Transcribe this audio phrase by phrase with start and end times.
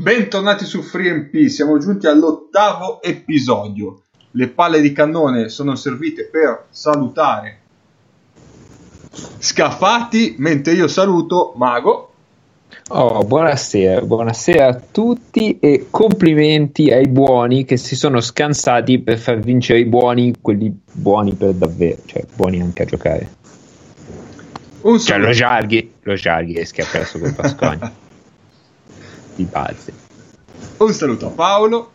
[0.00, 4.00] Bentornati su FreeMP, siamo giunti all'ottavo episodio.
[4.30, 7.58] Le palle di cannone sono servite per salutare
[9.10, 12.12] Scafati, mentre io saluto Mago.
[12.88, 19.40] Oh, buonasera, buonasera a tutti e complimenti ai buoni che si sono scansati per far
[19.40, 23.30] vincere i buoni, quelli buoni per davvero, cioè buoni anche a giocare.
[24.80, 27.99] Un Cioè lo Jarghi, lo Jarghi ha perso con Pasconi.
[29.40, 29.92] Di base.
[30.76, 31.90] Un saluto a Paolo.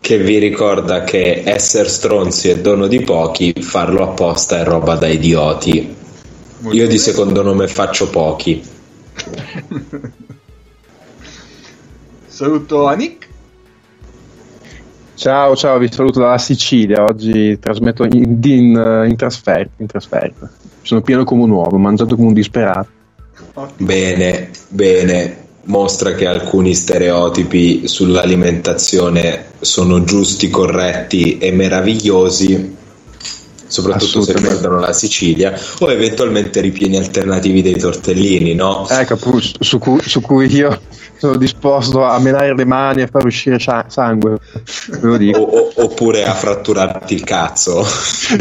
[0.00, 5.06] che vi ricorda che essere stronzi è dono di pochi, farlo apposta è roba da
[5.06, 5.94] idioti.
[6.60, 8.64] Molto Io di secondo nome faccio pochi.
[12.26, 13.28] Saluto a Nick.
[15.14, 17.04] Ciao, ciao, vi saluto dalla Sicilia.
[17.04, 19.72] Oggi trasmetto in, in, in trasferta.
[19.76, 20.50] In trasferta.
[20.80, 22.88] Sono pieno come un uovo, ho mangiato come un disperato.
[23.76, 25.50] Bene, bene.
[25.64, 32.76] Mostra che alcuni stereotipi sull'alimentazione sono giusti, corretti e meravigliosi,
[33.68, 38.88] soprattutto se riguardano la Sicilia, o eventualmente ripieni alternativi dei tortellini, no?
[38.88, 39.16] Ecco,
[39.60, 40.80] su cui, su cui io
[41.16, 44.38] sono disposto a menare le mani e far uscire sangue.
[45.00, 45.38] O- dico.
[45.38, 47.84] o- oppure a fratturarti il cazzo.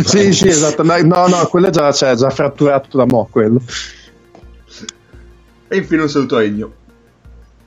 [0.03, 0.81] Sì, sì, esatto.
[0.81, 3.61] No, no, quello già c'è, già fratturato da mo' quello.
[5.67, 6.73] E infine un saluto a Ennio.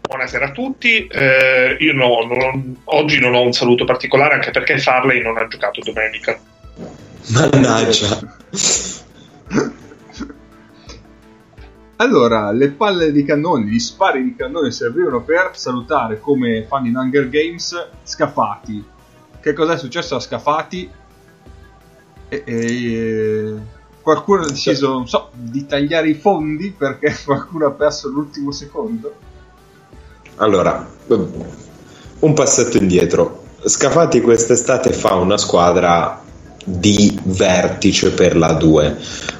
[0.06, 4.78] Buonasera a tutti, Eh, io no- non- oggi non ho un saluto particolare anche perché
[4.78, 6.38] Farley non ha giocato domenica.
[7.28, 8.20] Mannaggia.
[11.96, 16.96] Allora, le palle di cannone, gli spari di cannone servivano per salutare, come fanno in
[16.96, 18.84] Hunger Games, Scafati.
[19.40, 20.90] Che cosa è successo a Scafati?
[22.28, 23.54] E, e-
[24.02, 29.14] qualcuno ha deciso, non so, di tagliare i fondi perché qualcuno ha perso l'ultimo secondo.
[30.36, 30.86] Allora,
[32.20, 33.42] un passetto indietro.
[33.64, 36.22] Scafati quest'estate fa una squadra
[36.64, 38.96] di vertice per la 2.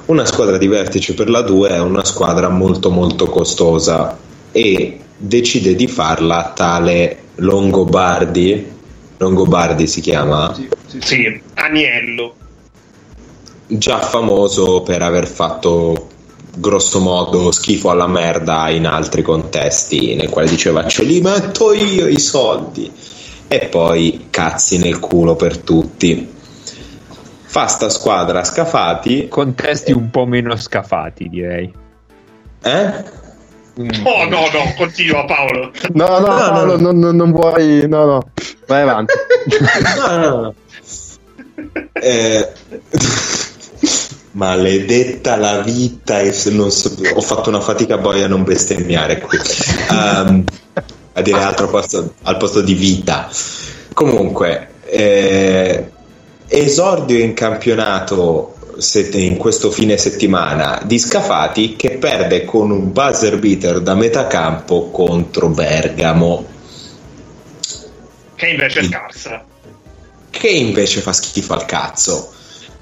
[0.06, 4.16] Una squadra di vertice per la 2 è una squadra molto molto costosa
[4.52, 8.72] e decide di farla tale Longobardi.
[9.16, 10.54] Longobardi si chiama?
[10.54, 11.42] Sì, sì, sì.
[11.54, 12.34] Agnello.
[13.66, 16.08] già famoso per aver fatto
[16.56, 22.06] grosso modo schifo alla merda in altri contesti nel quale diceva ce li metto io
[22.06, 22.90] i soldi
[23.48, 26.32] e poi cazzi nel culo per tutti
[27.44, 31.72] fa sta squadra scafati Contesti un po' meno scafati, direi.
[32.62, 33.22] eh?
[33.76, 35.72] Oh no, no, continua Paolo.
[35.92, 36.82] No, no, No, Paolo, no.
[36.92, 37.88] non, non- non vuoi.
[37.88, 38.22] No, no,
[38.66, 39.12] vai avanti.
[40.06, 40.54] No, no, no.
[41.94, 42.52] Eh,
[44.34, 49.20] maledetta la vita e se non so- ho fatto una fatica boia a non bestemmiare
[49.20, 49.38] qui
[49.90, 50.44] Ehm,
[51.12, 53.28] a dire altro posto- al posto di vita
[53.92, 55.90] comunque eh,
[56.48, 58.50] esordio in campionato
[59.12, 64.90] in questo fine settimana di Scafati che perde con un buzzer beater da metà campo
[64.90, 66.44] contro Bergamo
[68.34, 69.44] Che invece è scarsa.
[70.30, 72.32] che invece fa schifo al cazzo.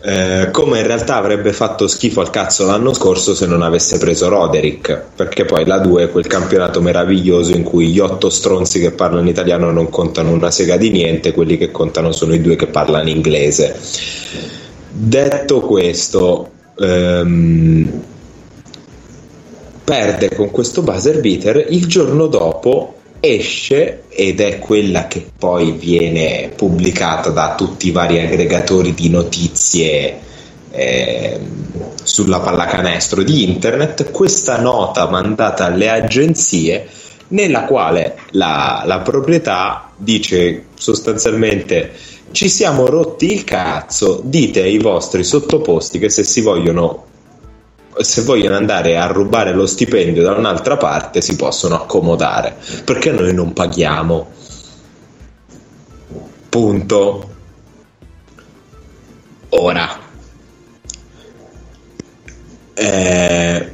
[0.05, 4.29] Eh, come in realtà avrebbe fatto schifo al cazzo l'anno scorso se non avesse preso
[4.29, 8.91] Roderick, perché poi la 2 è quel campionato meraviglioso in cui gli otto stronzi che
[8.91, 12.67] parlano italiano non contano una sega di niente, quelli che contano sono i due che
[12.67, 13.79] parlano inglese.
[14.91, 16.51] Detto questo,
[16.81, 18.03] ehm,
[19.85, 26.51] perde con questo buzzer beater, il giorno dopo esce ed è quella che poi viene
[26.57, 30.19] pubblicata da tutti i vari aggregatori di notizie
[30.73, 34.11] ehm, sulla pallacanestro di internet.
[34.11, 36.89] Questa nota mandata alle agenzie
[37.29, 41.93] nella quale la, la proprietà dice sostanzialmente
[42.33, 47.05] ci siamo rotti il cazzo dite ai vostri sottoposti che se si vogliono
[47.99, 52.57] se vogliono andare a rubare lo stipendio da un'altra parte si possono accomodare.
[52.85, 54.31] Perché noi non paghiamo?
[56.49, 57.31] Punto.
[59.51, 60.03] Ora
[62.75, 63.71] eh,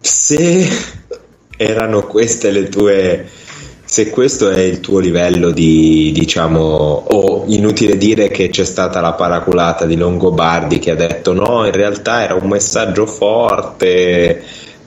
[0.00, 0.68] se
[1.56, 3.28] erano queste le tue
[3.94, 9.12] se questo è il tuo livello di diciamo o inutile dire che c'è stata la
[9.12, 14.42] paraculata di Longobardi che ha detto no in realtà era un messaggio forte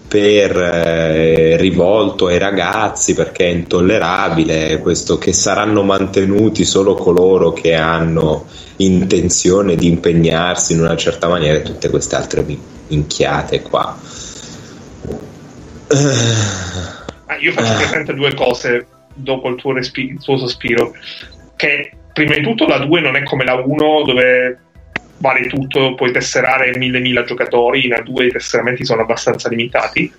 [0.06, 7.75] per eh, rivolto ai ragazzi perché è intollerabile questo che saranno mantenuti solo coloro che
[7.75, 8.44] hanno
[8.75, 13.98] intenzione di impegnarsi in una certa maniera e tutte queste altre mi- minchiate qua
[17.30, 17.75] Ah, io faccio Eh.
[17.75, 18.88] presente due cose.
[19.18, 20.94] Dopo il tuo, respi- il tuo sospiro,
[21.56, 24.60] che prima di tutto la 2 non è come la 1 dove
[25.19, 30.12] vale tutto, puoi tesserare mille mila giocatori, in A2 i tesseramenti sono abbastanza limitati.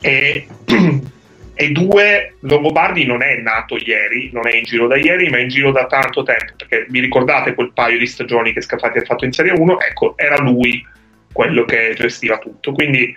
[0.00, 0.46] E,
[1.54, 5.42] e due, Longobardi non è nato ieri, non è in giro da ieri, ma è
[5.42, 9.04] in giro da tanto tempo, perché vi ricordate quel paio di stagioni che Scafati ha
[9.04, 9.80] fatto in Serie 1?
[9.80, 10.84] Ecco, era lui
[11.32, 13.14] quello che gestiva tutto, quindi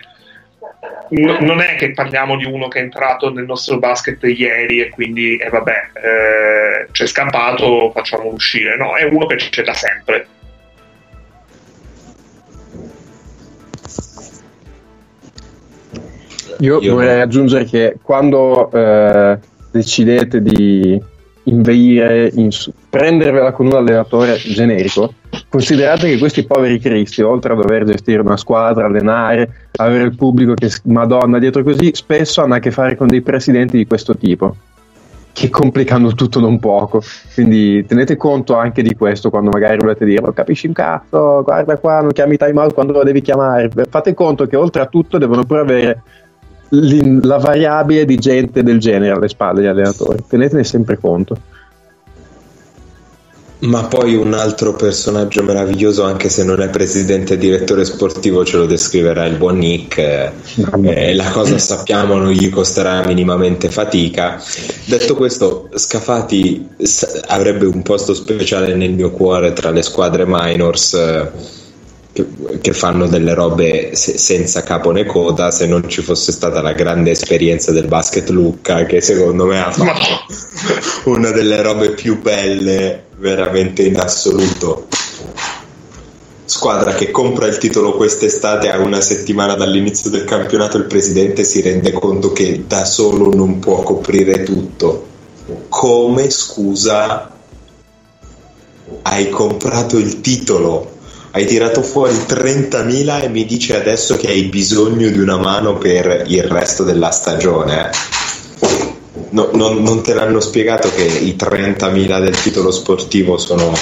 [1.10, 4.90] n- non è che parliamo di uno che è entrato nel nostro basket ieri e
[4.90, 10.26] quindi, eh, vabbè, eh, c'è scappato, facciamo uscire, no, è uno che c'è da sempre.
[16.58, 19.38] Io, Io- vorrei aggiungere che quando eh,
[19.70, 21.00] decidete di
[21.44, 22.50] inveire, in,
[22.88, 25.14] prendervela con un allenatore generico,
[25.52, 30.54] considerate che questi poveri cristi, oltre a dover gestire una squadra, allenare, avere il pubblico
[30.54, 34.56] che madonna dietro così, spesso hanno a che fare con dei presidenti di questo tipo
[35.34, 37.02] che complicano tutto non poco.
[37.34, 41.76] Quindi tenete conto anche di questo quando magari volete dire: "Ma capisci un cazzo, guarda
[41.76, 43.70] qua, non chiami time out quando lo devi chiamare.
[43.90, 46.02] Fate conto che oltre a tutto devono pure avere
[46.70, 50.24] la variabile di gente del genere alle spalle degli allenatori.
[50.26, 51.36] Tenetene sempre conto.
[53.62, 58.56] Ma poi un altro personaggio meraviglioso, anche se non è presidente e direttore sportivo, ce
[58.56, 59.98] lo descriverà il buon Nick.
[59.98, 60.32] eh,
[60.82, 64.42] eh, la cosa sappiamo non gli costerà minimamente fatica.
[64.84, 66.70] Detto questo, Scafati
[67.28, 70.94] avrebbe un posto speciale nel mio cuore tra le squadre minors.
[70.94, 71.60] eh,
[72.12, 72.26] che,
[72.60, 76.72] che fanno delle robe se- senza capo né coda se non ci fosse stata la
[76.72, 83.04] grande esperienza del basket Lucca che secondo me ha fatto una delle robe più belle
[83.22, 84.88] veramente in assoluto.
[86.44, 91.60] Squadra che compra il titolo quest'estate a una settimana dall'inizio del campionato il presidente si
[91.62, 95.06] rende conto che da solo non può coprire tutto.
[95.68, 97.30] Come scusa
[99.02, 100.90] hai comprato il titolo?
[101.30, 106.24] Hai tirato fuori 30.000 e mi dici adesso che hai bisogno di una mano per
[106.26, 107.90] il resto della stagione.
[109.32, 113.72] No, non, non te l'hanno spiegato che i 30.000 del titolo sportivo sono,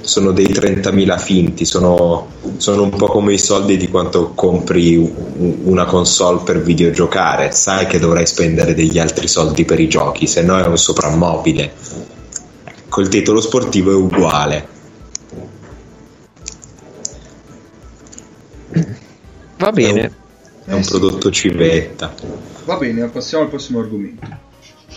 [0.00, 4.96] sono dei 30.000 finti, sono, sono un po' come i soldi di quanto compri
[5.64, 7.52] una console per videogiocare.
[7.52, 11.72] Sai che dovrai spendere degli altri soldi per i giochi, se no è un soprammobile.
[12.88, 14.68] Col titolo sportivo è uguale.
[19.58, 20.12] Va bene.
[20.64, 20.90] È un Eh sì.
[20.90, 22.14] prodotto civetta.
[22.64, 24.43] Va bene, passiamo al prossimo argomento.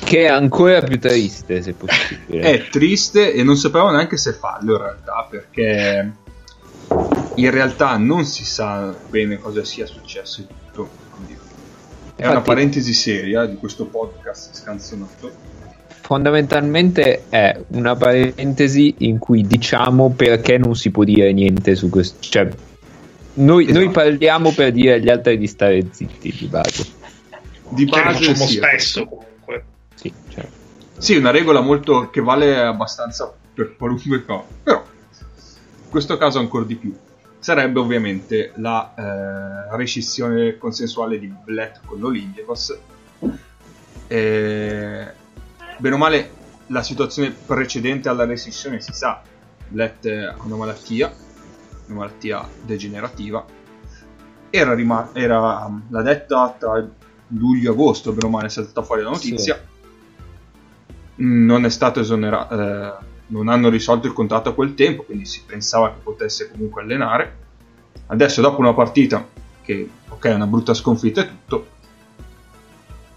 [0.03, 2.41] Che è ancora più triste, se possibile.
[2.41, 6.11] È triste e non sappiamo neanche se farlo in realtà, perché
[7.35, 10.89] in realtà non si sa bene cosa sia successo in tutto.
[11.16, 11.33] Quindi
[12.16, 15.56] è una Infatti- parentesi seria di questo podcast scanzonato.
[16.01, 22.16] Fondamentalmente è una parentesi in cui diciamo perché non si può dire niente su questo.
[22.21, 22.47] Cioè,
[23.33, 23.80] noi, Esatto.
[23.80, 26.85] noi parliamo per dire agli altri di stare zitti di base.
[27.69, 29.09] Di Che lo base facciamo sì, spesso.
[29.97, 30.47] Sì, cioè.
[30.99, 34.83] Sì, una regola molto che vale abbastanza per qualunque cosa, però
[35.83, 36.95] in questo caso ancora di più.
[37.39, 42.80] Sarebbe ovviamente la eh, rescissione consensuale di Blatt con l'Olympiakos.
[44.07, 45.13] E,
[45.77, 46.31] bene o male,
[46.68, 49.21] la situazione precedente alla rescissione si sa.
[49.68, 51.11] Blatt ha una malattia,
[51.87, 53.44] una malattia degenerativa.
[54.49, 56.87] Era, rima- era um, la detta tra
[57.30, 59.67] luglio e agosto, bene o male, è saltata fuori la notizia
[61.18, 62.94] non è stato esonerato, eh,
[63.28, 67.45] non hanno risolto il contratto a quel tempo, quindi si pensava che potesse comunque allenare.
[68.07, 69.28] Adesso, dopo una partita
[69.62, 71.68] che, ok, è una brutta sconfitta e tutto,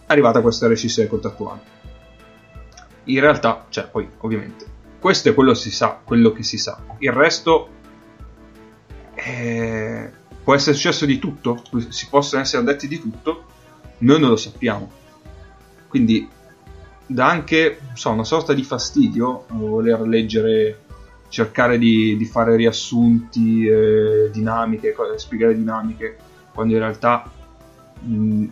[0.06, 1.78] è arrivata questa rescissione contrattuale.
[3.04, 4.66] In realtà, cioè, poi, ovviamente,
[4.98, 6.82] questo è quello, si sa, quello che si sa.
[6.98, 7.68] Il resto
[9.14, 10.10] eh,
[10.42, 13.44] può essere successo di tutto, si possono essere detti di tutto,
[13.98, 14.90] noi non lo sappiamo.
[15.88, 16.28] Quindi
[17.10, 20.78] dà anche so, una sorta di fastidio eh, voler leggere,
[21.28, 26.16] cercare di, di fare riassunti, eh, dinamiche, spiegare dinamiche,
[26.54, 27.28] quando in realtà
[28.00, 28.44] mh,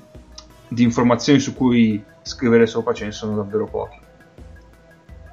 [0.68, 3.98] di informazioni su cui scrivere sopra ce ne sono davvero poche.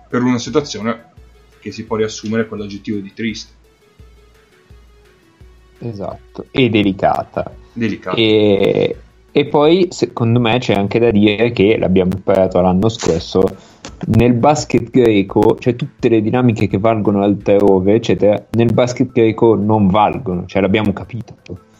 [0.07, 1.13] Per una situazione
[1.59, 3.53] che si può riassumere con l'aggettivo di triste,
[5.79, 7.51] Esatto, e delicata.
[7.73, 8.15] delicato.
[8.17, 8.95] E,
[9.37, 13.43] e poi secondo me c'è anche da dire che l'abbiamo imparato l'anno scorso.
[14.15, 19.87] Nel basket greco, cioè tutte le dinamiche che valgono altrove, eccetera, nel basket greco non
[19.87, 21.35] valgono, cioè l'abbiamo capito.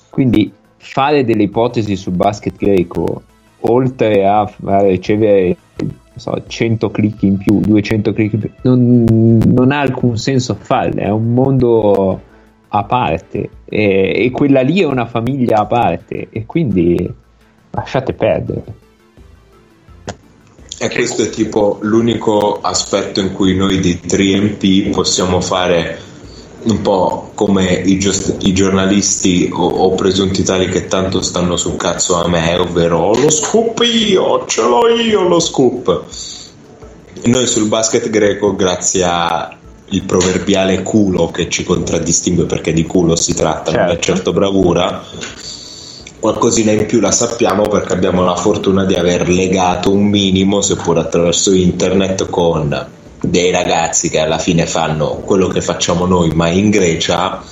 [0.10, 3.22] Quindi fare delle ipotesi sul basket greco,
[3.62, 5.56] oltre a fare- ricevere
[6.14, 11.04] so, 100 click in più, 200 click in più, non, non ha alcun senso farle,
[11.04, 12.22] è un mondo
[12.68, 17.24] a parte e, e quella lì è una famiglia a parte e quindi
[17.76, 18.64] lasciate perdere.
[20.78, 26.00] E questo è tipo l'unico aspetto in cui noi di 3MP possiamo fare
[26.64, 31.76] un po' come i, gios- i giornalisti o-, o presunti tali che tanto stanno sul
[31.78, 36.04] cazzo a me, ovvero lo scoop io, ce l'ho io lo scoop.
[37.24, 39.58] Noi sul basket greco, grazie al
[40.06, 44.02] proverbiale culo che ci contraddistingue perché di culo si tratta, non è Certo.
[44.02, 45.04] certo bravura,
[46.26, 50.98] qualcosina in più la sappiamo perché abbiamo la fortuna di aver legato un minimo, seppur
[50.98, 52.88] attraverso internet, con
[53.22, 57.44] dei ragazzi che alla fine fanno quello che facciamo noi, ma in Grecia,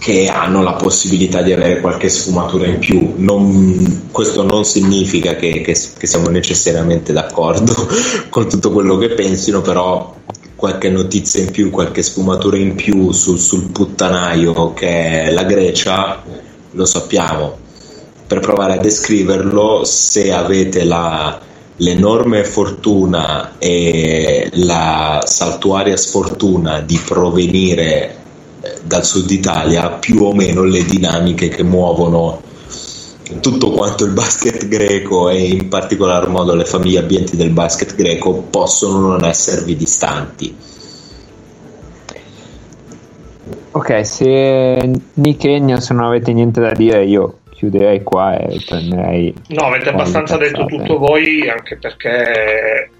[0.00, 3.14] che hanno la possibilità di avere qualche sfumatura in più.
[3.18, 7.72] Non- questo non significa che, che- che siamo necessariamente d'accordo
[8.30, 10.12] con tutto quello che pensino, però
[10.56, 16.22] qualche notizia in più, qualche sfumatura in più sul, sul puttanaio che è la Grecia,
[16.74, 17.58] lo sappiamo.
[18.26, 21.40] Per provare a descriverlo, se avete la-
[21.76, 28.16] l'enorme fortuna e la saltuaria sfortuna di provenire
[28.60, 32.42] eh, dal sud Italia, più o meno le dinamiche che muovono
[33.40, 38.44] tutto quanto il basket greco e in particolar modo le famiglie ambienti del basket greco
[38.50, 40.54] possono non esservi distanti.
[43.74, 44.78] Ok, se
[45.14, 49.34] Nick e Ennio, se non avete niente da dire, io chiuderei qua e prenderei.
[49.48, 52.90] No, avete abbastanza detto tutto voi, anche perché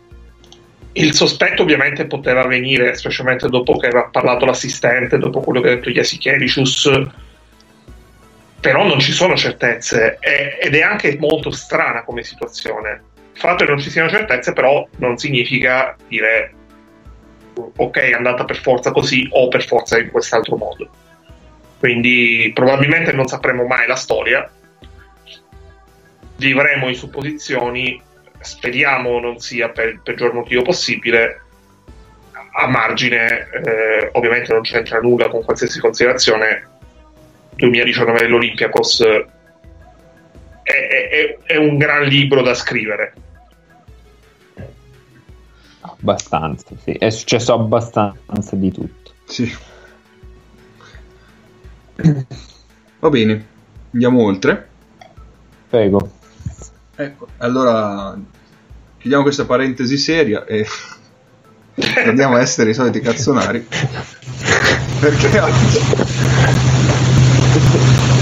[0.91, 5.75] il sospetto ovviamente poteva venire, specialmente dopo che aveva parlato l'assistente, dopo quello che ha
[5.77, 6.91] detto Jasikevicius,
[8.61, 13.01] però non ci sono certezze e- ed è anche molto strana come situazione.
[13.33, 16.53] Il fatto che non ci siano certezze però non significa dire
[17.55, 20.89] ok è andata per forza così o per forza in quest'altro modo.
[21.79, 24.51] Quindi probabilmente non sapremo mai la storia,
[26.37, 28.01] vivremo in supposizioni,
[28.41, 31.41] speriamo non sia per il peggior motivo possibile,
[32.57, 36.69] a margine eh, ovviamente non c'entra nulla con qualsiasi considerazione,
[37.57, 39.27] 2019 dell'Olympiakos eh,
[40.63, 43.13] è, è- è un gran libro da scrivere.
[45.87, 46.93] Abbastanza, sì.
[46.93, 49.13] È successo abbastanza di tutto.
[49.27, 49.55] Sì.
[52.99, 53.47] Va bene,
[53.93, 54.69] andiamo oltre.
[55.69, 56.11] Prego.
[56.97, 58.17] Ecco, allora
[58.99, 60.67] chiudiamo questa parentesi seria e
[61.75, 63.67] torniamo a essere i soliti cazzonari.
[65.01, 65.29] Perché.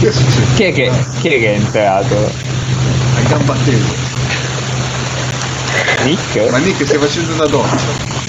[0.01, 0.55] Che succede?
[0.57, 0.91] Chi è che,
[1.21, 2.17] chi è che è entrato?
[2.17, 4.12] A gamba tesa.
[6.05, 6.51] Nick?
[6.51, 8.21] Ma Nick stai facendo una doccia?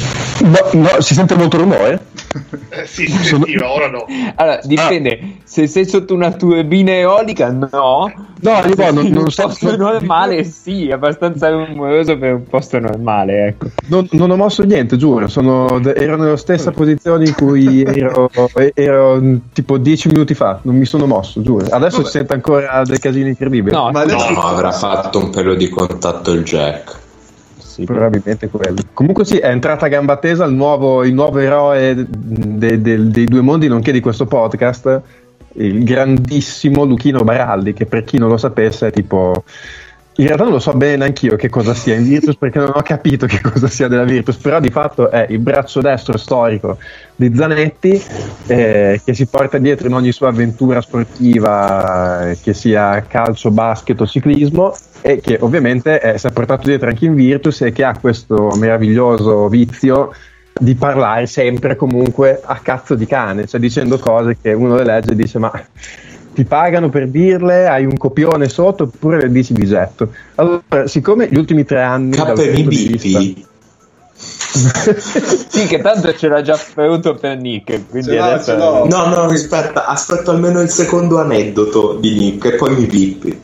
[0.44, 2.02] No, no, si sente molto rumore?
[2.70, 4.06] Eh, sì, si sentiva, ora no.
[4.36, 5.36] Allora, dipende.
[5.44, 8.12] Se sei sotto una turbina eolica, no.
[8.40, 12.34] No, io Se non- non un so- posto non- normale, sì, è abbastanza rumoroso per
[12.34, 13.68] un posto normale, ecco.
[13.90, 15.28] Non, non ho mosso niente, giuro.
[15.28, 18.32] Sono, ero nella stessa posizione in cui ero,
[18.74, 20.58] ero mm, tipo 10 minuti fa.
[20.64, 21.68] Non mi sono mosso, giuro.
[21.70, 22.06] Adesso Vabbè.
[22.10, 23.76] si sente ancora dei casini incredibili.
[23.76, 27.02] No, Ma adesso- no, avrà fatto un pelo di contatto il Jack.
[27.74, 28.82] Sì, Probabilmente quello.
[28.94, 33.26] Comunque sì, è entrata a gamba tesa il nuovo, il nuovo eroe de- de- dei
[33.26, 35.02] due mondi, nonché di questo podcast,
[35.54, 39.44] il grandissimo Luchino Baraldi, che per chi non lo sapesse è tipo...
[40.16, 42.82] In realtà non lo so bene anch'io che cosa sia in Virtus perché non ho
[42.84, 46.78] capito che cosa sia della Virtus, però di fatto è il braccio destro storico
[47.16, 48.00] di Zanetti
[48.46, 54.00] eh, che si porta dietro in ogni sua avventura sportiva, eh, che sia calcio, basket
[54.02, 57.84] o ciclismo, e che ovviamente eh, si è portato dietro anche in Virtus e che
[57.84, 60.14] ha questo meraviglioso vizio
[60.54, 65.14] di parlare sempre comunque a cazzo di cane, cioè dicendo cose che uno le legge
[65.14, 65.52] e dice ma
[66.34, 70.10] ti pagano per dirle, hai un copione sotto oppure le dici di getto.
[70.36, 72.16] Allora, siccome gli ultimi tre anni...
[72.16, 73.52] KBBP
[74.54, 78.56] sì, che tanto ce l'ha già pronto per Nick, quindi l'ha, adesso...
[78.56, 83.42] No, no, aspetta, aspetto almeno il secondo aneddoto di Nick e poi mi pippi.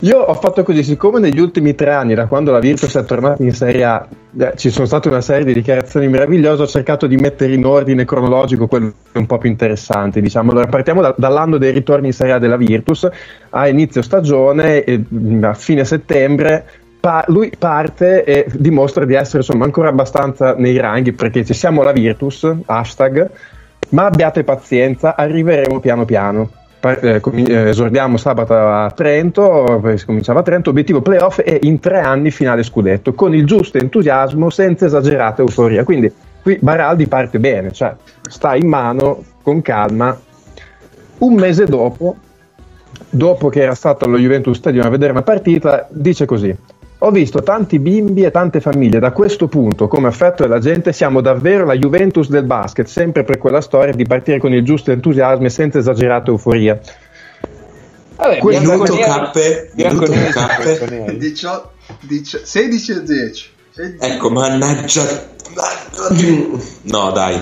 [0.00, 3.42] Io ho fatto così, siccome negli ultimi tre anni, da quando la Virtus è tornata
[3.42, 4.06] in Serie A,
[4.38, 8.04] eh, ci sono state una serie di dichiarazioni meravigliose, ho cercato di mettere in ordine
[8.04, 10.20] cronologico quello un po' più interessante.
[10.20, 10.50] Diciamo.
[10.50, 13.08] Allora, partiamo da- dall'anno dei ritorni in Serie A della Virtus,
[13.50, 16.64] a inizio stagione, e, mh, a fine settembre.
[17.00, 21.82] pa- lui parte e dimostra di essere insomma ancora abbastanza nei ranghi perché ci siamo
[21.84, 23.30] la Virtus, hashtag,
[23.90, 26.50] ma abbiate pazienza, arriveremo piano piano.
[26.80, 32.00] Eh, eh, esordiamo sabato a Trento, si cominciava a Trento, obiettivo playoff e in tre
[32.00, 35.84] anni finale scudetto, con il giusto entusiasmo, senza esagerata euforia.
[35.84, 37.94] Quindi qui Baraldi parte bene, cioè
[38.28, 40.16] sta in mano con calma.
[41.18, 42.16] Un mese dopo,
[43.10, 46.56] dopo che era stato allo Juventus Stadium a vedere una partita, dice così.
[47.00, 48.98] Ho visto tanti bimbi e tante famiglie.
[48.98, 53.38] Da questo punto, come affetto della gente, siamo davvero la Juventus del basket, sempre per
[53.38, 56.78] quella storia di partire con il giusto entusiasmo e senza esagerata euforia.
[58.16, 60.76] Vabbè, Questo- Minuto cappe, minuto cappe.
[60.80, 61.12] bianconero.
[61.12, 63.50] 18, 10 16 e 10.
[63.70, 64.12] 16.
[64.12, 65.02] Ecco, mannaggia.
[66.82, 67.40] No, dai.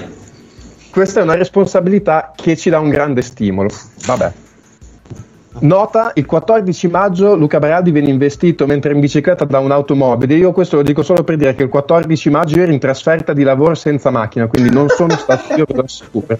[0.90, 3.70] Questa è una responsabilità che ci dà un grande stimolo.
[4.04, 4.32] Vabbè.
[5.60, 10.34] Nota, il 14 maggio Luca Baraldi viene investito mentre in bicicletta da un'automobile.
[10.34, 13.32] Io questo lo dico solo per dire che il 14 maggio io ero in trasferta
[13.32, 16.38] di lavoro senza macchina, quindi non sono stato io ve lo assicuro.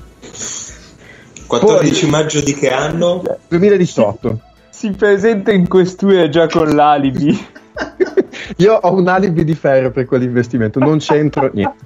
[1.47, 3.23] 14 maggio di che anno?
[3.49, 4.41] 2018.
[4.69, 7.47] Si presenta in questura già con l'alibi.
[8.59, 11.85] Io ho un alibi di ferro per quell'investimento, non c'entro niente.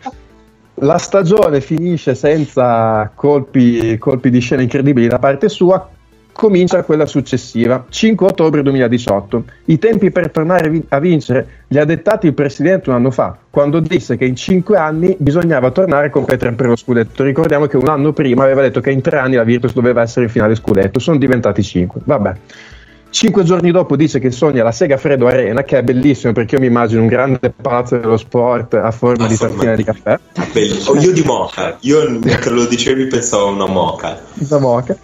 [0.82, 5.88] La stagione finisce senza colpi, colpi di scena incredibili da parte sua,
[6.40, 9.44] comincia quella successiva, 5 ottobre 2018.
[9.66, 13.78] I tempi per tornare a vincere li ha dettati il presidente un anno fa, quando
[13.78, 17.24] disse che in 5 anni bisognava tornare a competere per lo scudetto.
[17.24, 20.24] Ricordiamo che un anno prima aveva detto che in 3 anni la Virtus doveva essere
[20.24, 22.00] in finale scudetto, sono diventati 5.
[22.04, 22.32] Vabbè.
[23.10, 26.68] Cinque giorni dopo dice che sogna la Segafredo Arena, che è bellissimo perché io mi
[26.68, 30.18] immagino un grande palazzo dello sport a forma A di tazzina di- caffè.
[30.54, 31.76] Belli- oh, io di moca.
[31.80, 34.18] Io mentre lo dicevi pensavo a una moca.
[34.32, 34.96] da Moca.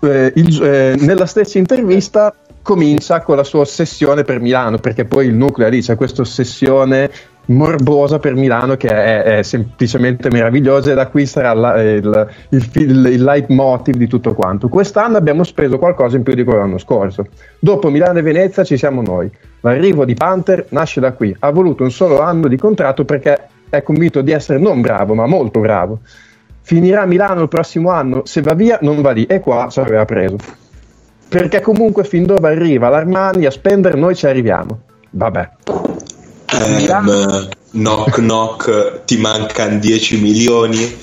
[0.00, 5.26] Eh, il- eh, nella stessa intervista comincia con la sua ossessione per Milano, perché poi
[5.26, 7.10] il nucleo lì c'è questa ossessione
[7.48, 12.70] morbosa per Milano che è, è semplicemente meravigliosa e da qui sarà la- il, il,
[12.72, 14.68] il, il leitmotiv di tutto quanto.
[14.68, 17.26] Quest'anno abbiamo speso qualcosa in più di quello dell'anno scorso.
[17.58, 19.30] Dopo Milano e Venezia ci siamo noi.
[19.60, 21.36] L'arrivo di Panther nasce da qui.
[21.38, 25.26] Ha voluto un solo anno di contratto perché è convinto di essere non bravo, ma
[25.26, 26.00] molto bravo
[26.66, 29.78] finirà a Milano il prossimo anno, se va via non va lì e qua ci
[29.78, 30.36] aveva preso.
[31.28, 34.80] Perché comunque fin dove arriva l'Armani a spendere noi ci arriviamo.
[35.10, 35.48] Vabbè.
[36.52, 40.96] Ehm, knock knock, ti mancano 10 milioni.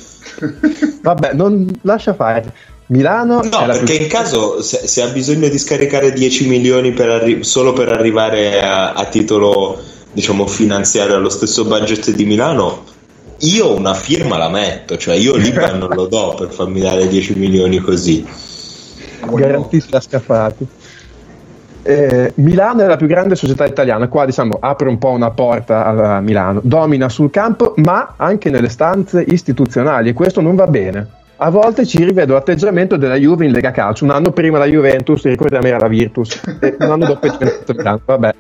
[1.02, 2.54] Vabbè, non lascia fare.
[2.88, 7.10] Milano No, perché più- in caso se, se ha bisogno di scaricare 10 milioni per
[7.10, 9.80] arri- solo per arrivare a, a titolo
[10.12, 12.84] diciamo finanziario allo stesso budget di Milano,
[13.44, 17.38] io una firma la metto, cioè io l'IBAN non lo do per farmi dare 10
[17.38, 18.26] milioni così.
[19.30, 20.68] garantiti da scaffati.
[21.86, 25.86] Eh, Milano è la più grande società italiana, qua diciamo apre un po' una porta
[25.86, 31.08] a Milano, domina sul campo ma anche nelle stanze istituzionali e questo non va bene.
[31.38, 35.24] A volte ci rivedo l'atteggiamento della Juve in Lega Calcio, un anno prima la Juventus,
[35.24, 38.34] ricordiamo era la Virtus, e un anno dopo è diventato Milano, vabbè.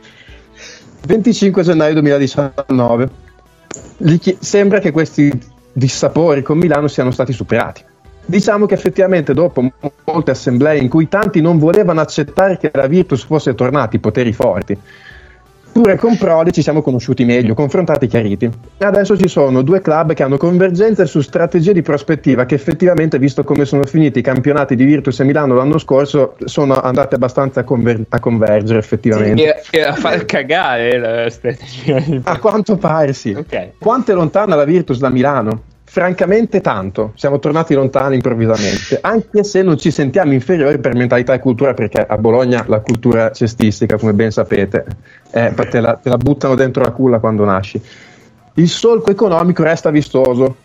[1.06, 3.10] 25 gennaio 2019.
[4.20, 5.32] Chie- sembra che questi
[5.72, 7.84] dissapori con Milano siano stati superati.
[8.26, 12.88] Diciamo che effettivamente dopo mo- molte assemblee in cui tanti non volevano accettare che la
[12.88, 14.78] Virtus fosse tornata i poteri forti,
[15.74, 18.50] pure con Prodi ci siamo conosciuti meglio, confrontati, chiariti.
[18.78, 23.18] E adesso ci sono due club che hanno convergenze su strategie di prospettiva che effettivamente,
[23.18, 27.62] visto come sono finiti i campionati di Virtus e Milano l'anno scorso, sono andate abbastanza
[27.62, 29.56] a, conver- a convergere effettivamente.
[29.72, 32.22] E, e a far cagare la strategia.
[32.24, 33.32] A quanto pare sì.
[33.32, 33.72] Ok.
[33.80, 35.72] Quanto è lontana la Virtus da Milano?
[35.94, 41.40] Francamente tanto, siamo tornati lontani improvvisamente, anche se non ci sentiamo inferiori per mentalità e
[41.40, 44.86] cultura, perché a Bologna la cultura cestistica, come ben sapete,
[45.30, 47.80] è- te, la, te la buttano dentro la culla quando nasci.
[48.56, 50.56] Il solco economico resta vistoso,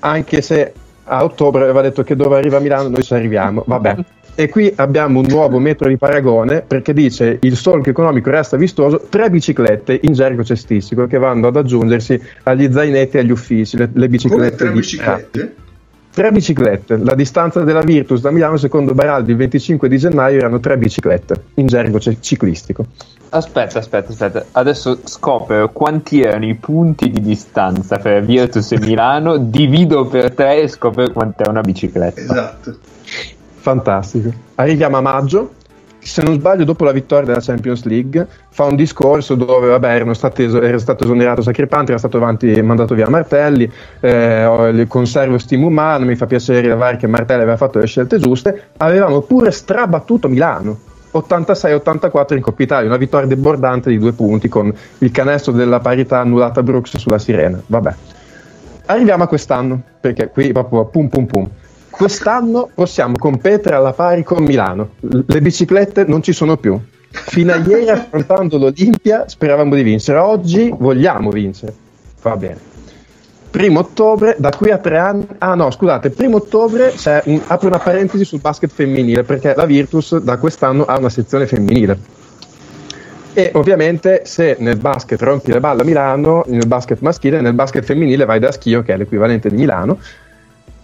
[0.00, 3.96] anche se a ottobre aveva detto che dove arriva Milano noi ci arriviamo, vabbè.
[4.34, 9.06] E qui abbiamo un nuovo metro di paragone perché dice il solco economico resta vistoso,
[9.08, 13.84] tre biciclette in gergo cestistico che vanno ad aggiungersi agli zainetti e agli uffici, le,
[13.92, 14.56] le Come biciclette.
[14.56, 15.54] tre di- biciclette?
[16.12, 20.58] Tre biciclette, la distanza della Virtus da Milano secondo Baraldi il 25 di gennaio erano
[20.58, 22.86] tre biciclette in gergo c- ciclistico.
[23.28, 24.44] Aspetta, aspetta, aspetta.
[24.52, 30.62] Adesso scopro quanti erano i punti di distanza per Virtus e Milano, divido per tre
[30.62, 32.20] e scopro quant'è una bicicletta.
[32.20, 32.76] Esatto.
[33.60, 34.32] Fantastico.
[34.56, 35.52] Arriviamo a maggio.
[35.98, 40.14] Se non sbaglio, dopo la vittoria della Champions League, fa un discorso dove vabbè, erano
[40.14, 43.70] stati es- era stato esonerato Sacripante, era stato avanti, mandato via Martelli.
[44.00, 46.06] Eh, conservo stimo umano.
[46.06, 48.68] Mi fa piacere rilevare che Martelli aveva fatto le scelte giuste.
[48.78, 50.78] Avevamo pure strabattuto Milano
[51.12, 56.20] 86-84 in Coppa Italia, una vittoria debordante di due punti con il canestro della parità
[56.20, 57.60] annullata Brooks sulla Sirena.
[57.66, 57.94] Vabbè.
[58.86, 61.48] Arriviamo a quest'anno, perché qui proprio pum pum pum.
[61.90, 64.90] Quest'anno possiamo competere alla pari con Milano.
[65.00, 66.78] Le biciclette non ci sono più.
[67.10, 70.18] Fino a ieri, affrontando l'Olimpia, speravamo di vincere.
[70.18, 71.74] Oggi vogliamo vincere.
[72.22, 72.68] Va bene.
[73.50, 75.26] Primo ottobre, da qui a tre anni.
[75.38, 79.64] Ah, no, scusate, primo ottobre c'è un- apro una parentesi sul basket femminile perché la
[79.66, 81.98] Virtus da quest'anno ha una sezione femminile.
[83.32, 87.84] E ovviamente se nel basket rompi le balle a Milano, nel basket maschile, nel basket
[87.84, 89.98] femminile vai da Schio, che è l'equivalente di Milano.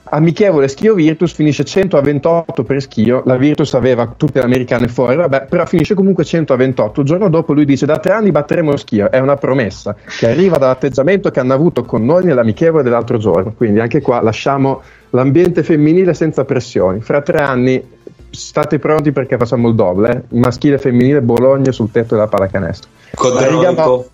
[0.09, 4.87] Amichevole Schio Virtus finisce 100 a 28 per Schio, la Virtus aveva tutte le americane
[4.87, 7.01] fuori, vabbè, però finisce comunque 100 a 28.
[7.01, 10.59] Il giorno dopo lui dice da tre anni batteremo Schio, è una promessa che arriva
[10.59, 16.14] dall'atteggiamento che hanno avuto con noi nell'amichevole dell'altro giorno, quindi anche qua lasciamo l'ambiente femminile
[16.14, 17.01] senza pressioni.
[17.01, 17.83] Fra tre anni
[18.31, 20.23] state pronti perché facciamo il doble, eh?
[20.37, 22.88] maschile e femminile Bologna sul tetto della pallacanestro.
[23.12, 24.09] Codroico.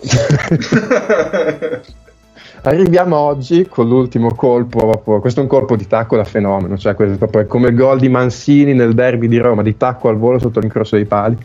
[2.62, 7.28] Arriviamo oggi con l'ultimo colpo, questo è un colpo di tacco da fenomeno, cioè questo
[7.38, 10.58] è come il gol di Mansini nel derby di Roma, di tacco al volo sotto
[10.58, 11.36] l'incrocio dei pali.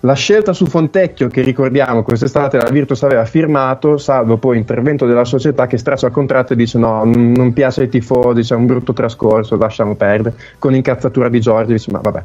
[0.00, 5.24] La scelta su Fontecchio, che ricordiamo quest'estate la Virtus aveva firmato, salvo poi intervento della
[5.24, 8.92] società che straccia il contratto e dice no, non piace ai tifosi, c'è un brutto
[8.92, 12.24] trascorso, lasciamo perdere, con incazzatura di Giorgio, ma vabbè.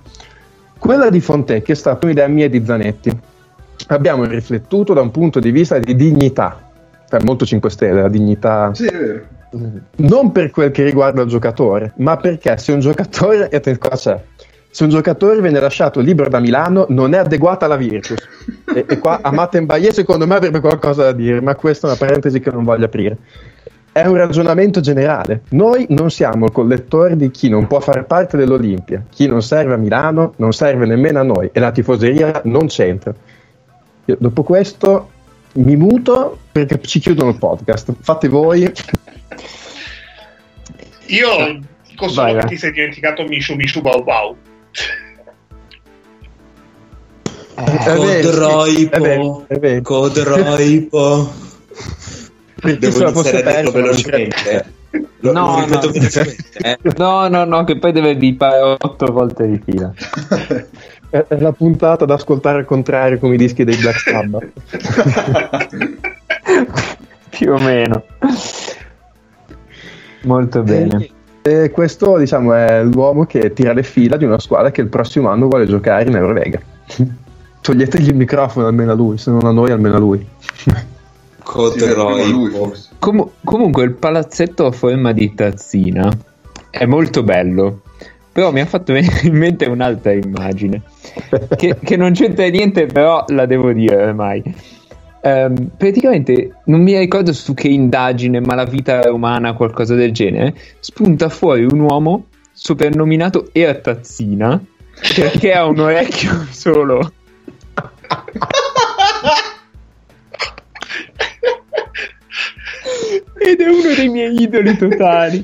[0.79, 3.15] Quella di Fontecchio è stata un'idea mia di Zanetti.
[3.89, 6.66] Abbiamo riflettuto da un punto di vista di dignità,
[7.09, 9.21] cioè molto 5 Stelle, la dignità Sì, è vero.
[9.97, 13.91] non per quel che riguarda il giocatore, ma perché se un giocatore, e te- qua
[13.91, 14.21] c'è,
[14.69, 18.19] se un giocatore viene lasciato libero da Milano non è adeguata alla Virtus.
[18.75, 21.99] E, e qua Amate Mbaye secondo me avrebbe qualcosa da dire, ma questa è una
[21.99, 23.17] parentesi che non voglio aprire.
[23.91, 25.41] È un ragionamento generale.
[25.51, 29.03] Noi non siamo il collettore di chi non può far parte dell'Olimpia.
[29.09, 33.11] Chi non serve a Milano non serve nemmeno a noi e la tifoseria non c'entra.
[34.05, 35.09] Io, dopo questo
[35.57, 37.93] mi muto perché ci chiudono il podcast.
[38.01, 38.71] Fate voi.
[41.07, 44.35] Io dico solo Vai, che ti sei dimenticato Mishu Mishu Bau Bau.
[48.89, 49.45] Vero.
[49.81, 51.33] Codroipo.
[52.59, 54.73] Perché Devo iniziare a dirlo velocemente.
[55.19, 55.91] Lo, No, lo ripeto no.
[55.91, 56.59] velocemente.
[56.59, 56.77] eh.
[56.97, 59.91] No, no, no, che poi deve bipare otto volte di fila.
[61.09, 64.51] È è la puntata da ascoltare al contrario come i dischi dei Black Sabbath.
[67.29, 68.03] Più o meno.
[70.23, 71.09] Molto bene.
[71.41, 75.29] E questo, diciamo, è l'uomo che tira le fila di una squadra che il prossimo
[75.29, 76.59] anno vuole giocare in Eurolega.
[77.61, 80.27] Toglietegli il microfono almeno a lui, se non a noi almeno a lui.
[81.47, 82.49] Sì, Codroipo.
[82.49, 82.89] forse.
[82.99, 86.11] Com- comunque il palazzetto a forma di tazzina
[86.69, 87.83] è molto bello.
[88.37, 90.83] Però mi ha fatto venire in mente un'altra immagine
[91.57, 94.43] che, che non c'entra niente, però la devo dire ormai.
[95.21, 100.53] Ehm, praticamente non mi ricordo su che indagine, ma la vita umana, qualcosa del genere,
[100.81, 104.63] spunta fuori un uomo soprannominato Ertazzina
[105.15, 107.11] perché ha un orecchio solo.
[113.39, 115.43] Ed è uno dei miei idoli totali.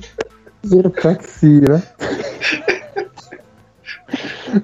[0.72, 1.84] Ertazzina.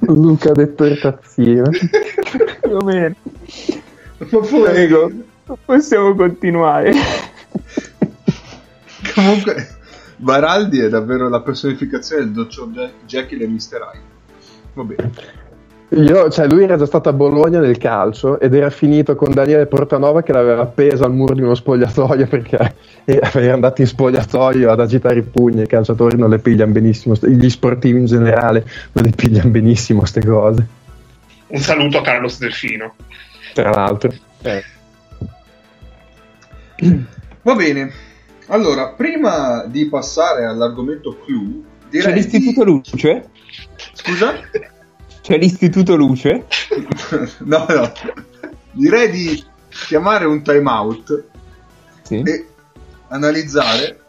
[0.01, 1.69] Luca ha detto Ertazzina.
[1.69, 3.15] Più o meno.
[4.17, 5.11] Ma poi, Prego,
[5.65, 6.93] possiamo continuare.
[9.13, 9.75] comunque,
[10.17, 13.89] Baraldi è davvero la personificazione del dottor Jack- Jekyll e Mr.
[13.93, 14.03] Hyde.
[14.73, 15.11] Va bene.
[15.91, 19.65] Io, cioè, lui era già stato a Bologna nel calcio ed era finito con Daniele
[19.65, 22.75] Portanova che l'aveva appesa al muro di uno spogliatoio perché
[23.05, 25.63] era andato in spogliatoio ad agitare i pugni.
[25.63, 30.23] I calciatori non le pigliano benissimo, gli sportivi in generale non le pigliano benissimo queste
[30.23, 30.67] cose.
[31.47, 32.93] Un saluto a Carlos Delfino.
[33.55, 34.63] Tra l'altro, Eh,
[37.41, 37.91] Va bene.
[38.47, 42.69] Allora, prima di passare all'argomento clou, direi C'è l'istituto di...
[42.69, 43.29] Luce?
[43.93, 44.33] Scusa?
[45.29, 46.47] C'è l'istituto Luce?
[47.45, 47.91] no, no.
[48.71, 51.23] Direi di chiamare un time out
[52.01, 52.23] Sì.
[52.25, 52.47] e
[53.09, 53.99] analizzare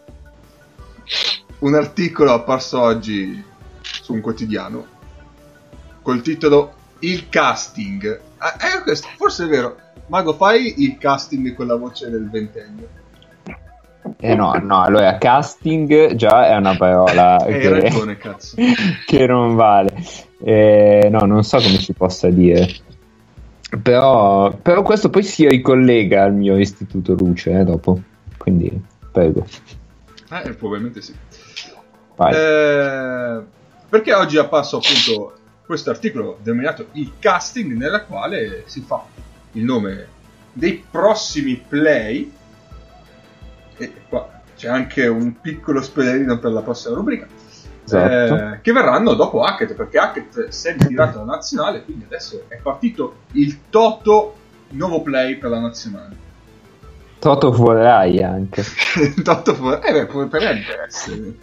[1.58, 3.44] un articolo apparso oggi
[3.82, 4.86] su un quotidiano
[6.00, 8.20] col titolo Il casting.
[8.38, 9.76] Ah, eh, questo, forse è vero.
[10.06, 12.88] Mago, fai il casting con la voce del ventennio.
[14.18, 18.18] Eh no, no, allora casting già è una parola Hai che, ragione,
[19.06, 19.94] che non vale.
[20.42, 22.68] Eh, no, non so come si possa dire.
[23.82, 28.00] Però, però questo poi si ricollega al mio istituto luce eh, dopo.
[28.36, 29.46] Quindi, prego.
[30.30, 31.14] Eh, probabilmente sì.
[32.28, 33.42] Eh,
[33.88, 39.04] perché oggi è apparso appunto questo articolo denominato il casting nella quale si fa
[39.52, 40.06] il nome
[40.52, 42.30] dei prossimi play
[43.84, 47.26] e qua c'è anche un piccolo spoilerino per la prossima rubrica
[47.84, 48.34] Esatto.
[48.36, 52.56] eh, che verranno dopo Hackett, perché Hackett si è ritirato dalla nazionale, quindi adesso è
[52.56, 54.36] partito il Toto
[54.70, 56.28] nuovo play per la nazionale.
[57.18, 58.62] Toto vorrai anche.
[59.22, 61.34] Toto fu- eh beh, potrebbe essere.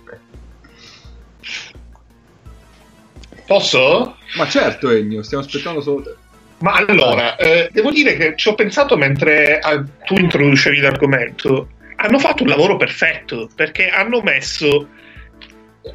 [3.45, 4.15] Posso?
[4.37, 6.15] Ma certo, Ennio, stiamo aspettando solo te.
[6.59, 11.69] Ma allora, eh, devo dire che ci ho pensato mentre ah, tu introducevi l'argomento.
[11.97, 14.87] Hanno fatto un lavoro perfetto perché hanno messo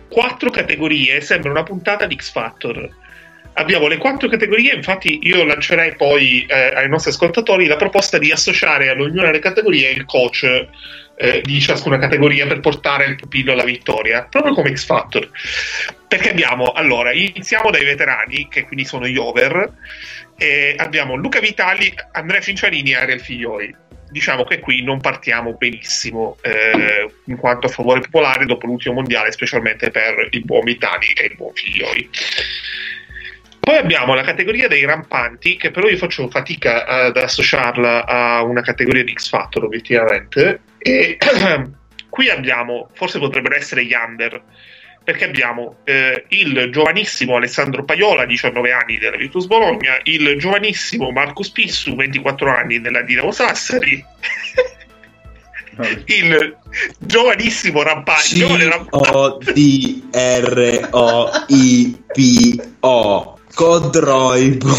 [0.08, 1.20] quattro categorie.
[1.20, 2.88] Sembra una puntata di X Factor.
[3.54, 8.32] Abbiamo le quattro categorie, infatti io lancerei poi eh, ai nostri ascoltatori la proposta di
[8.32, 10.68] associare ad ognuna delle categorie il coach
[11.16, 15.28] eh, di ciascuna categoria per portare il pupillo alla vittoria, proprio come X Factor.
[16.08, 19.70] Perché abbiamo, allora, iniziamo dai veterani, che quindi sono gli over,
[20.76, 23.74] abbiamo Luca Vitali, Andrea Cinciarini e Ariel Figlioi.
[24.12, 29.32] Diciamo che qui non partiamo benissimo eh, in quanto a favore popolare dopo l'ultimo mondiale,
[29.32, 32.10] specialmente per il buon Vitali e il buon Figlioi.
[33.58, 38.60] Poi abbiamo la categoria dei rampanti, che però io faccio fatica ad associarla a una
[38.60, 40.60] categoria di X Factor, obiettivamente.
[40.78, 41.16] E
[42.10, 44.42] qui abbiamo, forse potrebbero essere gli under,
[45.04, 51.50] perché abbiamo eh, il giovanissimo Alessandro Paiola, 19 anni della Virtus Bologna, il giovanissimo Marcus
[51.50, 54.04] Pissu, 24 anni della Dinamo Sassari,
[56.06, 56.56] il
[56.98, 60.10] giovanissimo giovane Rampante, C-O-D-R-O-I-P-O
[63.54, 64.76] Codroibo.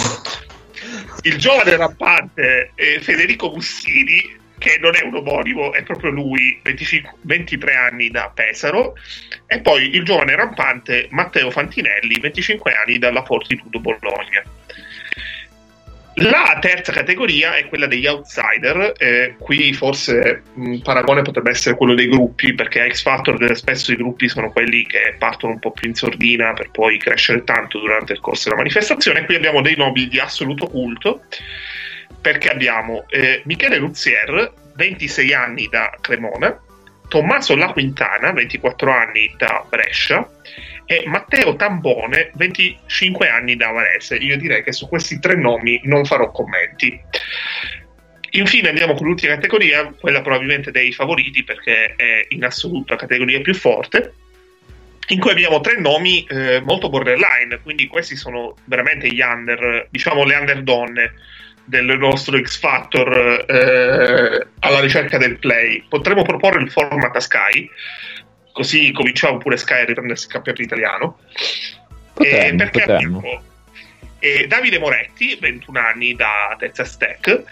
[1.23, 7.17] il giovane rampante eh, Federico Mussini, che non è un omonimo, è proprio lui, 25
[7.23, 8.95] 23 anni da Pesaro,
[9.45, 14.41] e poi il giovane rampante Matteo Fantinelli, 25 anni dalla Fortitudo Bologna.
[16.17, 21.93] La terza categoria è quella degli outsider, eh, qui forse un paragone potrebbe essere quello
[21.95, 25.71] dei gruppi, perché a X Factor spesso i gruppi sono quelli che partono un po'
[25.71, 29.25] più in sordina per poi crescere tanto durante il corso della manifestazione.
[29.25, 31.23] Qui abbiamo dei nobili di assoluto culto,
[32.23, 36.57] perché abbiamo eh, Michele Luzier, 26 anni da Cremona,
[37.09, 40.25] Tommaso La Quintana, 24 anni da Brescia,
[40.85, 44.15] e Matteo Tambone, 25 anni da Varese.
[44.15, 46.97] Io direi che su questi tre nomi non farò commenti.
[48.31, 53.41] Infine andiamo con l'ultima categoria, quella probabilmente dei favoriti perché è in assoluto la categoria
[53.41, 54.13] più forte,
[55.09, 60.23] in cui abbiamo tre nomi eh, molto borderline, quindi questi sono veramente gli under, diciamo
[60.23, 61.13] le under donne
[61.65, 65.83] del nostro X Factor eh, alla ricerca del play.
[65.87, 67.69] Potremmo proporre il format a Sky,
[68.51, 71.19] così cominciamo pure Sky a riprendersi il campionato italiano.
[72.13, 73.21] Potremmo, Eh, perché abbiamo
[74.23, 77.43] eh, Davide Moretti, 21 anni da Texas Tech,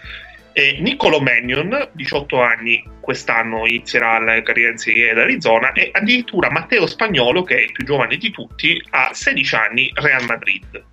[0.54, 6.50] e Niccolo Mannion, 18 anni, quest'anno inizierà la carriera in Serie A d'Arizona, e addirittura
[6.50, 10.84] Matteo Spagnolo, che è il più giovane di tutti, ha 16 anni, Real Madrid.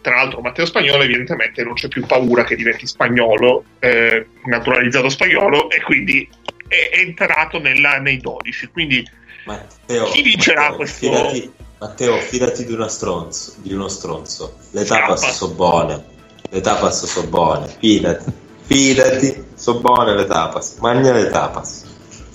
[0.00, 5.70] Tra l'altro Matteo Spagnolo evidentemente non c'è più paura che diventi spagnolo, eh, naturalizzato spagnolo,
[5.70, 6.28] e quindi
[6.66, 8.68] è entrato nella- nei 12.
[8.68, 9.06] Quindi
[9.44, 14.56] Matteo, Chi vincerà Matteo, questo- Fidati, Matteo, fidati di, stronzo, di uno stronzo.
[14.72, 15.14] Le Scappa.
[15.14, 16.04] tapas sono buone.
[16.50, 17.68] Le tapas sono buone.
[17.78, 18.32] Fidati.
[18.62, 19.44] Fidati.
[19.54, 20.76] Sono buone le tapas.
[20.80, 21.87] Mangia le tapas.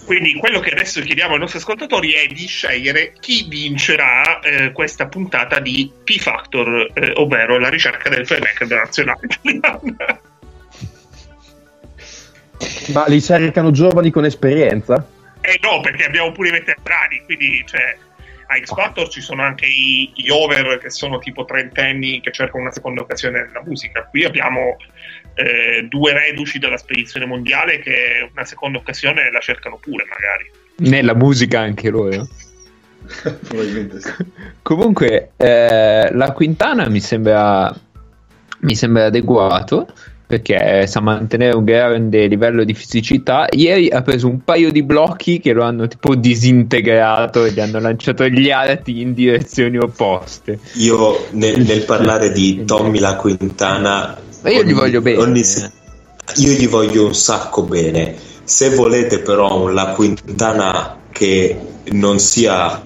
[0.05, 5.07] Quindi quello che adesso chiediamo ai nostri ascoltatori è di scegliere chi vincerà eh, questa
[5.07, 10.19] puntata di P-Factor, eh, ovvero la ricerca del playmaker della nazionale italiana.
[12.93, 15.07] Ma li cercano giovani con esperienza?
[15.41, 17.97] Eh no, perché abbiamo pure i veterani, quindi cioè,
[18.47, 22.63] a X Factor ci sono anche i, gli over che sono tipo trentenni che cercano
[22.63, 24.05] una seconda occasione nella musica.
[24.05, 24.77] Qui abbiamo
[25.36, 30.52] eh, due reduci dalla spedizione mondiale che una seconda occasione la cercano pure magari.
[30.89, 32.28] Nella musica anche loro.
[33.48, 34.12] Probabilmente sì.
[34.62, 37.74] Comunque, eh, la Quintana mi sembra,
[38.60, 39.88] mi sembra adeguato
[40.26, 43.48] perché sa mantenere un grande livello di fisicità.
[43.52, 47.80] Ieri ha preso un paio di blocchi che lo hanno tipo disintegrato e gli hanno
[47.80, 50.58] lanciato gli arti in direzioni opposte.
[50.76, 54.17] Io nel, nel parlare di Tommy la Quintana.
[54.43, 55.21] Ma io gli voglio bene.
[55.21, 55.41] ogni
[56.36, 58.15] io gli voglio un sacco bene.
[58.43, 61.58] Se volete, però, un La Quintana che
[61.91, 62.82] non sia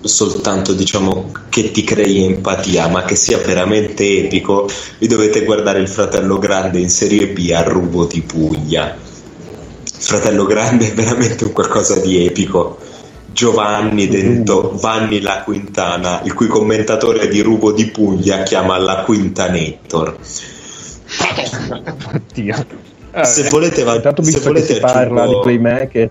[0.00, 5.88] soltanto diciamo che ti crei empatia ma che sia veramente epico vi dovete guardare il
[5.88, 8.96] fratello grande in serie B a Rubo di Puglia
[9.84, 12.78] fratello grande è veramente un qualcosa di epico
[13.32, 20.16] Giovanni detto Vanni la Quintana il cui commentatore di Rubo di Puglia chiama la Quintanettor
[22.14, 22.66] Oddio.
[23.22, 26.10] se volete, va- Intanto se volete parla di playmaker,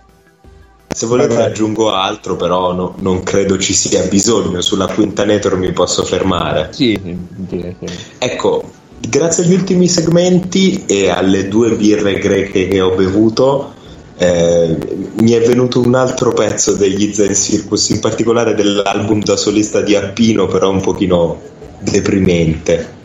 [0.94, 1.46] Se volete vai.
[1.46, 4.62] aggiungo altro, però no- non credo ci sia bisogno.
[4.62, 6.70] Sulla Quintanetor mi posso fermare.
[6.72, 8.64] Sì, direi che- Ecco,
[9.00, 13.74] grazie agli ultimi segmenti e alle due birre greche che ho bevuto,
[14.18, 14.78] eh,
[15.20, 19.96] mi è venuto un altro pezzo degli Zen Circus, in particolare dell'album da solista di
[19.96, 21.40] Appino, però un pochino
[21.80, 23.00] deprimente.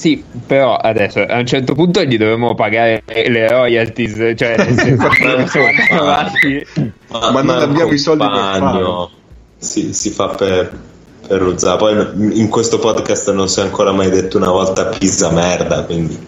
[0.00, 5.08] Sì, però adesso a un certo punto gli dovremmo pagare le royalties, cioè nel senso
[5.08, 6.66] che avanti.
[7.08, 9.08] Ma non abbiamo i soldi per.
[9.58, 10.72] Si, si fa per,
[11.26, 11.76] per usare.
[11.76, 16.18] Poi in questo podcast non si è ancora mai detto una volta pizza merda, quindi...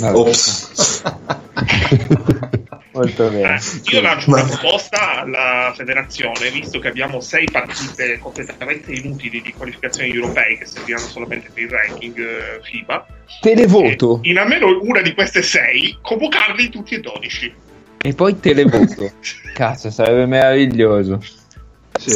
[0.00, 1.02] Ops.
[2.94, 3.56] Molto bene.
[3.56, 3.60] Eh,
[3.94, 10.10] io lancio una proposta alla federazione, visto che abbiamo sei partite completamente inutili di qualificazioni
[10.14, 13.06] europee che serviranno solamente per il ranking eh, FIBA.
[13.40, 17.54] Televoto In almeno una di queste sei, convocarli tutti e 12.
[18.02, 19.10] e poi televoto.
[19.54, 21.20] Cazzo, sarebbe meraviglioso.
[21.98, 22.10] Sì.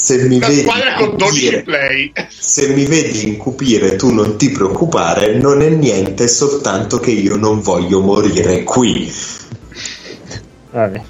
[0.00, 2.12] Se mi Una vedi squadra con 12 incupire, play.
[2.28, 7.60] se mi vedi incupire, tu non ti preoccupare, non è niente, soltanto che io non
[7.60, 9.12] voglio morire qui.
[10.70, 11.02] Vabbè.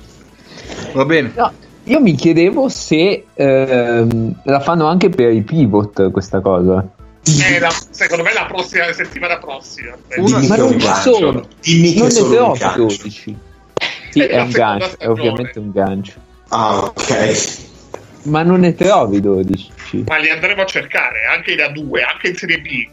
[0.94, 1.32] Va bene.
[1.34, 1.52] No,
[1.84, 6.86] io mi chiedevo se ehm, la fanno anche per i pivot questa cosa.
[7.22, 9.92] Eh, la- secondo me la prossima la settimana prossima.
[10.16, 11.46] Una- Dimmi Ma è non ci sono.
[11.60, 12.76] Dimmi che Non è ne gancio.
[12.76, 13.36] 12.
[14.10, 15.12] Sì, È è un gancio, è stagione.
[15.20, 16.12] ovviamente un gancio.
[16.48, 17.58] Ah, ok.
[18.22, 20.04] Ma non ne trovi 12.
[20.08, 22.88] Ma li andremo a cercare anche da due, anche in Serie B.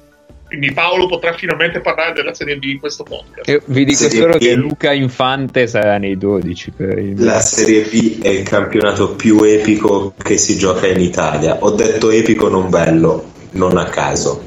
[0.47, 3.49] Quindi Paolo potrà finalmente parlare della Serie B in questo podcast.
[3.49, 4.37] E vi dico Serie solo B.
[4.37, 9.43] che Luca Infante sarà nei 12 per il La Serie B è il campionato più
[9.43, 11.57] epico che si gioca in Italia.
[11.59, 14.41] Ho detto epico, non bello, non a caso.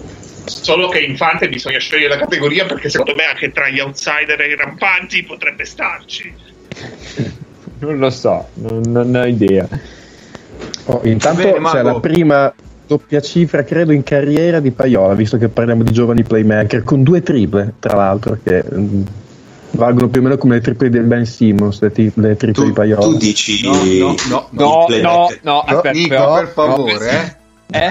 [0.46, 4.48] Solo che Infante bisogna scegliere la categoria perché secondo me anche tra gli outsider e
[4.48, 6.32] i rampanti potrebbe starci.
[7.80, 9.68] Non lo so, non, non ho idea.
[10.86, 12.54] Oh, intanto Bene, c'è la prima
[12.90, 17.22] doppia cifra, credo, in carriera di Paiola, visto che parliamo di giovani playmaker, con due
[17.22, 19.02] triple, tra l'altro, che mm,
[19.72, 22.64] valgono più o meno come le triple di Ben Simmons, le, ti- le triple Tu,
[22.64, 23.02] di Paiola.
[23.02, 25.38] tu dici No, no, no, No, no, playmaker.
[25.42, 27.78] no, aspetta, Nico, però- per favore, eh.
[27.78, 27.90] Eh?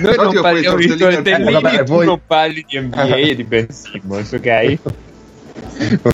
[0.00, 1.52] Noi No, non parliamo di tortellini.
[1.52, 4.78] Vabbè, tu voi- non parli di NBA e di Ben Simmons, ok?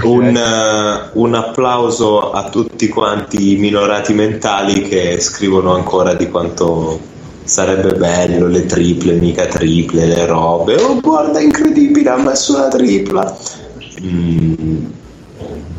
[0.05, 7.01] Un, eh, un applauso a tutti quanti i minorati mentali che scrivono ancora di quanto
[7.51, 10.77] sarebbe bello le triple, mica triple, le robe.
[10.77, 13.37] Oh, guarda, incredibile, ha messo una tripla.
[14.03, 14.85] Mm,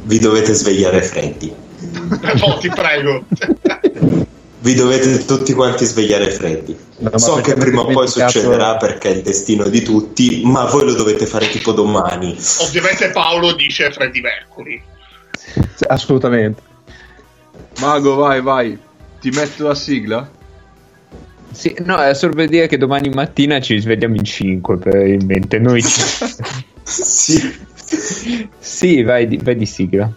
[0.03, 1.53] vi dovete svegliare freddi.
[1.79, 3.23] No, ti prego.
[4.61, 6.77] Vi dovete tutti quanti svegliare freddi.
[6.99, 10.85] No, so che prima o poi succederà perché è il destino di tutti, ma voi
[10.85, 12.37] lo dovete fare tipo domani.
[12.59, 14.79] Ovviamente Paolo dice Freddy Mercury.
[15.87, 16.61] Assolutamente.
[17.79, 18.77] Mago, vai, vai.
[19.19, 20.29] Ti metto la sigla?
[21.51, 25.59] Sì, no, è solo per dire che domani mattina ci svegliamo in 5 probabilmente.
[25.59, 25.81] Noi
[26.83, 27.69] sì.
[28.59, 30.11] Sì, vai di, vai di sigla.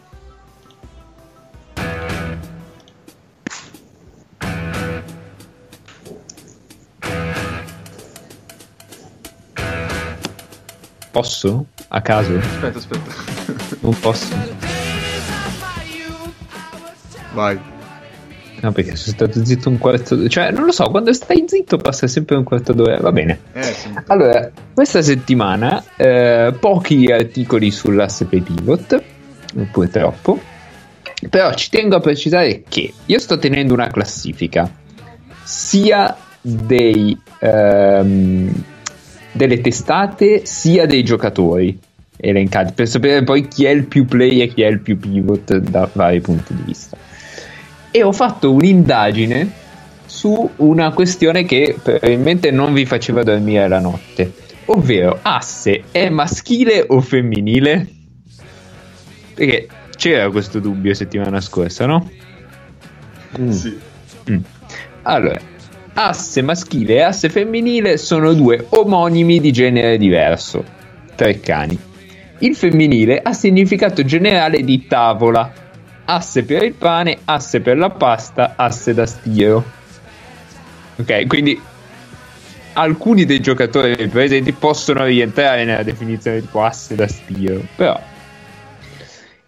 [11.11, 11.66] Posso?
[11.88, 12.37] A caso?
[12.37, 13.12] Aspetta, aspetta.
[13.81, 14.35] Non posso.
[17.35, 17.74] Vai.
[18.64, 20.29] No, perché sono stato zitto un quarto d'ora.
[20.29, 22.96] Cioè, non lo so, quando stai zitto passa sempre un quarto d'ora.
[22.96, 23.38] Va bene.
[23.53, 23.74] Eh.
[24.07, 29.03] Allora, questa settimana eh, pochi articoli sull'asse play pivot,
[29.70, 30.41] purtroppo,
[31.28, 34.70] però ci tengo a precisare che io sto tenendo una classifica
[35.43, 38.64] sia dei, ehm,
[39.30, 41.78] delle testate sia dei giocatori
[42.16, 45.55] elencati per sapere poi chi è il più play e chi è il più pivot
[45.59, 47.03] da vari punti di vista.
[47.97, 49.49] E ho fatto un'indagine
[50.05, 54.32] su una questione che probabilmente non vi faceva dormire la notte,
[54.64, 57.88] ovvero asse è maschile o femminile?
[59.32, 62.11] Perché c'era questo dubbio settimana scorsa, no?
[63.38, 63.51] Mm.
[63.51, 63.78] Sì.
[64.28, 64.38] Mm.
[65.03, 65.38] Allora,
[65.92, 70.64] asse maschile e asse femminile sono due omonimi di genere diverso,
[71.14, 71.78] tre cani.
[72.38, 75.62] Il femminile ha significato generale di tavola,
[76.05, 79.64] asse per il pane, asse per la pasta, asse da stiro.
[80.96, 81.61] Ok, quindi
[82.74, 88.00] alcuni dei giocatori presenti possono rientrare nella definizione di asse da stiro, però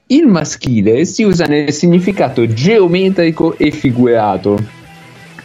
[0.09, 4.85] il maschile si usa nel significato geometrico e figurato.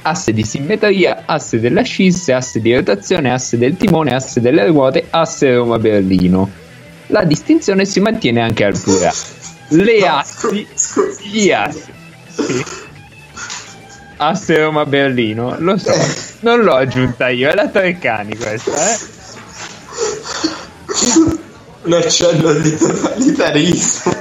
[0.03, 5.05] Asse di simmetria, asse della scisse, asse di rotazione, asse del timone, asse delle ruote,
[5.09, 6.49] asse Roma-Berlino.
[7.07, 9.40] La distinzione si mantiene anche al plurale.
[9.73, 10.67] Le assi,
[11.23, 11.91] gli assi.
[14.17, 15.93] Asse Roma Berlino, lo so,
[16.41, 18.97] non l'ho aggiunta io, è la Treccani questa, eh.
[21.83, 24.13] Un accenno di totalitarismo.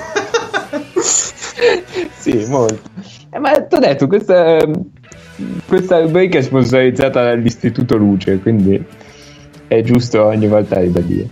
[2.16, 2.90] sì, molto.
[3.30, 4.64] Eh, ma ti ho detto, questa,
[5.66, 8.82] questa rubrica è sponsorizzata dall'Istituto Luce, quindi
[9.66, 11.28] è giusto ogni volta ribadire.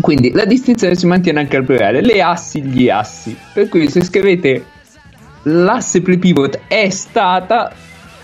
[0.00, 3.36] Quindi la distinzione si mantiene anche al plurale, le assi, gli assi.
[3.52, 4.64] Per cui se scrivete
[5.44, 7.72] l'asse pivot è stata,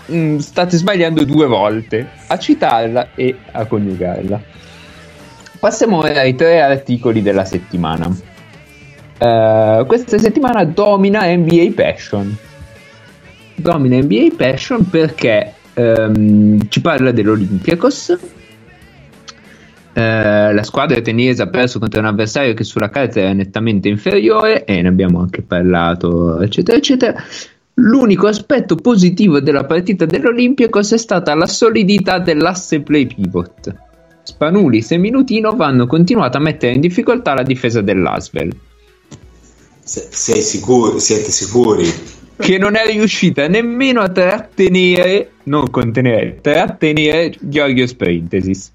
[0.05, 4.41] mh, state sbagliando due volte a citarla e a coniugarla.
[5.59, 8.05] Passiamo ora ai tre articoli della settimana.
[9.17, 12.37] Uh, questa settimana domina NBA Passion.
[13.55, 18.17] Domina NBA Passion perché um, ci parla dell'Olympiakos.
[19.95, 24.65] Uh, la squadra tenese ha perso contro un avversario che sulla carta era nettamente inferiore
[24.65, 27.23] e ne abbiamo anche parlato, eccetera, eccetera.
[27.75, 33.73] L'unico aspetto positivo della partita dell'Olympiakos è stata la solidità dell'asse play pivot.
[34.23, 38.53] Spanulis e Minutino vanno continuato a mettere in difficoltà la difesa dell'Asvel.
[39.81, 41.85] Se, sei sicuro, siete sicuri?
[42.35, 48.73] Che non è riuscita nemmeno a trattenere, non contenere, trattenere Giorgio Sprintesis.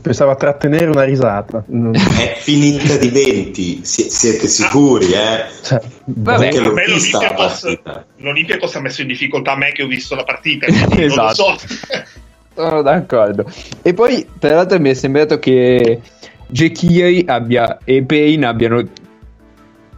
[0.00, 1.64] Pensavo a trattenere una risata.
[1.68, 5.44] È finita di 20, si- siete sicuri, eh?
[5.62, 8.06] Cioè, Vabbè, Perché l'ho vista la l'Olympiakos, partita.
[8.16, 10.66] l'Olympiakos ha messo in difficoltà me che ho visto la partita.
[10.72, 11.58] quindi non lo Esatto.
[11.58, 11.66] so.
[12.54, 13.50] Sono d'accordo.
[13.82, 16.00] E poi, tra l'altro, mi è sembrato che
[16.48, 18.82] Jekiri abbia e Payne abbiano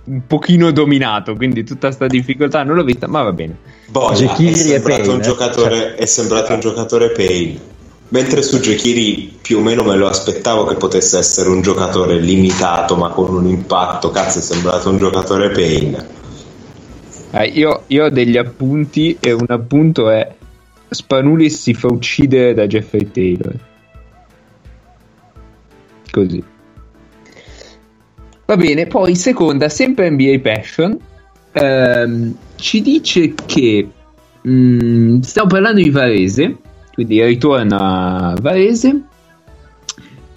[0.04, 3.56] un pochino dominato, quindi tutta sta difficoltà non l'ho vista, ma va bene.
[3.86, 5.22] Boia, Jekiri è sembrato, Payne, un eh?
[5.22, 7.72] giocatore, è sembrato un giocatore Payne.
[8.14, 12.94] Mentre su Jekiri più o meno me lo aspettavo che potesse essere un giocatore limitato
[12.94, 16.06] ma con un impatto, cazzo è sembrato un giocatore Payne.
[17.32, 20.32] Eh, io, io ho degli appunti e un appunto è
[20.90, 23.58] Spanulis si fa uccidere da Jeffrey Taylor.
[26.12, 26.44] Così.
[28.46, 30.96] Va bene, poi seconda, sempre NBA Passion,
[31.50, 33.88] ehm, ci dice che
[34.46, 36.58] mm, stiamo parlando di Varese,
[36.94, 39.00] quindi ritorna Varese.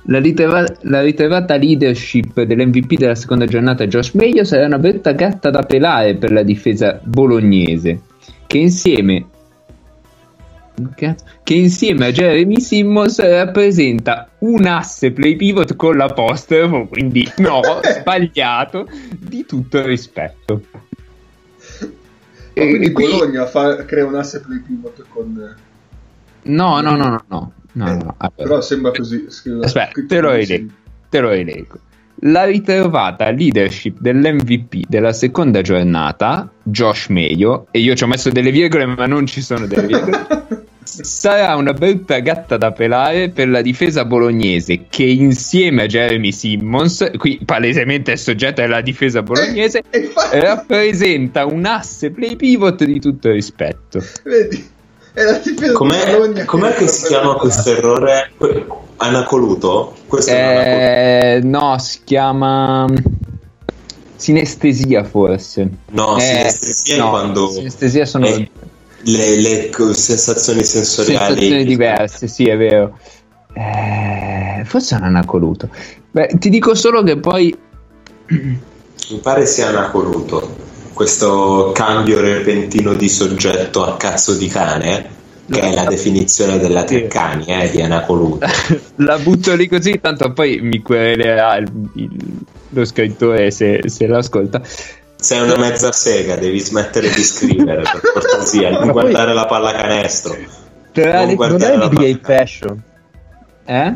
[0.10, 5.50] La, ritrova- la ritrovata leadership dell'MVP della seconda giornata Josh Meglio sarà una vetta gatta
[5.50, 8.02] da pelare per la difesa bolognese,
[8.48, 9.26] che insieme
[11.44, 17.62] che insieme a Jeremy Simmons rappresenta un asse play pivot con l'apostrofo, quindi no,
[18.00, 18.88] sbagliato,
[19.18, 20.62] di tutto rispetto.
[22.54, 25.56] Ma quindi E qui- Bologna fa- crea un asse play pivot con...
[26.44, 27.52] No, no, no, no, no.
[27.74, 28.16] no, Eh, no.
[28.18, 29.26] Allora, Però sembra così.
[29.30, 30.72] scrive- Aspetta, te lo rileggo.
[31.10, 31.80] Te lo rileggo.
[32.22, 38.50] La ritrovata leadership dell'MVP della seconda giornata, Josh Meglio, e io ci ho messo delle
[38.52, 40.26] virgole, ma non ci sono delle virgole.
[40.84, 47.12] sarà una brutta gatta da pelare per la difesa bolognese che insieme a Jeremy Simmons,
[47.18, 53.00] qui palesemente è soggetto alla difesa bolognese, E infatti, rappresenta un asse play pivot di
[53.00, 54.02] tutto rispetto.
[54.24, 54.66] vedi,
[55.26, 58.32] difesa di Com'è, Bologna com'è che si chiama questo errore?
[58.98, 59.96] Anacoluto?
[60.08, 62.88] Questo è un Eh, no, si chiama
[64.16, 65.70] sinestesia forse.
[65.92, 72.28] No, Eh, sinestesia è no, quando sinestesia sono le, le co- sensazioni sensoriali sensazioni diverse,
[72.28, 72.98] sì, è vero.
[73.54, 75.70] Eh, forse è un anacoluto.
[76.12, 77.56] Beh, ti dico solo che poi
[78.30, 80.66] Mi pare sia anacoluto.
[80.98, 85.08] Questo cambio repentino di soggetto a cazzo di cane,
[85.48, 86.84] che è la definizione della.
[86.86, 88.48] Treccani, eh, di anacoluto.
[88.98, 90.82] la butto lì così, tanto poi mi
[91.94, 94.60] il- lo scrittore se, se l'ascolta.
[95.16, 99.46] Sei una mezza sega, devi smettere di scrivere per cortesia, non Ma poi- guardare la
[99.46, 100.36] pallacanestro.
[100.94, 102.18] Non è NBA.
[102.26, 102.82] Passion.
[103.66, 103.94] eh?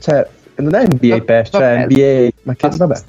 [0.00, 1.84] Cioè, non è NBA Passion, cioè.
[1.84, 2.28] NBA.
[2.44, 3.00] Ma che vabbè.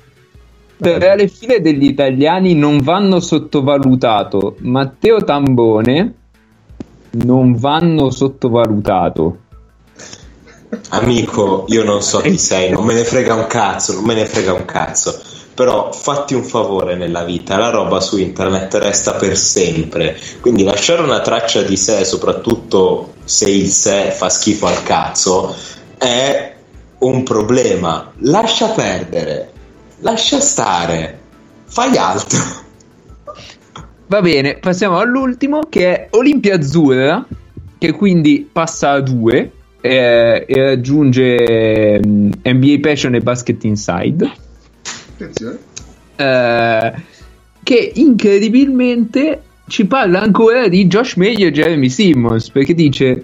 [0.83, 6.13] Tra le file degli italiani non vanno sottovalutato Matteo Tambone,
[7.11, 9.37] non vanno sottovalutato.
[10.89, 14.25] Amico, io non so chi sei, non me ne frega un cazzo, non me ne
[14.25, 15.21] frega un cazzo.
[15.53, 20.17] Però fatti un favore nella vita, la roba su internet resta per sempre.
[20.41, 25.55] Quindi lasciare una traccia di sé, soprattutto se il sé fa schifo al cazzo,
[25.97, 26.55] è
[26.99, 28.11] un problema.
[28.17, 29.52] Lascia perdere,
[30.03, 31.19] lascia stare,
[31.65, 32.61] fai altro.
[34.07, 37.25] Va bene, passiamo all'ultimo che è Olimpia Azzurra,
[37.77, 39.51] che quindi passa a 2
[39.81, 44.31] e raggiunge mm, NBA Passion e Basket Inside.
[45.13, 45.57] attenzione.
[46.15, 46.93] Eh,
[47.63, 53.23] che incredibilmente ci parla ancora di Josh Meyer e Jeremy Simmons perché dice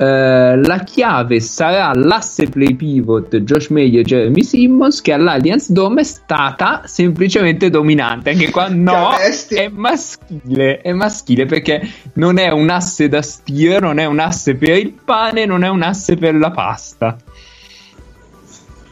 [0.00, 6.00] eh, la chiave sarà l'asse play pivot Josh Meyer e Jeremy Simmons che all'Alliance Dome
[6.00, 8.30] è stata semplicemente dominante.
[8.30, 13.98] Anche qua no è maschile è maschile perché non è un asse da stiro non
[13.98, 17.16] è un asse per il pane non è un asse per la pasta.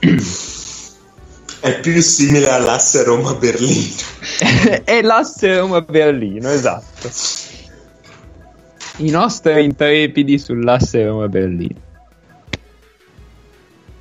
[1.61, 3.95] È più simile all'asse Roma-Berlino.
[4.85, 7.48] È l'asse Roma-Berlino esatto
[8.99, 11.87] i nostri intrepidi sull'asse Roma-Berlino.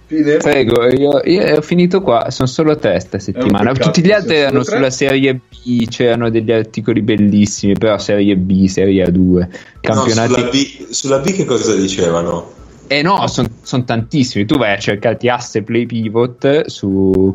[0.08, 0.38] Fine?
[0.38, 3.72] Prego, io, io, ho finito qua, sono solo tre sta settimana.
[3.74, 4.76] peccato, Tutti gli altri erano tre.
[4.76, 9.48] sulla serie B, c'erano degli articoli bellissimi, però serie B, serie A2,
[9.82, 10.32] campionati...
[10.32, 12.57] No, sulla, B, sulla B che cosa dicevano?
[12.90, 14.46] Eh no, sono tantissimi.
[14.46, 17.34] Tu vai a cercarti asse play pivot su,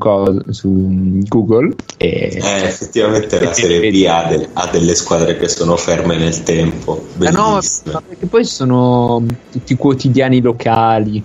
[0.49, 2.39] su Google e...
[2.43, 7.07] Eh, effettivamente la Serie B ha, del- ha delle squadre che sono ferme nel tempo.
[7.19, 7.93] No, bellissime.
[7.93, 11.23] ma perché poi sono tutti quotidiani locali.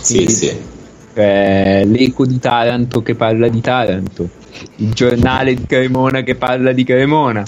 [0.00, 0.56] Sì, sì.
[1.14, 4.28] Cioè, l'eco di Taranto che parla di Taranto,
[4.76, 7.44] il giornale di Cremona che parla di Cremona.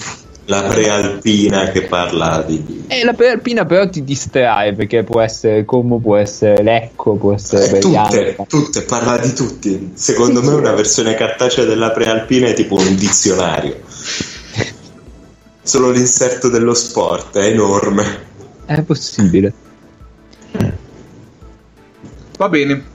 [0.47, 2.83] La prealpina che parla di...
[2.87, 7.77] E la prealpina però ti distrae perché può essere Como, può essere Lecco, può essere
[7.77, 9.91] Eh, tutte, tutte, parla di tutti.
[9.95, 13.79] Secondo me una versione cartacea della prealpina è tipo un dizionario.
[15.63, 18.23] Solo l'inserto dello sport è enorme.
[18.65, 19.51] È possibile.
[22.37, 22.93] Va bene.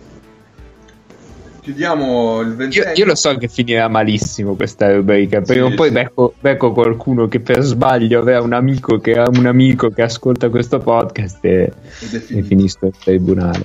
[1.71, 2.93] Chiudiamo il Io, ventennio.
[2.95, 5.41] io lo so che finirà malissimo questa rubrica.
[5.41, 5.95] Prima Sì, o poi sì.
[5.95, 10.49] becco, becco qualcuno che per sbaglio aveva un amico che ha un amico che ascolta
[10.49, 12.47] questo podcast e, e finito.
[12.47, 13.64] finisco in tribunale.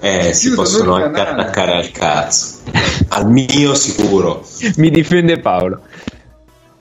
[0.00, 2.58] Eh, si possono il anche attaccare al cazzo.
[3.08, 4.46] Al mio sicuro.
[4.76, 5.80] Mi difende Paolo.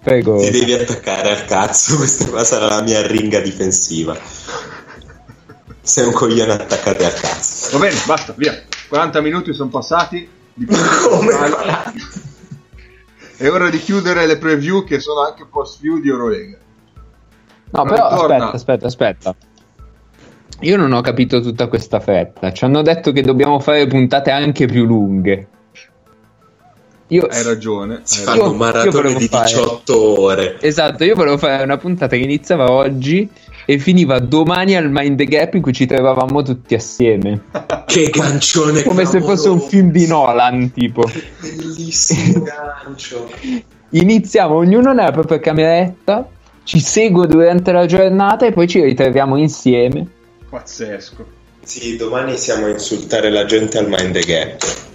[0.04, 0.38] Prego.
[0.38, 4.16] Ti devi attaccare al cazzo, questa qua sarà la mia ringa difensiva.
[5.82, 7.78] Sei un coglione attaccati al cazzo.
[7.78, 8.62] Va bene, basta, via.
[8.90, 10.36] 40 minuti sono passati.
[10.58, 11.34] Di Come
[13.38, 16.58] È ora di chiudere le preview che sono anche post view di Eurolega.
[17.70, 18.52] No, però Ritorna.
[18.52, 19.36] aspetta, aspetta, aspetta.
[20.62, 22.52] Io non ho capito tutta questa fretta.
[22.52, 25.48] Ci hanno detto che dobbiamo fare puntate anche più lunghe.
[27.10, 28.00] Io, Hai ragione.
[28.04, 30.58] Si fanno Io- io maratone di fare- 18 ore.
[30.60, 33.30] esatto, io volevo fare una puntata che iniziava oggi
[33.70, 37.42] e finiva domani al Mind the Gap in cui ci trovavamo tutti assieme.
[37.86, 39.68] Che gancione Come se fosse un clamoroso.
[39.68, 41.04] film di Nolan, tipo.
[41.42, 42.44] Bellissimo
[42.84, 43.30] gancio.
[43.90, 46.30] Iniziamo ognuno nella propria cameretta,
[46.64, 50.08] ci segue durante la giornata e poi ci ritroviamo insieme.
[50.50, 51.26] Pazzesco.
[51.64, 54.86] Sì, domani siamo a insultare la gente al Mind the Gap.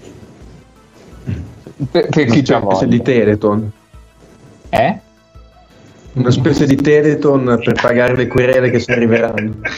[1.91, 2.87] Per, per chi voglia.
[2.87, 3.73] di Teleton.
[4.71, 4.99] Eh?
[6.15, 9.55] Una specie di Teleton per pagare le querele che si arriveranno.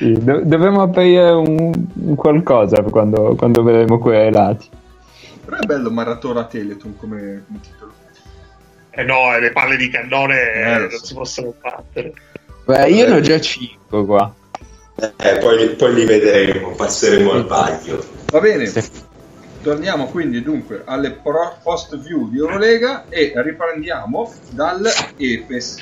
[0.00, 4.66] Sì, do- dovremmo aprire un, un qualcosa quando, quando verremo querelati.
[5.44, 7.92] Però è bello Maratona Teleton come, come titolo.
[8.88, 11.04] Eh no, e le palle di cannone Eh, eh, non so.
[11.04, 12.14] si possono battere.
[12.64, 14.34] Beh, io ne ho già 5 qua.
[14.96, 17.98] Eh, poi, poi li vedremo, passeremo al bagno.
[18.30, 18.72] Va bene.
[19.62, 24.86] Torniamo quindi dunque alle pro- post view di Eurolega e riprendiamo dal
[25.18, 25.76] Epes.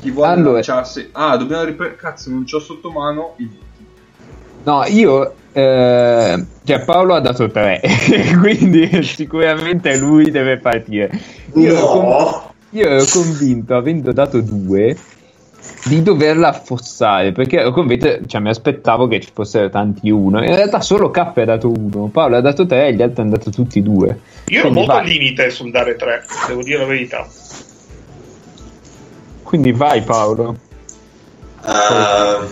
[0.00, 0.52] Chi vuole Allora.
[0.54, 1.08] lanciarsi?
[1.12, 2.00] Ah, dobbiamo riprendere.
[2.00, 3.64] Cazzo, non c'ho sotto mano i voti.
[4.64, 5.34] No, io...
[5.52, 7.80] eh, cioè Paolo ha dato 3,
[8.40, 11.10] quindi sicuramente lui deve partire.
[11.54, 12.54] Io, ero con- No!
[12.70, 14.96] io ero convinto, avendo dato 2,
[15.86, 20.44] di doverla affossare, perché ero convinto, cioè mi aspettavo che ci fossero tanti 1.
[20.44, 23.30] In realtà solo K ha dato 1, Paolo ha dato 3 e gli altri hanno
[23.30, 24.20] dato tutti 2.
[24.48, 25.02] Io ero molto vai.
[25.02, 27.26] al limite sul dare 3, devo dire la verità.
[29.42, 30.56] Quindi vai Paolo.
[31.60, 32.44] Ah,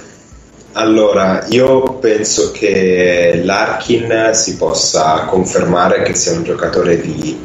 [0.72, 7.36] allora, io penso che Larkin si possa confermare che sia un giocatore di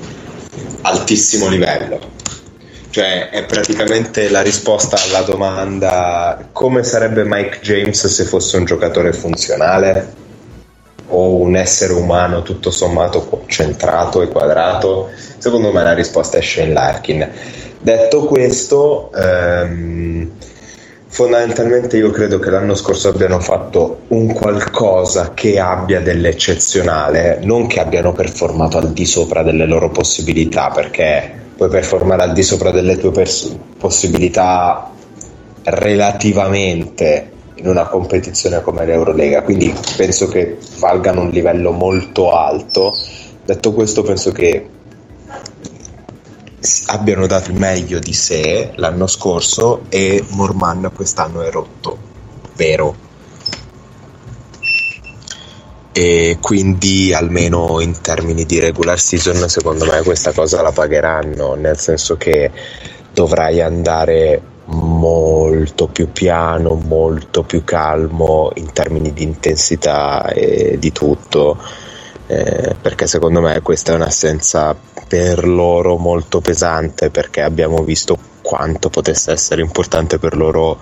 [0.82, 2.18] altissimo livello.
[2.92, 9.14] Cioè, è praticamente la risposta alla domanda come sarebbe Mike James se fosse un giocatore
[9.14, 10.14] funzionale
[11.10, 15.12] o un essere umano tutto sommato concentrato e quadrato.
[15.38, 17.30] Secondo me la risposta è Shane Larkin.
[17.80, 20.32] Detto questo, ehm,
[21.08, 27.80] fondamentalmente io credo che l'anno scorso abbiano fatto un qualcosa che abbia dell'eccezionale, non che
[27.80, 32.98] abbiano performato al di sopra delle loro possibilità, perché puoi performare al di sopra delle
[32.98, 34.90] tue pers- possibilità
[35.64, 42.96] relativamente in una competizione come l'Eurolega, quindi penso che valgano un livello molto alto.
[43.44, 44.70] Detto questo, penso che
[46.86, 51.98] abbiano dato il meglio di sé l'anno scorso e Morman quest'anno è rotto,
[52.56, 53.09] vero?
[55.92, 61.78] E quindi almeno in termini di regular season secondo me questa cosa la pagheranno, nel
[61.78, 62.52] senso che
[63.12, 71.58] dovrai andare molto più piano, molto più calmo in termini di intensità e di tutto,
[72.28, 74.76] eh, perché secondo me questa è un'assenza
[75.08, 80.80] per loro molto pesante, perché abbiamo visto quanto potesse essere importante per loro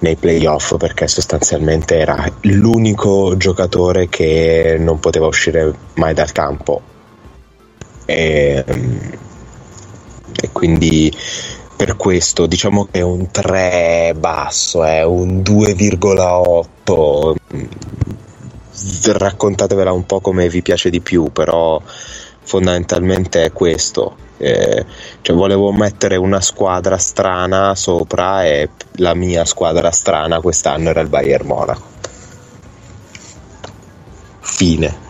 [0.00, 6.82] nei playoff, perché sostanzialmente era l'unico giocatore che non poteva uscire mai dal campo.
[8.04, 8.64] E,
[10.42, 11.14] e quindi
[11.76, 17.34] per questo diciamo che è un 3 basso, è un 2,8.
[19.12, 21.80] Raccontatevela un po' come vi piace di più, però
[22.42, 24.28] fondamentalmente è questo.
[24.42, 24.86] Eh,
[25.20, 31.08] cioè volevo mettere una squadra strana sopra e la mia squadra strana quest'anno era il
[31.08, 31.82] Bayern Monaco.
[34.40, 35.08] Fine.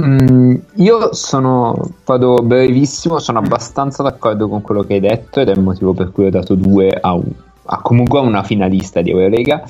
[0.00, 1.74] Mm, io sono,
[2.04, 6.12] vado brevissimo, sono abbastanza d'accordo con quello che hai detto ed è il motivo per
[6.12, 7.18] cui ho dato due a,
[7.64, 9.64] a comunque una finalista di Eurolega.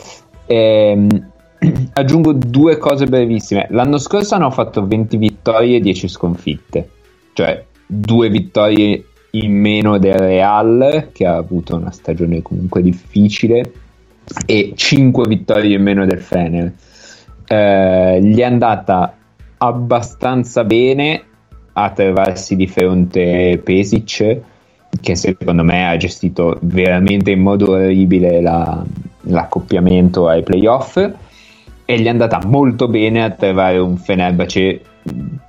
[0.46, 1.08] Ehm,
[1.94, 3.66] aggiungo due cose brevissime.
[3.70, 6.90] L'anno scorso hanno fatto 20 vittorie e 10 sconfitte,
[7.36, 13.72] cioè due vittorie in meno del Real, che ha avuto una stagione comunque difficile,
[14.46, 16.72] e 5 vittorie in meno del Fener.
[17.46, 19.14] Eh, gli è andata
[19.58, 21.22] abbastanza bene
[21.74, 24.40] a trovarsi di fronte Pesic
[24.98, 28.82] che secondo me ha gestito veramente in modo orribile la,
[29.24, 30.96] l'accoppiamento ai playoff
[31.84, 34.80] e gli è andata molto bene a trovare un Fenerbahce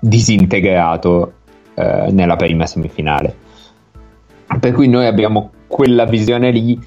[0.02, 1.32] disintegrato
[1.78, 3.46] eh, nella prima semifinale
[4.60, 6.80] per cui noi abbiamo quella visione lì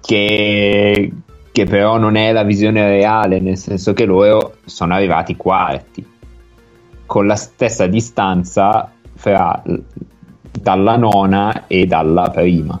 [0.00, 1.12] che,
[1.52, 6.06] che però non è la visione reale, nel senso che loro sono arrivati quarti,
[7.04, 9.62] con la stessa distanza fra
[10.60, 12.80] dalla nona e dalla prima.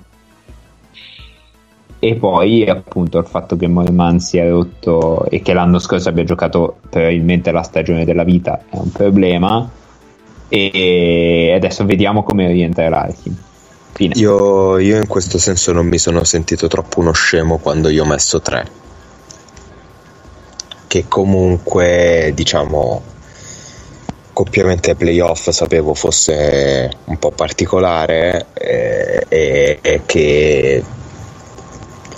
[1.98, 6.78] E poi appunto il fatto che Morman sia rotto e che l'anno scorso abbia giocato
[6.88, 9.68] probabilmente la stagione della vita è un problema.
[10.48, 13.08] E adesso vediamo come rientrerà.
[13.98, 18.06] Io, io, in questo senso non mi sono sentito troppo uno scemo quando io ho
[18.06, 18.66] messo 3.
[20.86, 23.02] Che comunque, diciamo,
[24.36, 30.84] coppiamente ai playoff sapevo fosse un po' particolare eh, e, e che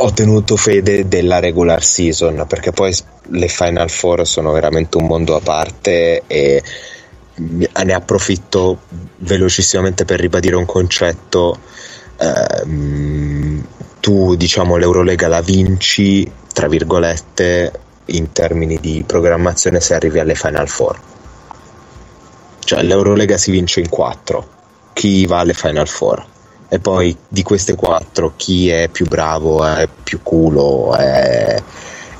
[0.01, 2.93] ho tenuto fede della regular season perché poi
[3.31, 6.61] le Final Four sono veramente un mondo a parte e
[7.39, 8.81] ne approfitto
[9.19, 11.59] velocissimamente per ribadire un concetto.
[12.17, 13.63] Eh,
[14.01, 17.73] tu, diciamo, l'Eurolega la vinci, tra virgolette,
[18.07, 21.01] in termini di programmazione se arrivi alle Final Four.
[22.61, 24.57] Cioè, l'Eurolega si vince in quattro.
[24.93, 26.27] Chi va alle Final Four?
[26.69, 31.63] E poi di queste quattro, chi è più bravo, è più culo, è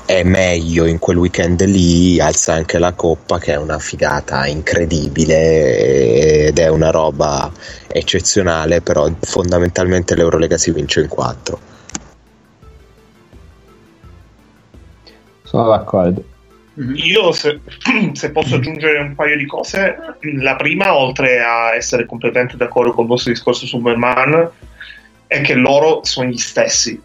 [0.09, 6.47] è meglio in quel weekend lì, alza anche la coppa che è una figata incredibile
[6.47, 7.51] ed è una roba
[7.87, 11.59] eccezionale, però fondamentalmente l'Eurolega si vince in quattro.
[15.43, 16.23] Sono d'accordo.
[16.73, 16.95] Mhm.
[16.95, 17.59] Io se,
[18.13, 19.95] se, posso aggiungere un paio di cose,
[20.41, 24.49] la prima, oltre a essere completamente d'accordo con il vostro discorso su Superman,
[25.27, 26.99] è che loro sono gli stessi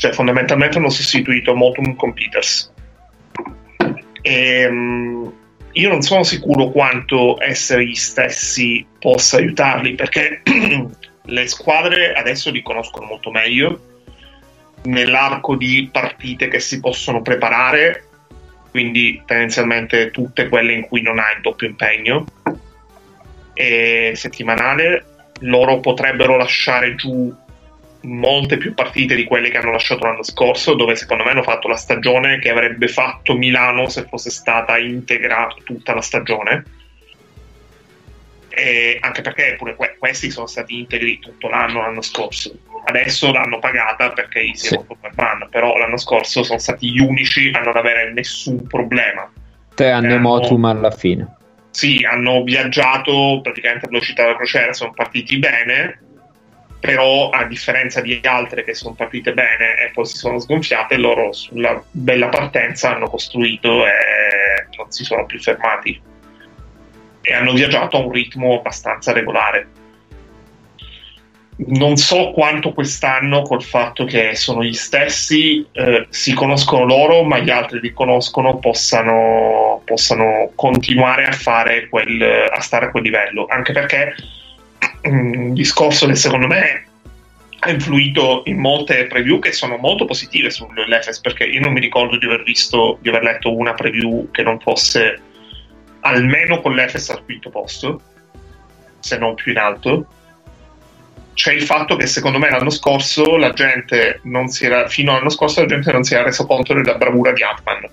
[0.00, 2.72] cioè fondamentalmente hanno sostituito Motum con Peters.
[4.22, 5.30] E, um,
[5.72, 10.40] io non sono sicuro quanto essere gli stessi possa aiutarli perché
[11.22, 13.88] le squadre adesso li conoscono molto meglio
[14.84, 18.04] nell'arco di partite che si possono preparare
[18.70, 22.24] quindi tendenzialmente tutte quelle in cui non hai il doppio impegno
[24.14, 25.04] settimanale
[25.40, 27.32] loro potrebbero lasciare giù
[28.02, 31.68] molte più partite di quelle che hanno lasciato l'anno scorso, dove secondo me hanno fatto
[31.68, 36.64] la stagione che avrebbe fatto Milano se fosse stata integrata tutta la stagione.
[38.48, 42.52] E anche perché pure que- questi sono stati integri tutto l'anno l'anno scorso.
[42.84, 44.74] Adesso l'hanno pagata perché Easy sì.
[44.74, 49.30] è molto man, però l'anno scorso sono stati gli unici a non avere nessun problema.
[49.74, 50.20] Tre anni hanno...
[50.20, 51.36] Motum alla fine.
[51.70, 56.00] Sì, hanno viaggiato praticamente a velocità della crociera, sono partiti bene
[56.80, 61.32] però a differenza di altre che sono partite bene e poi si sono sgonfiate, loro
[61.32, 66.00] sulla bella partenza hanno costruito e non si sono più fermati
[67.20, 69.68] e hanno viaggiato a un ritmo abbastanza regolare.
[71.62, 77.38] Non so quanto quest'anno, col fatto che sono gli stessi, eh, si conoscono loro, ma
[77.38, 81.36] gli altri li conoscono, possano, possano continuare a,
[81.90, 83.44] quel, a stare a quel livello.
[83.46, 84.14] Anche perché
[85.02, 86.84] un discorso che secondo me
[87.60, 92.16] ha influito in molte preview che sono molto positive sull'Efes perché io non mi ricordo
[92.16, 95.20] di aver visto di aver letto una preview che non fosse
[96.00, 98.00] almeno con l'Efes al quinto posto
[99.00, 100.06] se non più in alto.
[101.32, 105.30] C'è il fatto che secondo me l'anno scorso la gente non si era fino all'anno
[105.30, 107.88] scorso la gente non si era reso conto della bravura di Atman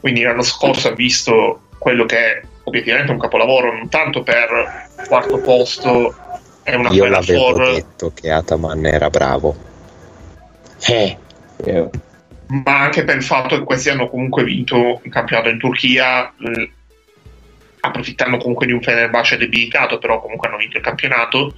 [0.00, 6.14] quindi l'anno scorso ha visto quello che obiettivamente un capolavoro non tanto per quarto posto
[6.62, 9.56] è una Io bella l'avevo for detto che Ataman era bravo.
[10.86, 11.16] Eh,
[11.64, 11.90] Eh,
[12.48, 16.70] ma anche per il fatto che questi hanno comunque vinto il campionato in Turchia eh,
[17.80, 21.52] approfittando comunque di un Fenerbahce debilitato però comunque hanno vinto il campionato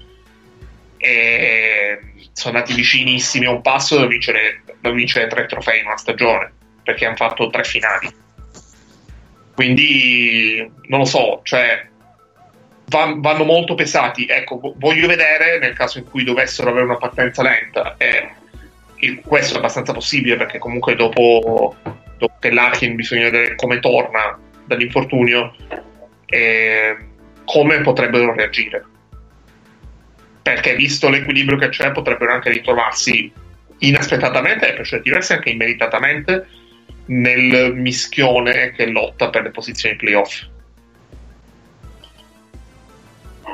[0.97, 2.01] e
[2.33, 6.51] sono andati vicinissimi a un passo da vincere, da vincere tre trofei in una stagione
[6.83, 8.11] perché hanno fatto tre finali
[9.61, 11.87] quindi non lo so cioè
[12.87, 14.25] van- vanno molto pesati.
[14.27, 19.55] Ecco vo- voglio vedere nel caso in cui dovessero avere una partenza lenta e questo
[19.55, 21.77] è abbastanza possibile perché comunque dopo,
[22.17, 25.55] dopo che Larkin bisogna vedere come torna dall'infortunio
[26.25, 26.97] e
[27.45, 28.83] come potrebbero reagire.
[30.41, 33.31] Perché visto l'equilibrio che c'è potrebbero anche ritrovarsi
[33.81, 36.47] inaspettatamente e per certi versi anche immeritatamente
[37.11, 40.49] nel mischione che lotta per le posizioni playoff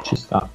[0.07, 0.49] ci sta.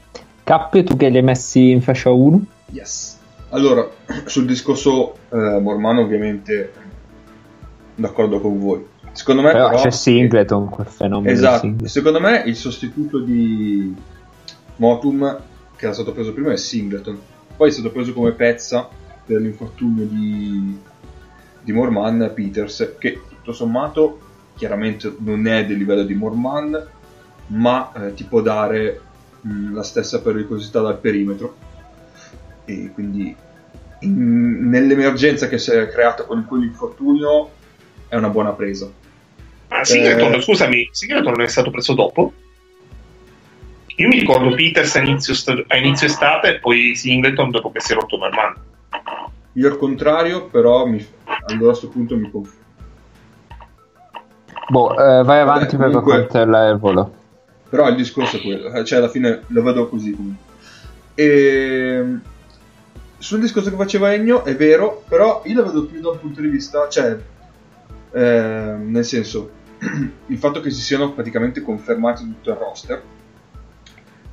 [0.43, 2.45] Cappe, tu che li hai messi in fascia 1?
[2.71, 3.19] Yes.
[3.49, 3.89] Allora,
[4.25, 6.71] sul discorso eh, Mormano ovviamente
[7.95, 8.85] d'accordo con voi.
[9.11, 11.31] Secondo me Però, però, c'è Singleton, quel fenomeno.
[11.31, 13.93] Esatto, secondo me il sostituto di
[14.77, 15.41] Motum
[15.75, 17.19] che era stato preso prima è Singleton,
[17.57, 18.87] poi è stato preso come pezza
[19.25, 20.79] per l'infortunio di,
[21.61, 24.19] di Morman Peters che tutto sommato
[24.55, 26.87] chiaramente non è del livello di Morman
[27.47, 28.99] ma eh, ti può dare
[29.41, 31.55] mh, la stessa pericolosità dal perimetro
[32.65, 33.35] e quindi
[33.99, 37.49] in- nell'emergenza che si è creata con quell'infortunio
[38.07, 38.89] è una buona presa
[39.69, 40.41] Ma Singleton, Eh.
[40.41, 42.33] scusami, Singleton è stato preso dopo?
[43.97, 45.33] Io mi ricordo Peters a inizio,
[45.67, 48.53] a inizio estate e poi Singleton dopo che si è rotto Merman.
[49.53, 51.05] Io al contrario però mi,
[51.47, 52.59] allora a questo punto mi confondo
[54.69, 57.13] Boh, eh, vai avanti per comunque- raccontare il volo.
[57.67, 60.45] Però il discorso è quello, eh, cioè alla fine lo vedo così comunque.
[61.13, 62.05] E
[63.17, 66.39] sul discorso che faceva Ennio è vero, però io lo vedo più da un punto
[66.39, 67.17] di vista, cioè,
[68.11, 69.49] eh, nel senso,
[70.27, 73.03] il fatto che si siano praticamente confermati tutto il roster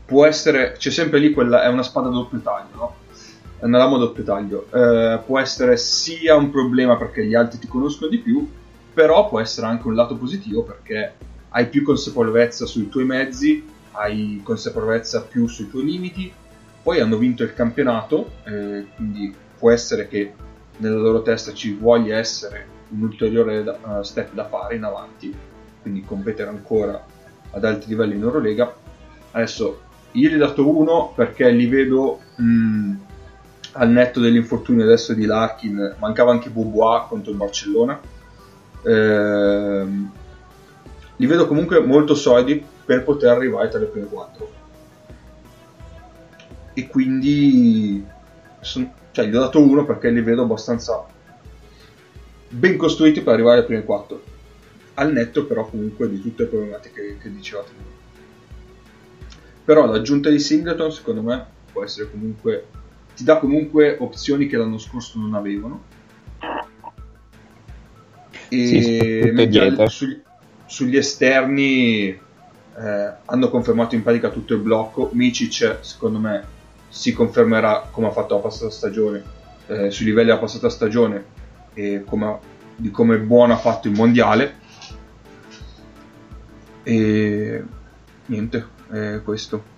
[0.05, 2.95] può essere, c'è sempre lì quella, è una spada a doppio taglio, no?
[3.61, 4.67] Lama a doppio taglio.
[4.73, 8.49] Eh, può essere sia un problema perché gli altri ti conoscono di più,
[8.95, 11.15] però può essere anche un lato positivo perché
[11.51, 16.33] hai più consapevolezza sui tuoi mezzi, hai consapevolezza più sui tuoi limiti,
[16.83, 20.33] poi hanno vinto il campionato, eh, quindi può essere che
[20.79, 25.35] nella loro testa ci voglia essere un ulteriore da- eh, step da fare in avanti,
[25.83, 27.05] quindi competere ancora
[27.51, 28.73] ad alti livelli in Eurolega.
[29.33, 29.81] Adesso
[30.13, 32.95] io gli ho dato uno perché li vedo mh,
[33.79, 37.99] al netto dell'infortunio adesso di Larkin, mancava anche Bobois contro il Barcellona.
[38.83, 40.13] Ehm,
[41.17, 44.51] li vedo comunque molto solidi per poter arrivare tra le prime quattro.
[46.75, 48.05] E quindi
[48.61, 51.05] son- cioè, gli ho dato uno perché li vedo abbastanza
[52.49, 54.23] ben costruiti per arrivare alle prime quattro.
[54.95, 57.97] Al netto però comunque di tutte le problematiche che dicevate voi.
[59.65, 62.67] Però l'aggiunta di Singleton secondo me può essere comunque
[63.19, 65.83] ti dà comunque opzioni che l'anno scorso non avevano.
[68.49, 70.23] E Sì, mentre sugli,
[70.67, 75.11] sugli esterni eh, hanno confermato in pratica tutto il blocco.
[75.15, 76.45] Micic, secondo me,
[76.89, 79.25] si confermerà come ha fatto la passata stagione,
[79.67, 81.25] eh, sui livelli della passata stagione
[81.75, 82.39] e come,
[82.77, 84.55] di come buono ha fatto il mondiale.
[86.85, 87.65] E
[88.27, 89.77] niente, è questo.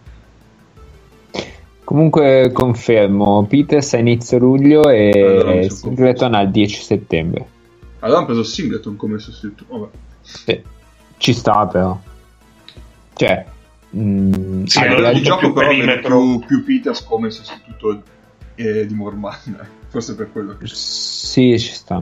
[1.90, 7.46] Comunque confermo, Peters a inizio luglio e sono Singleton al 10 settembre.
[7.98, 9.76] Allora hanno preso Singleton come sostituto.
[9.76, 9.90] Vabbè.
[10.20, 10.62] Sì.
[11.16, 12.00] Ci sta però.
[13.12, 13.44] Cioè,
[13.90, 18.02] mh, Sì, al di allora il gioco più però vede più, più Peters come sostituto
[18.54, 19.66] eh, di Morman, eh.
[19.90, 20.68] forse per quello che...
[20.68, 22.00] Sì, ci sta.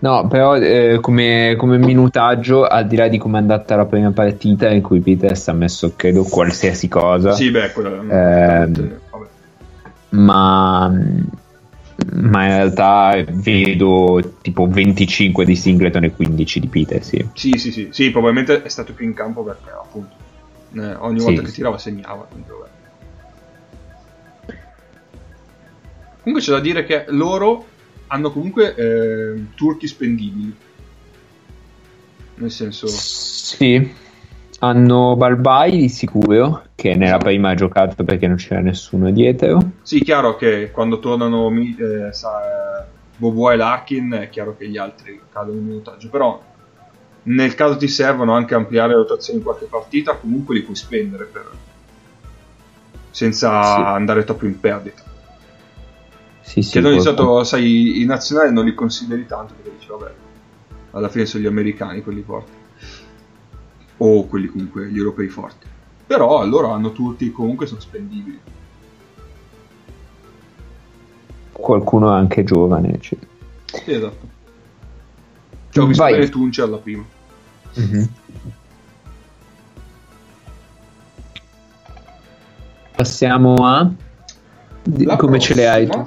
[0.00, 4.12] No, però eh, come, come minutaggio, al di là di come è andata la prima
[4.12, 9.26] partita in cui Peters ha messo credo qualsiasi cosa, Sì, beh, quello vabbè.
[10.10, 17.08] ma, ma in realtà vedo tipo 25 di Singleton e 15 di Peters.
[17.08, 17.28] Sì.
[17.34, 20.14] Sì, sì, sì, sì, probabilmente è stato più in campo perché appunto
[20.76, 21.54] eh, ogni Sì, volta che sì.
[21.54, 22.24] tirava segnava.
[22.30, 22.46] quindi.
[26.22, 27.64] Comunque c'è da dire che loro
[28.08, 30.54] hanno comunque eh, turchi spendibili.
[32.34, 33.90] Nel senso, Sì,
[34.60, 39.58] hanno Balbai di sicuro, che nella prima ha giocato perché non c'era nessuno dietro.
[39.82, 42.86] sì, chiaro che quando tornano eh, sa,
[43.16, 46.40] Boboa e Larkin è chiaro che gli altri cadono in minutaggio, però
[47.24, 51.24] nel caso ti servono anche ampliare le rotazioni in qualche partita, comunque li puoi spendere
[51.24, 51.50] per-
[53.10, 53.80] senza Sì.
[53.80, 55.02] andare troppo in perdita.
[56.48, 59.88] Sì, sì, che non di solito, sai, i nazionali non li consideri tanto perché dici,
[59.88, 60.12] vabbè,
[60.92, 62.52] alla fine sono gli americani quelli forti.
[63.98, 65.66] O quelli comunque, gli europei forti.
[66.06, 68.40] Però loro hanno tutti, comunque sono spendibili.
[71.58, 72.94] qualcuno anche giovane.
[72.94, 73.30] eccetera.
[73.66, 74.26] Sì, esatto.
[75.70, 76.12] Cioè, ho visto Vai.
[76.12, 77.04] bene Tunce alla prima.
[77.74, 78.08] Mhm.
[82.96, 83.90] Passiamo a...
[85.04, 86.02] La come ce le hai tu?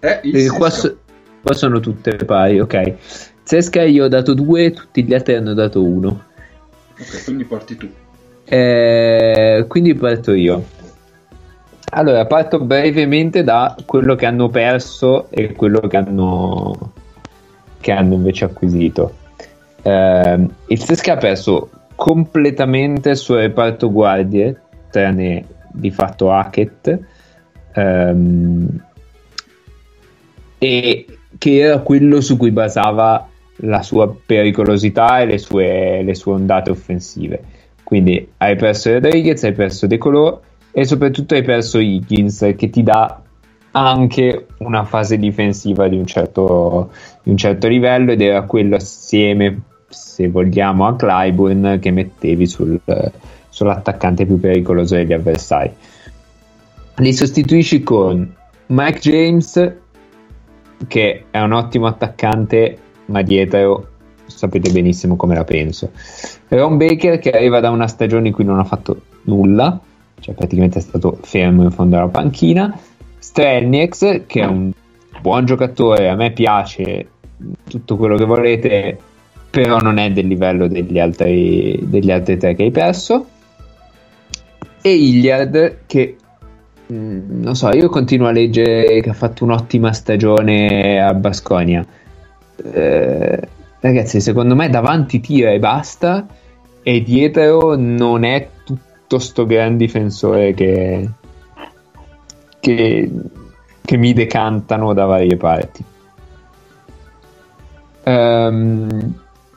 [0.00, 0.88] Prossima È il qua, Sisca.
[0.88, 0.96] so-
[1.42, 2.94] qua sono tutte pari, ok.
[3.42, 6.22] Zesca io ho dato 2, tutti gli altri hanno dato 1.
[7.00, 7.88] Ok, quindi parti tu.
[8.44, 10.64] Eh, quindi parto io.
[11.90, 16.92] Allora, parto brevemente da quello che hanno perso e quello che hanno,
[17.80, 19.14] che hanno invece acquisito.
[19.82, 26.98] Eh, il Sesca ha perso completamente il suo reparto guardie, tranne di fatto Hackett,
[27.72, 28.84] ehm,
[30.58, 31.06] e
[31.38, 33.28] che era quello su cui basava
[33.62, 37.42] la sua pericolosità e le sue, le sue ondate offensive.
[37.82, 40.40] Quindi hai perso Rodriguez, hai perso De Colò
[40.70, 43.22] e soprattutto hai perso Higgins che ti dà
[43.70, 46.90] anche una fase difensiva di un certo,
[47.22, 52.80] di un certo livello ed era quello assieme, se vogliamo, a Clyburn che mettevi sul,
[53.48, 55.72] sull'attaccante più pericoloso degli avversari.
[56.96, 58.34] Li sostituisci con
[58.66, 59.72] Mike James
[60.86, 63.88] che è un ottimo attaccante ma dietro
[64.26, 65.90] sapete benissimo come la penso.
[66.48, 69.78] Ron Baker che arriva da una stagione in cui non ha fatto nulla,
[70.20, 72.78] cioè praticamente è stato fermo in fondo alla panchina.
[73.18, 74.70] Strelnieks che è un
[75.20, 77.08] buon giocatore, a me piace
[77.68, 78.98] tutto quello che volete,
[79.50, 83.26] però non è del livello degli altri, degli altri tre che hai perso.
[84.80, 86.16] E Hilliard che
[86.92, 91.84] mm, non so, io continuo a leggere che ha fatto un'ottima stagione a Basconia.
[92.56, 93.48] Eh,
[93.80, 96.26] ragazzi, secondo me davanti tira e basta,
[96.82, 101.08] e dietro non è tutto sto gran difensore che,
[102.60, 103.10] che,
[103.82, 105.84] che mi decantano da varie parti.
[108.04, 109.14] Ehm,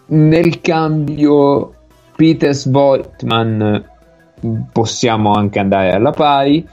[0.07, 1.73] nel cambio,
[2.15, 3.85] Peters Voigtman
[4.71, 6.67] possiamo anche andare alla pari,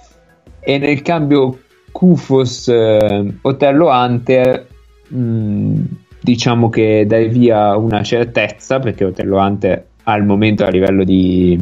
[0.61, 1.59] e nel cambio
[1.93, 4.67] Kufos eh, Otello Hunter
[5.09, 5.83] mh,
[6.21, 11.59] diciamo che dai via una certezza perché Otello Hunter al momento a livello di,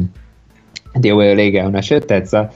[0.93, 2.51] di Eurolega è una certezza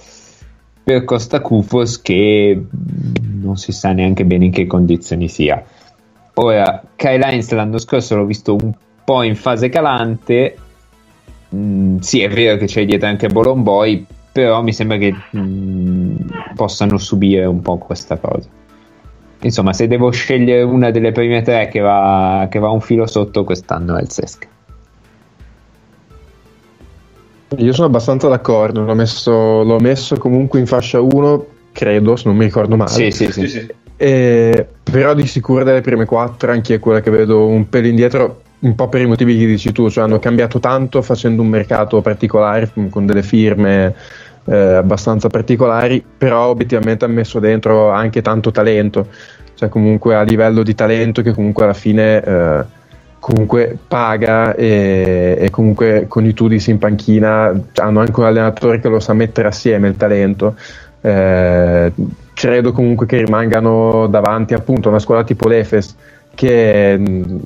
[0.83, 5.63] per Costa Kufos che mh, non si sa neanche bene in che condizioni sia.
[6.35, 8.73] Ora Kyle Hines l'anno scorso l'ho visto un
[9.03, 10.57] po' in fase calante.
[11.49, 16.97] Mh, sì è vero che c'è dietro anche Bolomboy però mi sembra che mh, possano
[16.97, 18.47] subire un po' questa cosa
[19.41, 23.43] insomma se devo scegliere una delle prime tre che va, che va un filo sotto
[23.43, 24.47] quest'anno è il Sesca
[27.57, 29.31] Io sono abbastanza d'accordo, l'ho messo,
[29.63, 32.89] l'ho messo comunque in fascia 1, credo, se non mi ricordo male.
[32.89, 33.67] sì sì sì, Sì, sì.
[33.97, 38.73] E- però di sicuro delle prime quattro, anche quella che vedo un pelo indietro, un
[38.73, 42.71] po' per i motivi che dici tu, cioè hanno cambiato tanto facendo un mercato particolare
[42.89, 43.95] con delle firme
[44.45, 49.07] eh, abbastanza particolari, però obiettivamente hanno messo dentro anche tanto talento,
[49.55, 52.65] cioè comunque a livello di talento che comunque alla fine eh,
[53.19, 58.89] comunque paga e, e comunque con i Tudis in panchina hanno anche un allenatore che
[58.89, 60.55] lo sa mettere assieme il talento.
[61.01, 61.91] Eh,
[62.33, 65.95] credo comunque che rimangano davanti appunto a una squadra tipo l'Efes
[66.33, 67.39] che mh,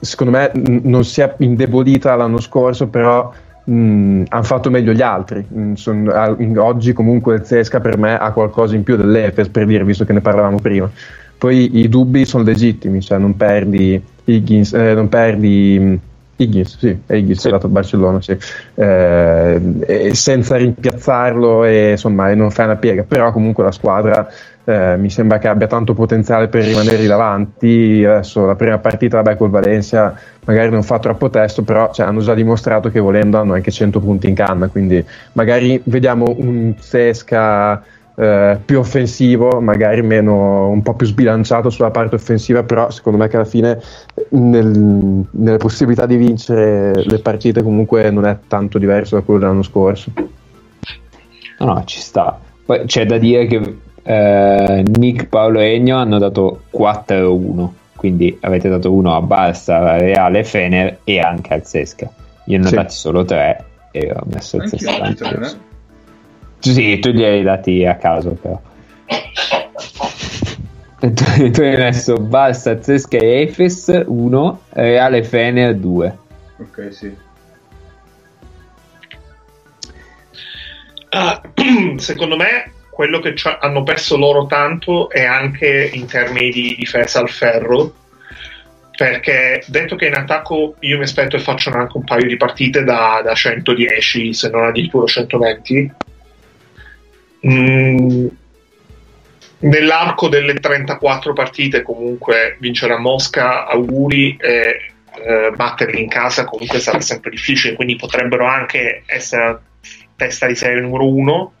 [0.00, 3.32] secondo me non si è indebolita l'anno scorso però
[3.68, 5.44] hanno fatto meglio gli altri.
[5.54, 9.48] Mm, son- a- in- oggi comunque il Zesca per me ha qualcosa in più dell'Efes,
[9.48, 10.90] per dire, visto che ne parlavamo prima.
[11.38, 15.94] Poi i dubbi sono legittimi, cioè non perdi Higgins, eh, non perdi mm,
[16.36, 17.46] Higgins, sì, Higgins Sì.
[17.48, 18.36] è andato a Barcellona, sì.
[18.74, 24.26] Eh, senza rimpiazzarlo e insomma e non fai una piega, però comunque la squadra
[24.68, 28.04] eh, mi sembra che abbia tanto potenziale per rimanere davanti.
[28.04, 32.20] Adesso la prima partita, vabbè, col Valencia magari non fa troppo testo, però cioè, hanno
[32.20, 37.82] già dimostrato che volendo hanno anche 100 punti in canna, quindi magari vediamo un Sesca
[38.16, 43.28] eh, più offensivo, magari meno, un po' più sbilanciato sulla parte offensiva, però secondo me
[43.28, 43.80] che alla fine
[44.30, 49.62] nel- nelle possibilità di vincere le partite comunque non è tanto diverso da quello dell'anno
[49.62, 50.10] scorso.
[51.58, 52.38] No, no, ci sta.
[52.64, 53.76] Poi c'è da dire che
[54.06, 60.44] eh, Nick, Paolo e Ennio hanno dato 4-1, quindi avete dato uno a Barça, Reale,
[60.44, 62.08] Fener e anche al Sesca.
[62.44, 62.74] Io ne ho Sì.
[62.76, 65.14] dati solo 3 e ho messo il Sesca.
[66.60, 68.60] Sì, tu li hai dati a caso però.
[70.98, 76.18] Tu, tu hai messo Barça, Zesca e Efes 1, Reale Fener 2.
[76.58, 77.14] Ok, sì.
[81.10, 81.40] Ah,
[81.96, 87.28] secondo me quello che hanno perso loro tanto è anche in termini di difesa al
[87.28, 87.92] ferro
[88.96, 92.84] perché detto che in attacco io mi aspetto che facciano anche un paio di partite
[92.84, 95.92] da, da 110 se non addirittura 120
[97.46, 98.26] mm,
[99.58, 104.92] nell'arco delle 34 partite comunque vincere a Mosca auguri e
[105.22, 109.60] eh, batterli in casa comunque sarà sempre difficile quindi potrebbero anche essere
[110.16, 111.52] testa di serie numero uno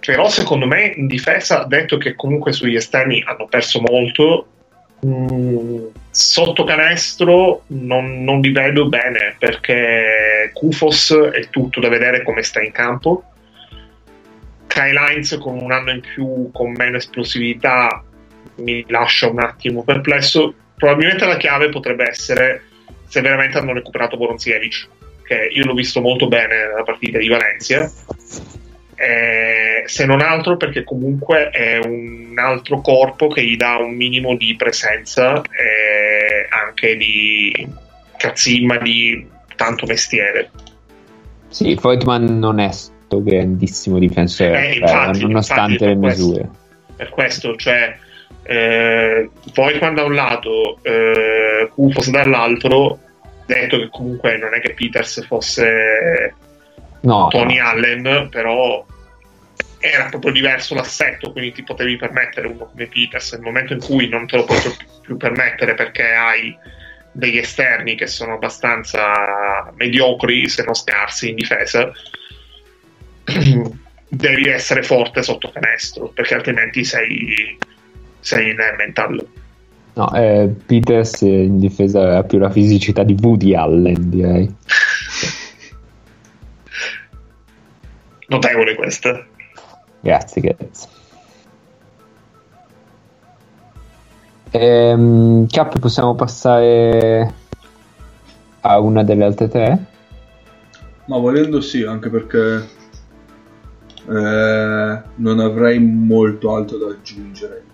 [0.00, 4.46] però secondo me in difesa detto che comunque sugli esterni hanno perso molto
[5.00, 12.42] mh, sotto canestro non, non li vedo bene perché Kufos è tutto da vedere come
[12.42, 13.24] sta in campo.
[14.66, 18.02] Kyle Hines con un anno in più con meno esplosività
[18.56, 20.54] mi lascia un attimo perplesso.
[20.76, 22.62] Probabilmente la chiave potrebbe essere
[23.06, 24.88] se veramente hanno recuperato Boronziewicz
[25.24, 27.90] che io l'ho visto molto bene nella partita di Valencia
[29.00, 34.34] eh, se non altro perché comunque è un altro corpo che gli dà un minimo
[34.36, 37.68] di presenza e anche di
[38.16, 39.24] cazzimma di
[39.54, 40.50] tanto mestiere
[41.48, 46.26] Sì, Voigtman non è sto grandissimo difensore, Eh, cioè, infatti, nonostante infatti, le per questo.
[46.26, 46.50] misure.
[46.96, 47.96] per questo cioè
[48.42, 52.98] eh, Voigtman da un lato eh, Kufos dall'altro
[53.46, 56.34] detto che comunque non è che Peters fosse
[57.00, 58.84] No, Tony Allen, però
[59.80, 64.08] era proprio diverso l'assetto, quindi ti potevi permettere uno come Peters nel momento in cui
[64.08, 64.58] non te lo puoi
[65.02, 66.56] più, permettere perché hai
[67.12, 71.90] degli esterni che sono abbastanza mediocri, se non scarsi in difesa.
[74.10, 77.58] Devi essere forte sotto canestro perché altrimenti sei,
[78.20, 79.26] sei in mental.
[79.92, 84.48] no, eh, Peters in difesa aveva più la fisicità di Woody Allen, direi.
[88.28, 89.24] Notevole questa.
[90.00, 90.88] Grazie, grazie.
[94.50, 97.34] Ehm, Cap, possiamo passare
[98.60, 99.84] a una delle altre tre?
[101.06, 102.68] Ma volendo sì, anche perché
[104.08, 107.64] eh, non avrei molto altro da aggiungere.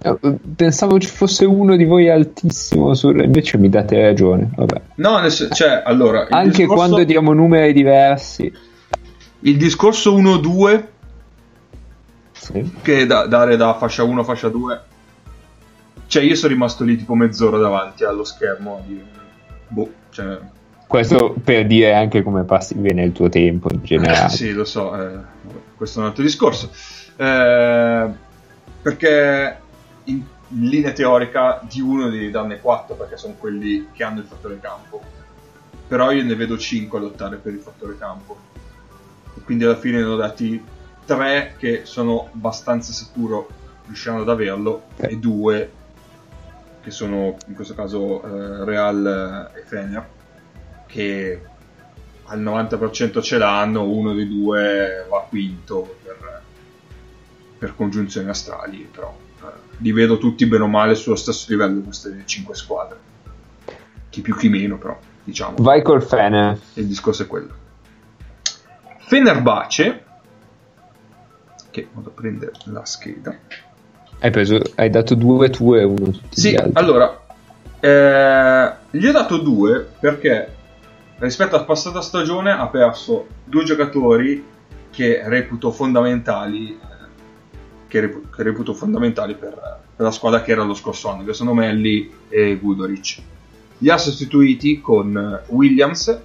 [0.00, 0.16] Eh,
[0.54, 3.20] Pensavo ci fosse uno di voi altissimo, sul...
[3.20, 4.50] invece mi date ragione.
[4.54, 4.80] Vabbè.
[4.96, 8.52] No, nel cioè, allora, Anche discorso- quando diamo numeri diversi.
[9.44, 10.84] Il discorso 1-2
[12.32, 12.72] Sì.
[12.82, 14.80] che è da dare da fascia 1 a fascia 2
[16.06, 19.04] cioè io sono rimasto lì tipo mezz'ora davanti allo schermo a dire
[19.68, 20.38] boh cioè
[20.86, 24.28] Questo per dire anche come passi bene il tuo tempo in generale.
[24.34, 25.18] sì lo so eh,
[25.76, 26.70] questo è un altro discorso
[27.16, 28.10] Eh,
[28.82, 29.58] perché
[30.04, 34.26] in, in linea teorica di uno devi darne 4 perché sono quelli che hanno il
[34.26, 35.00] fattore campo
[35.86, 38.36] però io ne vedo 5 a lottare per il fattore campo
[39.42, 40.62] quindi alla fine ne ho dati
[41.04, 43.48] 3 che sono abbastanza sicuro
[43.86, 45.70] riusciranno ad averlo e 2
[46.82, 50.06] che sono in questo caso eh, Real e Fener
[50.86, 51.40] che
[52.26, 56.42] al 90% ce l'hanno, uno dei due va quinto per,
[57.58, 59.46] per congiunzioni astrali, però eh,
[59.78, 62.98] li vedo tutti bene o male sullo stesso livello queste 5 squadre.
[64.08, 65.56] Chi più chi meno, però diciamo.
[65.58, 66.58] Vai col Fener.
[66.74, 67.62] Il discorso è quello.
[69.06, 70.04] Fenerbace,
[71.70, 73.36] che vado a prendere la scheda.
[74.18, 77.20] Hai, preso, hai dato due tue e uno tutti Sì, allora,
[77.80, 80.54] eh, gli ho dato due perché
[81.18, 84.42] rispetto alla passata stagione ha perso due giocatori
[84.90, 86.78] che reputo fondamentali
[87.86, 89.50] che, repu- che reputo fondamentali per,
[89.94, 93.22] per, la squadra che era lo scorso anno, che sono Melli e Gudoric.
[93.78, 96.20] Li ha sostituiti con Williams,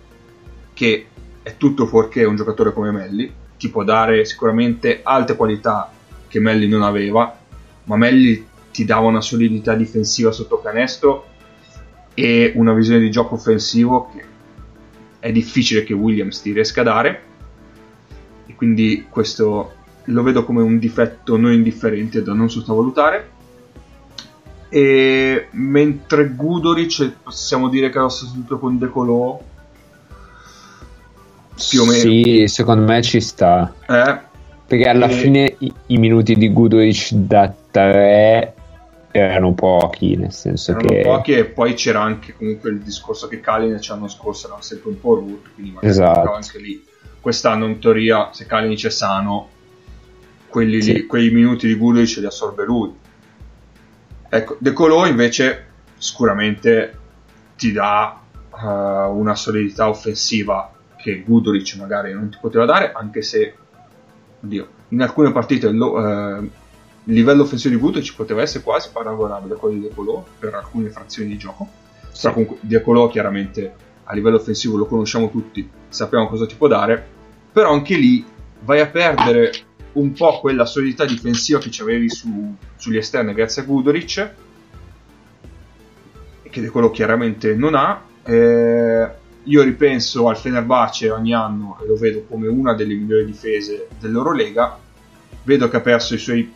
[0.74, 1.09] che
[1.50, 5.92] è tutto fuorché un giocatore come Melli, ti può dare sicuramente alte qualità
[6.28, 7.38] che Melli non aveva,
[7.86, 11.26] ma Melli ti dava una solidità difensiva sotto canestro
[12.14, 14.24] e una visione di gioco offensivo che
[15.20, 17.24] è difficile che Williams ti riesca a dare.
[18.46, 19.74] E quindi questo
[20.04, 23.38] lo vedo come un difetto non indifferente da non sottovalutare.
[24.70, 29.42] E mentre Gudoric possiamo dire che ha sostituito con Decolò
[31.68, 34.20] più o meno sì secondo me ci sta eh,
[34.66, 35.12] perché alla e...
[35.12, 38.54] fine i, i, minuti di Gudoric da 3
[39.12, 43.40] erano pochi nel senso erano che pochi e poi c'era anche comunque il discorso che
[43.40, 46.34] Kalinic l'anno scorso era sempre un po' rotto quindi magari esatto.
[46.34, 46.84] anche lì
[47.20, 49.50] quest'anno in teoria se Kalinic è sano
[50.50, 50.94] quelli sì.
[50.94, 52.94] lì, quei minuti di Guduric li assorbe lui.
[54.28, 55.66] Ecco, De Colò invece
[55.98, 56.98] sicuramente
[57.56, 63.56] ti dà uh, una solidità offensiva che Guduric magari non ti poteva dare, anche se
[64.42, 66.50] oddio, in alcune partite il uh,
[67.06, 70.90] livello offensivo di Guduric poteva essere quasi paragonabile a quello di De Colò per alcune
[70.90, 71.68] frazioni di gioco.
[72.12, 72.22] Sì.
[72.22, 73.74] Però comunque De Colò chiaramente
[74.04, 77.06] a livello offensivo lo conosciamo tutti, sappiamo cosa ti può dare,
[77.52, 78.26] però anche lì
[78.62, 79.52] vai a perdere
[79.94, 84.32] un po' quella solidità difensiva che avevi su, sugli esterni grazie a Gudoric
[86.50, 89.10] che quello chiaramente non ha eh,
[89.50, 94.78] io ripenso al Fenerbahce ogni anno e lo vedo come una delle migliori difese dell'Eurolega
[95.44, 96.52] vedo che ha perso i suoi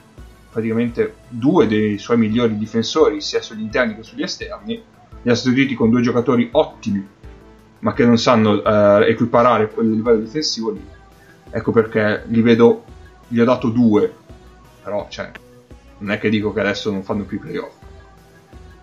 [0.50, 4.82] praticamente due dei suoi migliori difensori sia sugli interni che sugli esterni
[5.22, 7.06] li ha sostituiti con due giocatori ottimi
[7.80, 10.86] ma che non sanno eh, equiparare quel livello difensivo lì
[11.50, 12.84] ecco perché li vedo
[13.34, 14.14] gli ho dato due,
[14.84, 15.32] però cioè,
[15.98, 17.74] non è che dico che adesso non fanno più i playoff.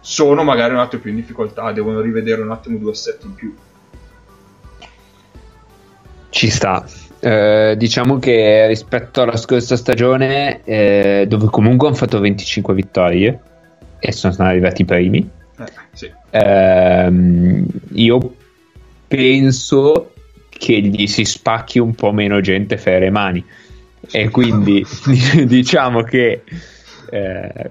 [0.01, 3.55] Sono magari un attimo più in difficoltà, devono rivedere un attimo due assetti in più.
[6.31, 6.85] Ci sta.
[7.20, 13.41] Eh, diciamo che rispetto alla scorsa stagione, eh, dove comunque hanno fatto 25 vittorie
[13.99, 15.28] e sono arrivati i primi,
[15.59, 16.11] eh, sì.
[16.31, 18.35] Ehm, io
[19.07, 20.12] penso
[20.49, 23.45] che gli si spacchi un po' meno gente fra le mani
[24.11, 24.85] e quindi
[25.45, 26.43] diciamo che
[27.11, 27.68] eh,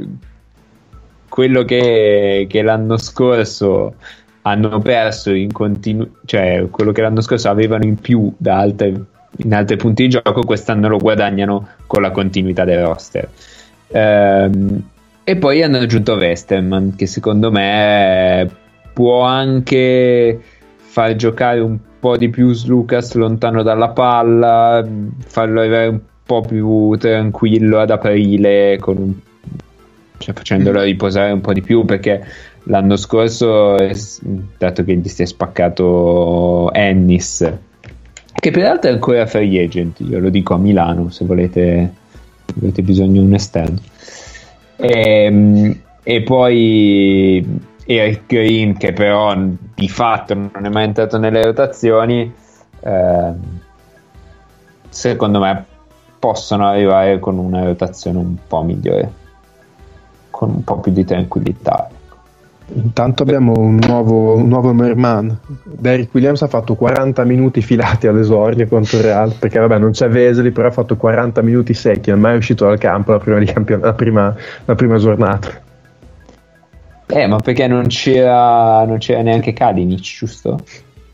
[1.27, 3.95] quello che, che, l'anno scorso
[4.43, 8.93] hanno perso in continuo, cioè quello che l'anno scorso avevano in più da altre,
[9.37, 13.29] in altri punti di gioco, quest'anno lo guadagnano con la continuità del roster.
[13.87, 14.83] Ehm,
[15.23, 18.49] e poi hanno aggiunto Westerman, che secondo me
[18.93, 20.39] può anche
[20.75, 24.85] far giocare un po' di più Lucas lontano dalla palla,
[25.27, 29.13] farlo avere un po' più tranquillo ad aprile, un,
[30.17, 32.25] cioè facendolo riposare un po' di più perché
[32.69, 33.75] l'anno scorso,
[34.57, 37.51] dato che gli si è spaccato Ennis,
[38.33, 41.93] che peraltro è ancora free agent, io lo dico a Milano se volete,
[42.57, 43.79] avete bisogno di un esterno.
[44.75, 51.43] E, ehm, e poi Eric Green, che però di fatto non è mai entrato nelle
[51.43, 52.31] rotazioni,
[52.81, 53.31] eh,
[54.89, 55.65] secondo me
[56.19, 59.11] possono arrivare con una rotazione un po' migliore,
[60.29, 61.89] con un po' più di tranquillità.
[62.73, 65.35] Intanto abbiamo un nuovo, un nuovo Merman.
[65.63, 70.07] Derrick Williams ha fatto 40 minuti filati all'esordio contro il Real, perché vabbè non c'è
[70.07, 73.43] Vesely, però ha fatto 40 minuti secchi, non è mai uscito dal campo la prima,
[73.43, 74.35] campion- la prima,
[74.65, 75.67] la prima giornata.
[77.07, 80.59] Eh, ma perché non c'era, non c'era neanche Kalinic, giusto?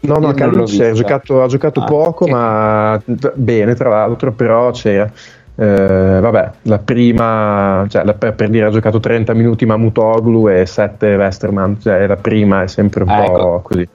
[0.01, 2.31] No, no, Kalinic ha giocato, ha giocato ah, poco, che...
[2.31, 3.01] ma
[3.33, 5.09] bene tra l'altro, però c'era.
[5.57, 10.65] Eh, vabbè, la prima, cioè, la, per, per, dire, ha giocato 30 minuti Mamutoglu e
[10.65, 13.61] 7 Westerman, cioè la prima è sempre un ah, po' ecco.
[13.63, 13.87] così.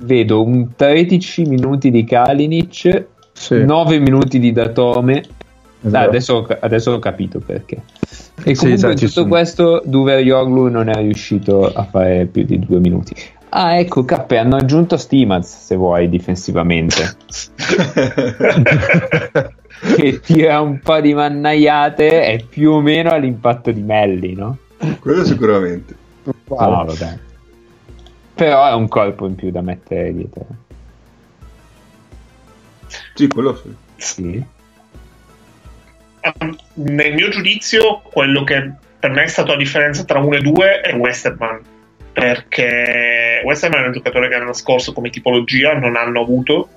[0.00, 3.64] Vedo un 13 minuti di Kalinic, sì.
[3.64, 5.22] 9 minuti di Datome.
[5.80, 6.04] Esatto.
[6.04, 7.76] Ah, adesso, adesso, ho capito perché.
[7.76, 9.28] E comunque sì, esatto, in tutto sono...
[9.28, 13.14] questo Duver Yoglu non è riuscito a fare più di 2 minuti.
[13.50, 17.16] Ah, ecco, Cappe, hanno aggiunto Stimaz, se vuoi, difensivamente.
[19.80, 24.58] che tira un po' di mannaiate e più o meno all'impatto di Melli, no?
[25.00, 25.96] Quello sicuramente.
[26.24, 27.18] No, vabbè.
[28.34, 30.46] Però è un colpo in più da mettere dietro.
[33.14, 33.74] Sì, quello sì.
[33.96, 34.44] Sì.
[36.40, 40.40] Um, nel mio giudizio, quello che per me è stata la differenza tra 1 e
[40.40, 41.60] 2 è Westerman
[42.12, 46.70] perché perché West Ham è un giocatore che l'anno scorso come tipologia non hanno avuto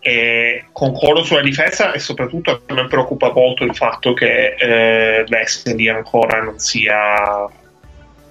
[0.00, 5.88] e concordo sulla difesa e soprattutto a me preoccupa molto il fatto che eh, Wesley
[5.88, 7.46] ancora non sia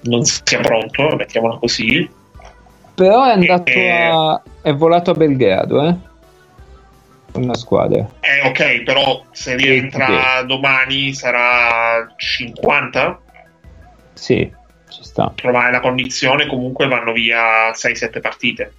[0.01, 2.09] non sia pronto, mettiamola così
[2.95, 4.41] Però è andato E- a...
[4.61, 5.95] è volato a Belgrado, eh?
[7.33, 8.09] Una squadra.
[8.19, 13.19] Eh, ok, però se rientra domani sarà 50.
[14.13, 14.51] Sì,
[14.89, 15.31] ci sta.
[15.35, 18.73] Trovare la condizione, comunque vanno via 6-7 partite.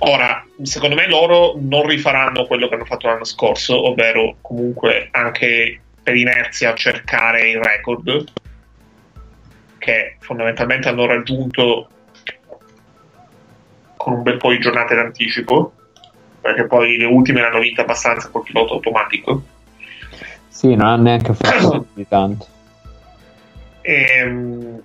[0.00, 5.80] Ora, secondo me loro non rifaranno quello che hanno fatto l'anno scorso, ovvero comunque anche
[6.02, 8.24] per inerzia cercare il record
[9.78, 11.88] che fondamentalmente hanno raggiunto
[13.96, 15.72] con un bel po' di giornate d'anticipo,
[16.40, 19.42] perché poi le ultime l'hanno vinta abbastanza col pilota automatico.
[20.48, 22.46] Sì, non ha neanche fatto di tanto.
[23.80, 24.82] Ehm,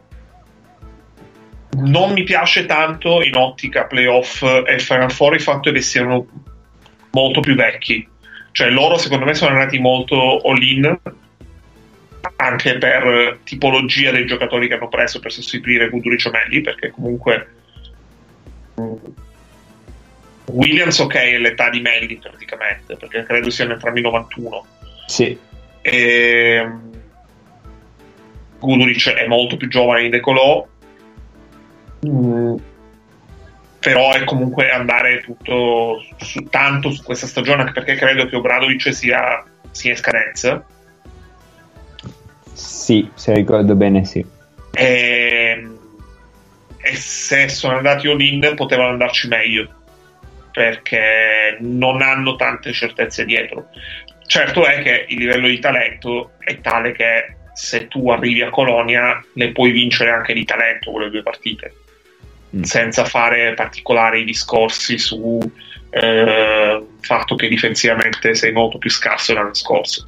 [1.76, 6.28] non mi piace tanto in ottica playoff e Final Four il fatto che siano
[7.12, 8.08] molto più vecchi.
[8.52, 11.00] Cioè loro secondo me sono andati molto all-in
[12.36, 17.48] anche per tipologia dei giocatori che hanno preso per sostituire Guduric o Melli perché comunque
[18.80, 18.94] mm,
[20.46, 24.66] Williams ok è l'età di Melli praticamente perché credo siano entrambi 91
[25.06, 25.38] Sì,
[25.82, 26.68] e
[28.60, 30.66] Guduric è molto più giovane di De Colò
[32.06, 32.56] Mm,
[33.80, 38.94] però è comunque andare tutto su, tanto su questa stagione anche perché credo che Obradovic
[38.94, 40.66] sia, sia in scadenza
[42.54, 44.26] sì, se ricordo bene, sì.
[44.74, 45.68] e,
[46.78, 49.68] e se sono andati all-in potevano andarci meglio
[50.52, 53.70] perché non hanno tante certezze dietro
[54.26, 59.24] certo è che il livello di talento è tale che se tu arrivi a Colonia
[59.34, 61.74] le puoi vincere anche di talento quelle due partite.
[62.62, 65.40] Senza fare particolari discorsi su
[65.90, 70.08] eh, fatto che difensivamente sei molto più scarso dell'anno scorso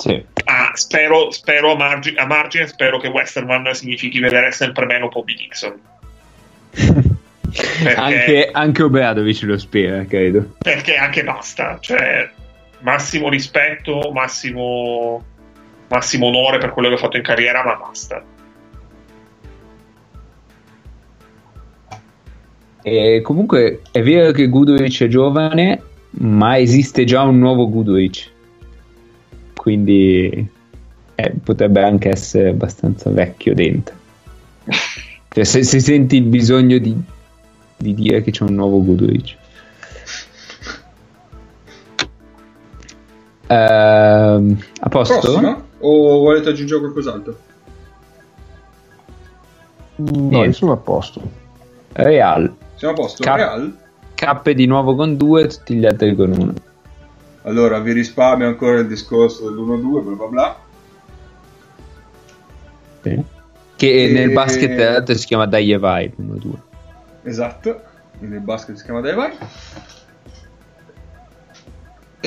[0.00, 0.24] Sì.
[0.46, 5.34] Ah, spero, spero a, margi- a margine spero che Westerman significhi vedere sempre meno Bobby
[5.34, 5.78] Dixon
[7.96, 10.54] anche, anche Obradovic lo spera, credo.
[10.58, 12.30] perché anche basta cioè
[12.78, 15.22] massimo rispetto massimo
[15.90, 18.24] massimo onore per quello che ha fatto in carriera ma basta
[22.82, 28.30] E comunque è vero che Guduric è giovane, ma esiste già un nuovo Guduric.
[29.54, 30.48] Quindi
[31.14, 33.94] eh, potrebbe anche essere abbastanza vecchio dentro.
[35.32, 36.92] Cioè, se, se senti il bisogno di,
[37.76, 39.36] di dire che c'è un nuovo Guduric.
[43.50, 45.18] Ehm, a posto?
[45.18, 45.60] Prossima?
[45.80, 47.38] O volete aggiungere qualcos'altro?
[49.96, 50.46] No, Niente.
[50.46, 51.20] io sono a posto.
[51.92, 52.54] Real.
[52.76, 53.22] Siamo a posto?
[53.24, 53.76] Cap- Real?
[54.14, 56.52] K di nuovo con due, tutti gli altri con uno.
[57.42, 60.56] Allora, vi risparmio ancora il discorso dell'1-2, bla bla bla.
[63.02, 63.22] Sì.
[63.76, 66.50] Che E- nel basket tra l'altro si chiama Dai e Vai 1-2.
[67.22, 67.80] Esatto,
[68.20, 69.14] nel basket si chiama Dai E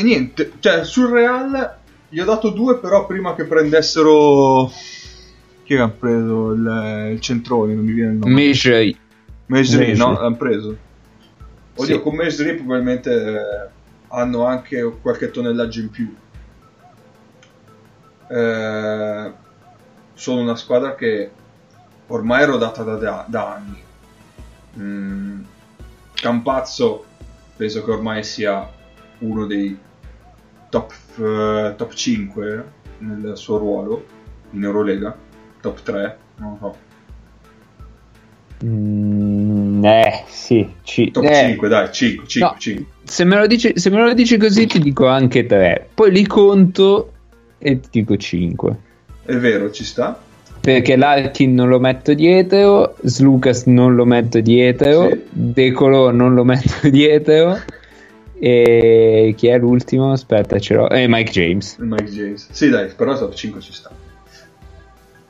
[0.01, 1.77] niente, cioè sul Real
[2.09, 4.71] gli ho dato due però prima che prendessero...
[5.63, 8.33] Chi hanno preso il, il centrone, non mi viene il nome.
[8.33, 8.97] Mesri,
[9.45, 9.95] Mesri.
[9.95, 10.77] no, l'hanno preso.
[11.75, 12.01] Oddio, Sì.
[12.01, 13.69] con Mesri probabilmente eh,
[14.09, 16.13] hanno anche qualche tonnellaggio in più.
[18.27, 19.31] Eh,
[20.13, 21.31] sono una squadra che
[22.07, 23.81] ormai è rodata da, da- da anni.
[24.79, 25.41] Mm,
[26.13, 27.05] Campazzo
[27.55, 28.69] penso che ormai sia
[29.23, 29.77] uno dei
[30.69, 32.63] top, eh, top 5
[32.99, 34.05] nel suo ruolo
[34.51, 35.15] in Eurolega,
[35.61, 36.77] top 3, non lo so.
[38.65, 40.67] Mm, eh, sì.
[40.83, 42.55] ci- Top eh, 5, dai, 5, 5, No.
[42.59, 42.85] 5.
[43.03, 45.89] Se me, lo dici, se me lo dici così ti dico anche 3.
[45.93, 47.11] Poi li conto
[47.57, 48.77] e ti dico 5.
[49.25, 50.17] È vero, ci sta.
[50.61, 55.21] Perché Larkin non lo metto dietro, Slucas non lo metto dietro, Sì.
[55.29, 57.57] Decolo non lo metto dietro.
[58.39, 60.11] E chi è l'ultimo?
[60.11, 60.89] Aspetta, ce l'ho.
[60.89, 61.77] Eh, Mike James.
[61.77, 62.47] Mike James.
[62.51, 63.91] Sì, dai, però top 5 ci sta.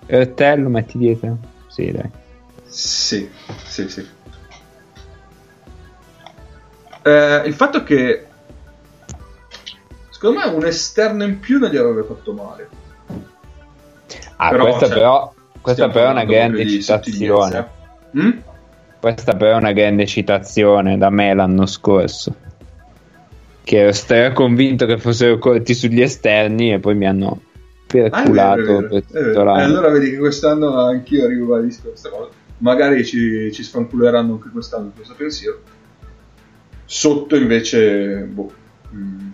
[0.05, 1.37] E te lo metti dietro?
[1.67, 2.09] Sì, dai.
[2.65, 3.29] Sì,
[3.65, 4.07] sì, sì.
[7.03, 8.27] Eh, il fatto che
[10.09, 12.69] secondo me un esterno in più non gli avrebbe fatto male.
[14.37, 17.67] Ah, Però, questa cioè, però, questa però è una grande citazione.
[18.17, 18.31] Mm?
[18.99, 22.35] Questa però è una grande citazione da me l'anno scorso.
[23.63, 27.41] Che ero convinto che fossero corti sugli esterni e poi mi hanno
[27.87, 29.43] perculato Ah, vero, è per vero, tutto vero.
[29.43, 29.59] l'anno.
[29.59, 32.29] E allora vedi che quest'anno anch'io ribadisco questa cosa.
[32.57, 35.61] Magari ci, ci sfanculeranno anche quest'anno questo pensiero.
[36.85, 38.51] Sotto invece, boh,
[38.93, 39.29] mm,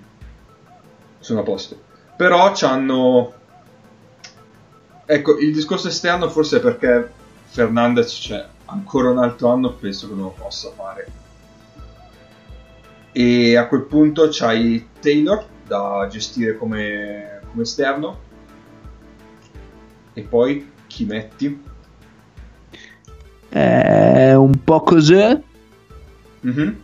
[1.19, 1.81] sono a posto.
[2.15, 3.33] Però c'hanno...
[5.05, 7.09] Ecco, il discorso esterno forse è perché
[7.45, 11.07] Fernandez c'è ancora un altro anno, penso che non lo possa fare.
[13.11, 18.19] E a quel punto c'hai Taylor da gestire come, come esterno.
[20.13, 21.63] E poi chi metti?
[23.49, 25.41] È un po' così.
[26.41, 26.81] Mhm.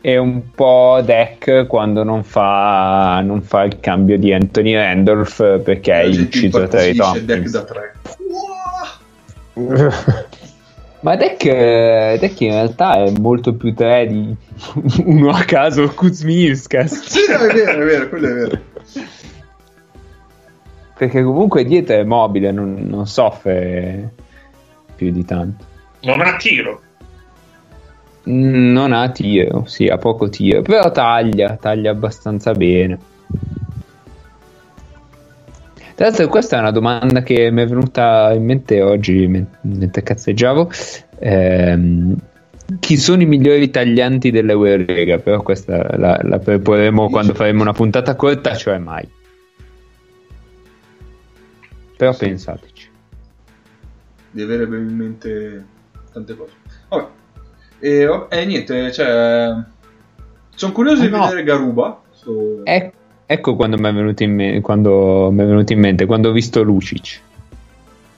[0.00, 6.02] E un po' deck quando non fa, non fa il cambio di Anthony Randolph perché
[6.02, 7.94] è gente inciso tra i impazzisce, deck da 3.
[11.06, 14.36] Ma deck, deck in realtà è molto più 3 di
[15.06, 17.00] uno a caso Kuzminskas.
[17.04, 18.60] Sì, no, è vero, è vero, quello è vero.
[20.98, 24.14] Perché comunque dietro è mobile, non, non soffre
[24.96, 25.64] più di tanto.
[26.00, 26.80] Non ha tiro.
[28.28, 32.98] Mm, Non ha tiro, sì, ha poco tiro, però taglia, taglia abbastanza bene.
[35.96, 40.02] Tra l'altro questa è una domanda che mi è venuta in mente oggi men- mentre
[40.02, 40.70] cazzeggiavo.
[41.20, 42.14] Ehm,
[42.80, 45.18] chi sono i migliori taglianti dell'Eurolega?
[45.18, 49.08] Però questa la, la proporremo quando faremo una puntata corta, cioè mai.
[51.96, 52.90] Però pensateci.
[54.32, 55.64] Di avere in mente
[56.12, 56.52] tante cose.
[56.90, 57.06] Vabbè.
[57.78, 59.54] E, vabb- e niente, cioè...
[60.54, 61.22] Sono curioso Ah, di no.
[61.24, 62.02] vedere Garuba.
[62.12, 62.92] sto- Ec-
[63.26, 66.32] ecco quando mi è venuto in, me- quando mi è venuto in mente, quando ho
[66.32, 67.20] visto Lucic.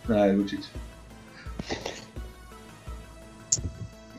[0.09, 0.65] Eh, Lucic.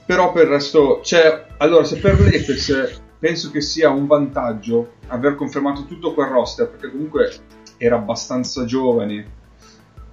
[0.05, 5.35] Però per il resto, cioè, allora, se per l'Efes penso che sia un vantaggio aver
[5.35, 7.31] confermato tutto quel roster, perché comunque
[7.77, 9.37] era abbastanza giovane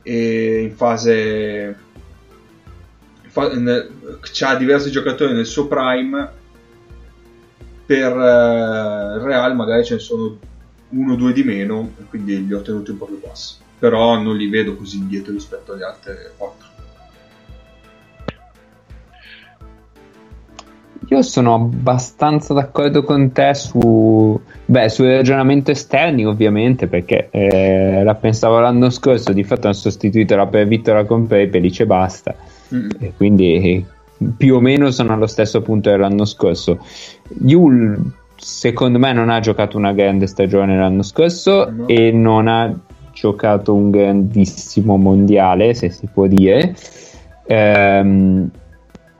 [0.02, 1.76] e in fase...
[3.32, 6.30] c'ha diversi giocatori nel suo prime,
[7.86, 10.38] per eh, Real magari ce ne sono
[10.90, 13.56] uno o due di meno, e quindi li ho tenuti un po' più bassi.
[13.78, 16.64] Però non li vedo così indietro rispetto agli altri quattro.
[21.08, 28.14] Io sono abbastanza d'accordo con te su, beh, sui ragionamenti esterni, ovviamente, perché eh, la
[28.16, 29.32] pensavo l'anno scorso.
[29.32, 32.34] Di fatto hanno sostituito la Vittoria con Prepelic e basta.
[32.74, 32.88] Mm.
[32.98, 33.86] E quindi
[34.36, 36.84] più o meno sono allo stesso punto dell'anno scorso.
[37.44, 38.12] Yul,
[38.46, 41.88] secondo me, non ha giocato una grande stagione l'anno scorso No.
[41.88, 42.72] e non ha
[43.12, 46.76] giocato un grandissimo mondiale, se si può dire.
[47.46, 48.48] Ehm,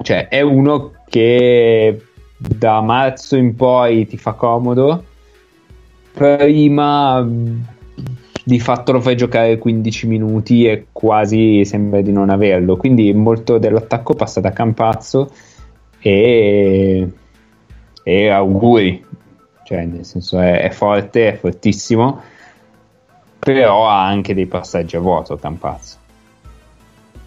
[0.01, 2.01] cioè, è uno che
[2.39, 5.05] da marzo in poi ti fa comodo.
[6.13, 7.29] Prima
[8.45, 12.77] di fatto lo fai giocare 15 minuti e quasi sembra di non averlo.
[12.77, 15.33] Quindi molto dell'attacco passa da Campazzo
[15.99, 17.09] e,
[18.05, 19.05] e auguri.
[19.67, 22.23] Cioè, nel senso è, è forte, è fortissimo,
[23.41, 25.97] però ha anche dei passaggi a vuoto Campazzo.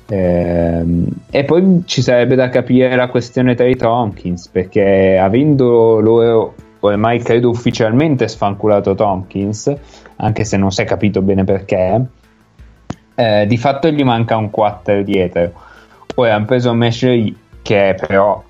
[0.07, 6.55] Ehm, e poi ci sarebbe da capire la questione tra i Tompkins perché avendo loro
[6.79, 9.71] ormai credo ufficialmente sfanculato Tompkins
[10.15, 12.05] anche se non si è capito bene perché
[13.13, 15.51] eh, di fatto gli manca un 4 dietro
[16.15, 18.41] poi hanno preso Meshley che è però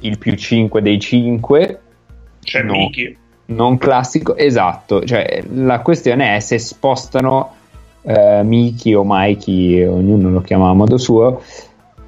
[0.00, 1.81] il più 5 dei 5
[2.42, 2.72] C'è No.
[2.72, 3.16] Miki.
[3.46, 5.04] non classico, esatto.
[5.04, 7.54] Cioè, la questione è se spostano
[8.02, 11.42] eh, Miki o Mikey, ognuno lo chiama a modo suo,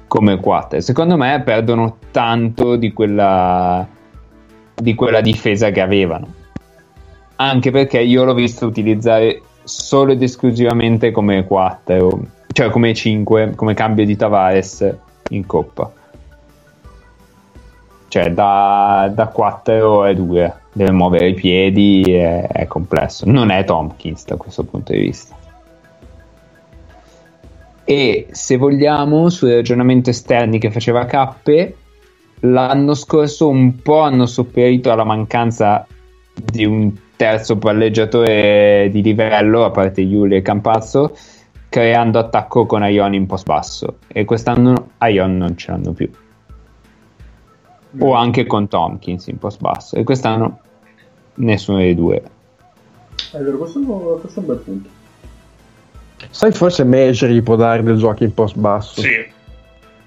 [0.07, 0.81] come 4.
[0.81, 3.87] Secondo me perdono tanto di quella,
[4.73, 6.33] di quella difesa che avevano.
[7.37, 12.19] Anche perché io l'ho visto utilizzare solo ed esclusivamente come 4,
[12.53, 14.95] cioè come 5, come cambio di Tavares
[15.29, 15.91] in coppa.
[18.15, 23.29] Cioè da, da 4 è 2, deve muovere i piedi, è, è complesso.
[23.29, 25.35] Non è Tompkins da questo punto di vista.
[27.83, 31.75] E se vogliamo, sui ragionamenti esterni che faceva Cappe,
[32.39, 35.85] l'anno scorso un po' hanno sopperito alla mancanza
[36.33, 41.17] di un terzo palleggiatore di livello, a parte Yuli e Campazzo,
[41.67, 43.97] creando attacco con Ion in post basso.
[44.07, 46.09] E quest'anno Ion non ce l'hanno più.
[47.99, 49.95] O anche con Tompkins in post basso.
[49.95, 50.59] E quest'anno
[51.35, 52.21] nessuno dei due.
[53.31, 54.89] È vero, questo, questo è un bel punto.
[56.29, 59.01] Sai, forse Mejri può dare del gioco in post basso.
[59.01, 59.33] Sì.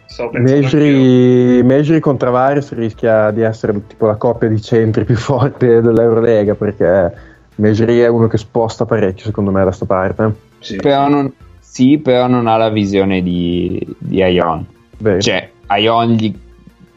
[0.06, 0.78] Stavo pensando anch'io.
[0.80, 6.54] Mejri, Mejri con Tavares rischia di essere tipo la coppia di centri più forte dell'Eurolega
[6.54, 7.12] perché
[7.56, 10.34] Mejri è uno che sposta parecchio secondo me da sta parte.
[10.60, 10.76] Sì.
[10.76, 14.64] Però non, sì, però non ha la visione di, di Ion.
[14.98, 15.20] Vero.
[15.20, 16.34] Cioè, Ion gli,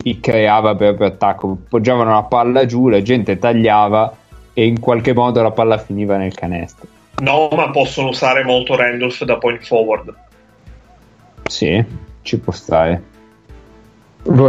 [0.02, 4.14] gli creava per, per attacco, poggiavano la palla giù, la gente tagliava
[4.54, 6.88] e in qualche modo la palla finiva nel canestro.
[7.22, 10.14] No, ma possono usare molto Randolph da point forward.
[11.44, 11.84] Sì,
[12.22, 13.10] ci può stare.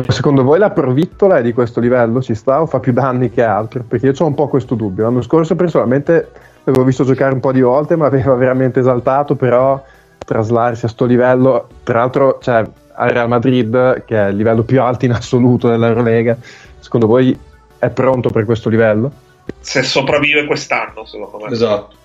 [0.09, 2.21] Secondo voi la provittola è di questo livello?
[2.21, 3.83] Ci sta o fa più danni che altro?
[3.87, 5.05] Perché io ho un po' questo dubbio.
[5.05, 6.31] L'anno scorso personalmente
[6.65, 9.83] l'avevo visto giocare un po' di volte, ma aveva veramente esaltato, però
[10.25, 12.65] traslarsi a sto livello, tra l'altro cioè,
[13.03, 16.37] al Real Madrid, che è il livello più alto in assoluto dell'Eurolega,
[16.79, 17.37] secondo voi
[17.79, 19.11] è pronto per questo livello?
[19.59, 21.53] Se sopravvive quest'anno, secondo me.
[21.53, 21.97] Esatto.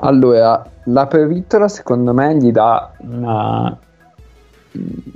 [0.00, 3.76] Allora, la pervittola secondo me gli dà una,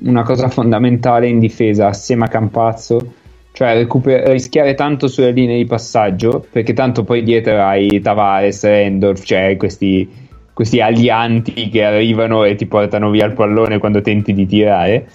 [0.04, 3.12] una cosa fondamentale in difesa assieme a Campazzo,
[3.52, 9.22] cioè recuper- rischiare tanto sulle linee di passaggio, perché tanto poi dietro hai Tavares, Endorf,
[9.22, 10.29] cioè questi,
[10.60, 15.08] questi alianti che arrivano e ti portano via il pallone quando tenti di tirare.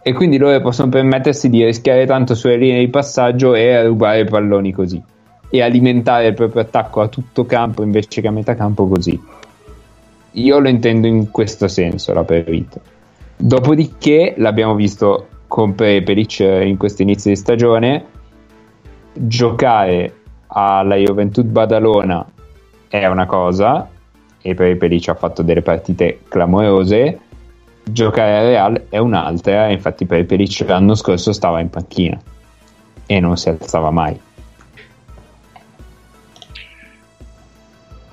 [0.00, 4.70] E quindi loro possono permettersi di rischiare tanto sulle linee di passaggio e rubare palloni
[4.70, 5.02] così
[5.50, 9.20] e alimentare il proprio attacco a tutto campo invece che a metà campo così.
[10.30, 12.80] Io lo intendo in questo senso la pervita.
[13.36, 18.04] Dopodiché l'abbiamo visto con Prepelic in questo inizio di stagione
[19.14, 20.14] giocare
[20.46, 22.24] alla Juventud Badalona
[22.86, 23.90] è una cosa
[24.46, 27.18] e Prepelic ha fatto delle partite clamorose.
[27.82, 32.20] Giocare al Real è un'altra infatti Prepelic l'anno scorso stava in panchina.
[33.06, 34.20] E non si alzava mai.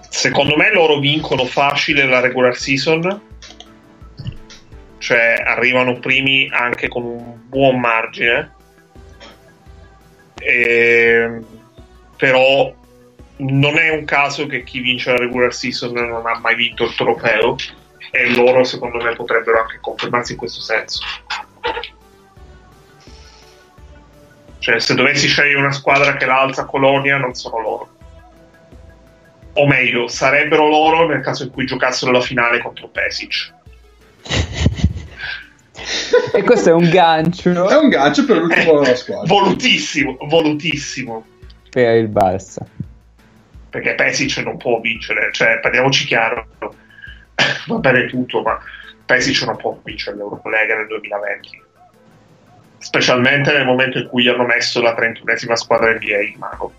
[0.10, 3.22] Secondo me loro vincono facile la regular season,
[4.98, 8.52] cioè arrivano primi anche con un buon margine,
[10.40, 11.40] E-
[12.18, 12.74] però
[13.44, 16.96] non è un caso che chi vince la regular season non ha mai vinto il
[16.96, 17.56] trofeo
[18.12, 21.04] e loro secondo me potrebbero anche confermarsi in questo senso.
[24.60, 27.94] Cioè se dovessi scegliere una squadra che la alza a Colonia non sono loro
[29.56, 33.54] o meglio, sarebbero loro nel caso in cui giocassero la finale contro Pesic.
[36.34, 39.28] e questo è un gancio È un gancio per l'ultimo della squadra.
[39.28, 41.26] volutissimo, volutissimo.
[41.70, 42.66] per il Barça
[43.74, 46.46] Perché Pesic non può vincere, cioè parliamoci chiaro,
[47.66, 48.60] va bene tutto, ma
[49.04, 51.62] Pesic non può vincere l'Eurolega nel 2020.
[52.78, 56.72] Specialmente nel momento in cui gli hanno messo la 31esima squadra NBA in mano.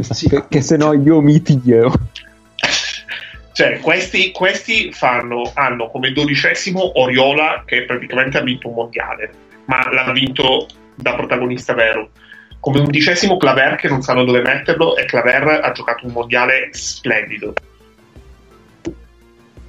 [0.00, 0.28] Sì.
[0.28, 1.92] perché se no io mi tiro
[3.52, 9.30] Cioè, questi, questi fanno, hanno come dodicesimo Oriola, che praticamente ha vinto un mondiale,
[9.66, 12.12] ma l'ha vinto da protagonista vero.
[12.60, 17.54] Come undicesimo Claver, che non sanno dove metterlo, e Claver ha giocato un mondiale splendido.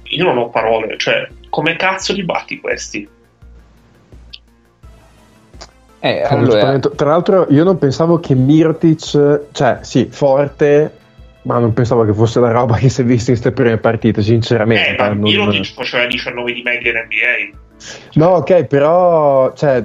[0.04, 3.08] Io non ho parole, cioè, come cazzo li batti questi?
[6.00, 10.98] eh, Sono allora, Tra l'altro, io non pensavo che Mirtic, cioè sì, forte,
[11.42, 14.20] ma non pensavo che fosse la roba che si è vista in queste prime partite,
[14.20, 14.88] sinceramente.
[14.88, 17.58] Eh, ma non- Mirotic faceva 19 di media in NBA.
[18.14, 19.82] No, ok, però cioè,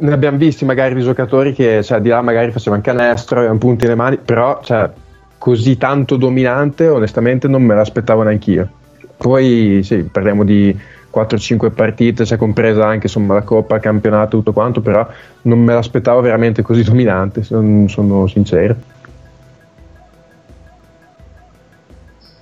[0.00, 3.84] ne abbiamo visti magari di giocatori che cioè, di là magari facevano canestro, avevano punti
[3.84, 4.90] nelle mani, però cioè,
[5.38, 8.68] così tanto dominante, onestamente non me l'aspettavo neanch'io.
[9.16, 10.76] Poi sì, parliamo di
[11.10, 15.06] 4-5 partite, c'è compresa anche insomma, la Coppa, il campionato, tutto quanto, però
[15.42, 18.96] non me l'aspettavo veramente così dominante, son- sono sincero.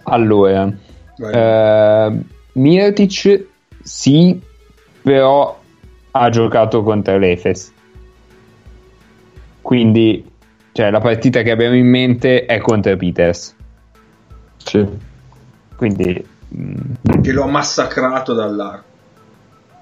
[0.09, 0.73] allora
[1.33, 2.13] eh,
[2.53, 3.45] Mirotic
[3.83, 4.41] sì
[5.03, 5.59] però
[6.21, 7.73] ha giocato contro l'Efes
[9.63, 10.25] quindi
[10.73, 13.55] cioè, la partita che abbiamo in mente è contro Peters
[14.59, 14.87] Sì.
[15.77, 18.85] quindi mh, Che lo ha massacrato dall'arco.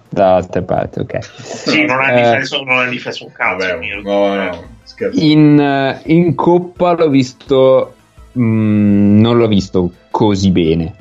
[0.09, 2.23] dall'altra parte ok Sì, non ha, Eh.
[2.33, 3.67] difeso, non ha difeso un cazzo.
[3.67, 5.21] Vabbè, no, no, scherzo.
[5.21, 7.95] in, eh, in coppa l'ho visto
[8.33, 10.95] mh, non l'ho visto così bene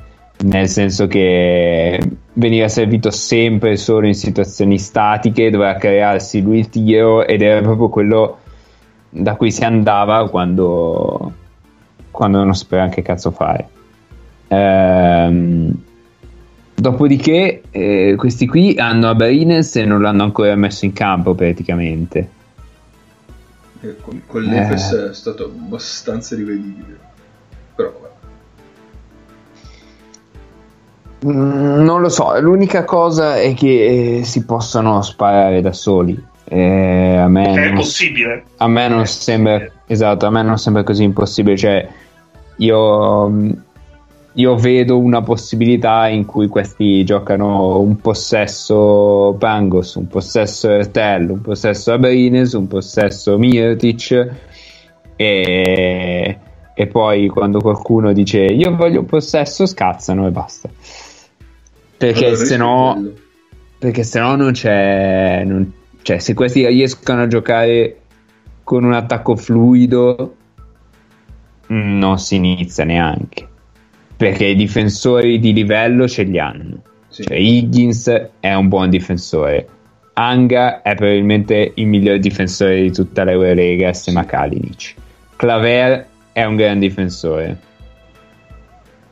[0.44, 2.00] nel senso che
[2.34, 7.88] veniva servito sempre solo in situazioni statiche doveva crearsi lui il tiro ed era proprio
[7.88, 8.38] quello
[9.08, 11.32] da cui si andava quando,
[12.10, 13.68] quando non sapeva che cazzo fare
[14.48, 15.74] Ehm,
[16.74, 22.28] dopodiché eh, questi qui hanno Abrines e non l'hanno ancora messo in campo praticamente
[23.80, 26.98] Eh, Con, con l'Efes è stato abbastanza rivedibile.
[27.74, 28.13] Però, vabbè.
[31.26, 36.22] Non lo so, l'unica cosa è che eh, si possono sparare da soli.
[36.46, 38.44] Eh, a, me È non, possibile.
[38.58, 41.56] a me non sembra esatto, a me non sembra così impossibile.
[41.56, 41.88] Cioè,
[42.56, 43.32] io,
[44.34, 51.40] io vedo una possibilità in cui questi giocano un possesso Pangos, un possesso Ertel, un
[51.40, 54.30] possesso Abrines, un possesso Mirtic
[55.16, 56.38] e,
[56.74, 60.68] e poi quando qualcuno dice io voglio un possesso scazzano e basta.
[62.04, 63.12] Perché Allora, se no
[63.78, 65.72] perché se no non c'è non-
[66.02, 68.00] cioè se questi riescono a giocare
[68.62, 70.36] con un attacco fluido
[71.68, 73.48] non si inizia neanche.
[74.16, 76.82] Perché i difensori di livello ce li hanno.
[77.08, 77.22] Sì.
[77.22, 79.66] cioè Higgins è un buon difensore.
[80.14, 84.94] Anga è probabilmente il miglior difensore di tutta l'Eurolega assieme a Kalinic.
[85.36, 87.58] Claver è un gran difensore.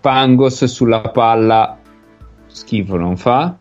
[0.00, 1.78] Pangos sulla palla
[2.52, 3.56] schifo non fa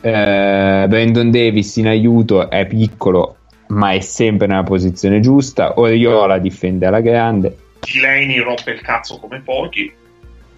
[0.00, 3.36] eh, Brandon Davis in aiuto è piccolo
[3.68, 7.56] ma è sempre nella posizione giusta Oriola difende alla grande
[7.92, 9.92] Delaney rompe il cazzo come pochi.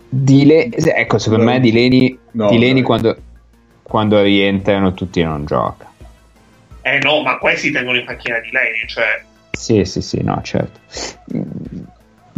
[0.08, 1.50] Dile- ecco secondo No.
[1.50, 2.82] me Dileni, No, Dileni dai.
[2.82, 3.16] quando,
[3.82, 5.90] quando rientrano tutti non gioca
[6.82, 10.78] Eh no, ma questi tengono in panchina di Delaney, cioè sì sì sì no certo
[11.36, 11.42] Mm,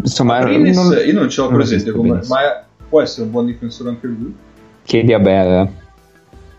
[0.02, 3.44] insomma Abrines, non- io non ce l'ho presente, come, ma è- può essere un buon
[3.47, 4.35] difensore anche lui?
[4.89, 5.69] Chiedi a Berra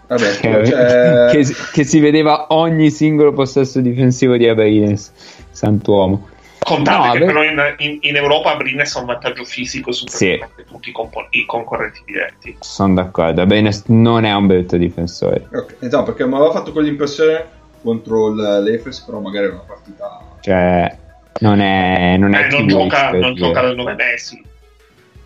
[0.08, 5.12] Vabbè, che, cioè, che si- che si vedeva ogni singolo possesso difensivo di Abrines
[5.50, 6.28] santuomo
[6.60, 10.38] contate No, che però in, in- in Europa Brines ha un vantaggio fisico su Sì.
[10.38, 12.56] praticamente tutti i, compo- i concorrenti diretti.
[12.60, 17.58] sono d'accordo Abrines non è un brutto difensore ok, no, perché mi aveva fatto quell'impressione
[17.82, 20.20] contro il- l'Efes, però magari è una partita...
[20.42, 20.96] cioè
[21.40, 24.44] non è non è Eh, non gioca, non gioca da 9 mesi,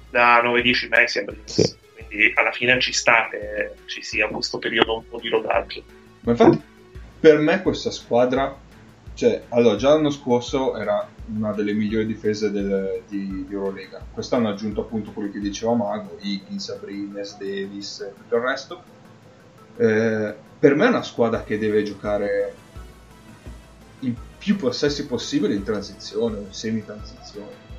[0.09, 1.43] da 9-10 mesi a Brines.
[1.61, 1.81] Sì.
[2.13, 5.83] Quindi alla fine ci sta che ci sia questo periodo un po' di rodaggio.
[6.19, 6.61] Ma infatti,
[7.19, 8.55] per me questa squadra,
[9.15, 14.05] cioè, allora, già l'anno scorso era una delle migliori difese del- di, di Eurolega.
[14.13, 18.83] Quest'anno ha aggiunto appunto quello che diceva Mago, Higgins, Abrines, Davis e tutto il resto.
[19.77, 22.53] Eh, per me è una squadra che deve giocare
[24.01, 27.71] il più possessi possibile in transizione in semi-transizione.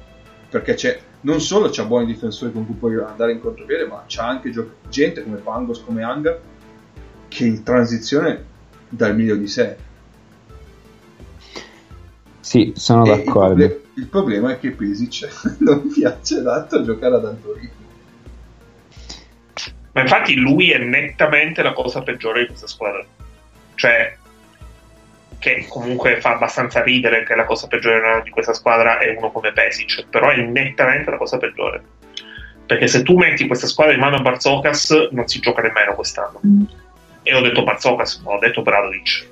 [0.48, 4.26] Perché c'è, non solo c'ha buoni difensori con cui puoi andare in contropiede, ma c'ha
[4.26, 6.38] anche gio- gente come Pangos, come Anga,
[7.28, 8.44] che in transizione
[8.88, 9.76] dà il meglio di sé.
[12.40, 17.14] sì sono E il, d'accordo proble- il problema è che Pesic non piace tanto giocare
[17.16, 17.82] ad alto ritmo.
[19.92, 23.04] Ma infatti lui è nettamente la cosa peggiore di questa squadra.
[23.76, 24.18] Cioè,
[25.44, 29.52] che comunque fa abbastanza ridere che la cosa peggiore di questa squadra è uno come
[29.52, 31.82] Pesic, però è nettamente la cosa peggiore.
[32.64, 36.40] Perché se tu metti questa squadra in mano a Barzokas non si gioca nemmeno quest'anno.
[37.22, 39.28] E ho detto Barzokas, non ho detto Bradovic.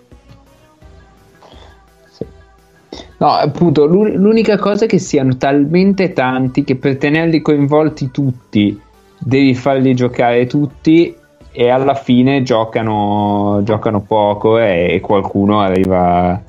[3.17, 8.79] No, appunto, l'u- l'unica cosa è che siano talmente tanti che per tenerli coinvolti tutti
[9.17, 11.17] devi farli giocare tutti
[11.53, 16.43] e alla fine giocano, giocano poco e, e qualcuno arriva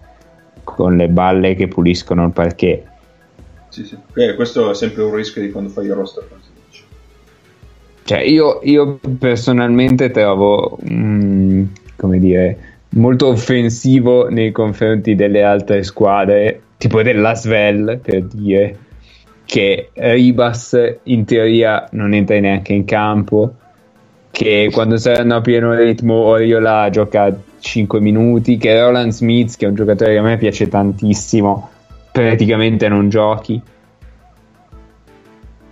[0.63, 2.83] con le balle che puliscono il parquet.
[3.67, 3.97] Sì, sì.
[4.15, 6.25] Eh, questo è sempre un rischio di quando fai il roster.
[8.05, 11.63] Cioè, io, io personalmente trovo, mm,
[11.95, 12.57] come dire,
[12.89, 18.77] molto offensivo nei confronti delle altre squadre, tipo della Svel, per dire,
[19.45, 23.53] che Ribas in teoria non entra neanche in campo,
[24.33, 29.69] che quando saranno a pieno ritmo Oriola gioca 5 minuti, che Roland Smith, che è
[29.69, 31.69] un giocatore che a me piace tantissimo,
[32.11, 33.61] praticamente non giochi.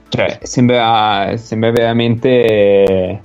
[0.10, 3.20] Cioè, sembra, sembra veramente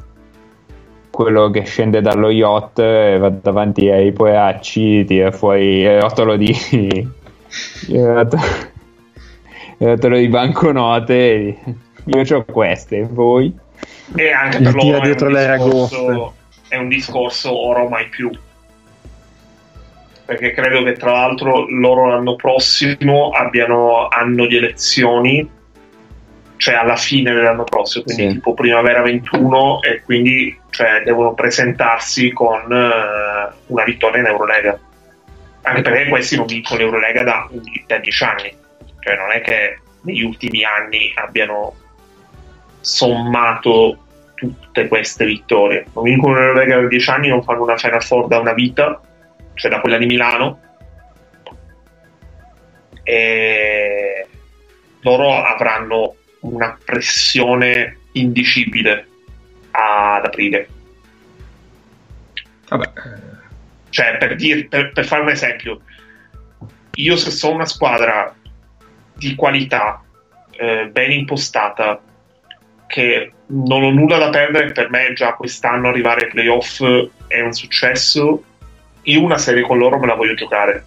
[1.11, 6.49] quello che scende dallo yacht e va davanti ai poeacci, tira fuori il rotolo di
[7.89, 8.07] il
[9.85, 11.59] rotolo, di banconote.
[12.07, 13.65] Io ho queste, voi?
[14.15, 16.35] E anche Il per loro è un, discorso,
[16.69, 18.31] è un discorso oro mai più.
[20.25, 25.49] Perché credo che tra l'altro loro l'anno prossimo abbiano anno di elezioni,
[26.57, 28.33] cioè alla fine dell'anno prossimo, quindi Sì.
[28.35, 34.79] tipo primavera 21, e quindi cioè, devono presentarsi con eh, una vittoria in Eurolega.
[35.63, 37.49] Anche perché questi non vincono l'Eurolega da,
[37.87, 38.57] da 10 anni,
[39.01, 41.75] cioè non è che negli ultimi anni abbiano
[42.87, 43.99] sommato
[44.35, 45.87] tutte queste vittorie.
[45.93, 49.01] Non vincono l'Eurolega da 10 anni, non fanno una Final Four da una vita,
[49.55, 50.61] cioè da quella di Milano.
[53.03, 54.27] E
[55.01, 59.09] loro avranno una pressione indicibile
[59.73, 60.69] ad aprile.
[62.69, 62.93] Vabbè,
[63.91, 65.81] Cioè, per, dir- per, per fare un esempio,
[66.95, 68.33] io se sono una squadra
[69.15, 70.03] di qualità,
[70.53, 72.01] eh, ben impostata,
[72.87, 76.83] che non ho nulla da perdere per me già quest'anno arrivare ai playoff
[77.27, 78.43] è un successo.
[79.03, 80.85] Io una serie con loro me la voglio giocare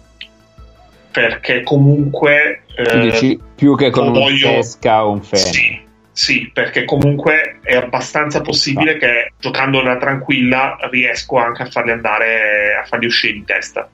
[1.10, 2.62] perché comunque
[3.00, 5.42] dici più che con un voglio- Pesca o un Fene.
[5.42, 5.80] sì,
[6.12, 12.76] sì, perché comunque è abbastanza possibile che giocando nella tranquilla riesco anche a farli andare
[12.80, 13.88] a farli uscire di testa.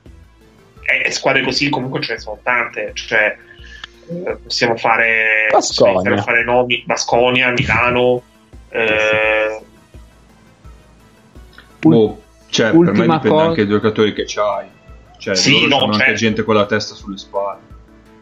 [0.81, 3.37] E, e squadre così comunque ce ne sono tante, cioè eh,
[4.43, 5.59] possiamo fare Baskonia.
[5.59, 8.21] possiamo iniziare a fare nomi Basconia, Milano,
[8.69, 9.61] eh,
[11.79, 14.67] Boh, cioè, per me dipende cosa- anche dai giocatori che c'hai.
[15.17, 16.19] Cioè, Sì, loro no, sono anche certo.
[16.19, 17.59] gente con la testa sulle spalle.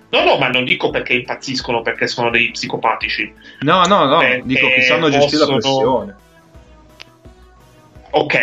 [0.10, 3.34] No, no, ma non dico perché impazziscono perché sono dei psicopatici.
[3.62, 6.16] No, no, no, Perché dico che sanno gestire la possono- pressione.
[8.12, 8.36] Ok,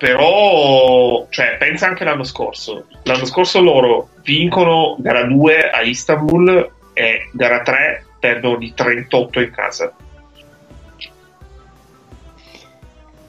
[0.00, 2.86] però cioè, pensa anche l'anno scorso.
[3.02, 9.50] L'anno scorso loro vincono gara 2 a Istanbul e gara 3 perdono di 38 in
[9.50, 9.94] casa.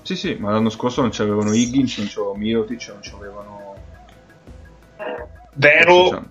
[0.01, 3.75] Sì, sì, ma l'anno scorso non c'avevano Higgins, non c'avevano Mirotic, non c'avevano...
[5.55, 6.23] Vero,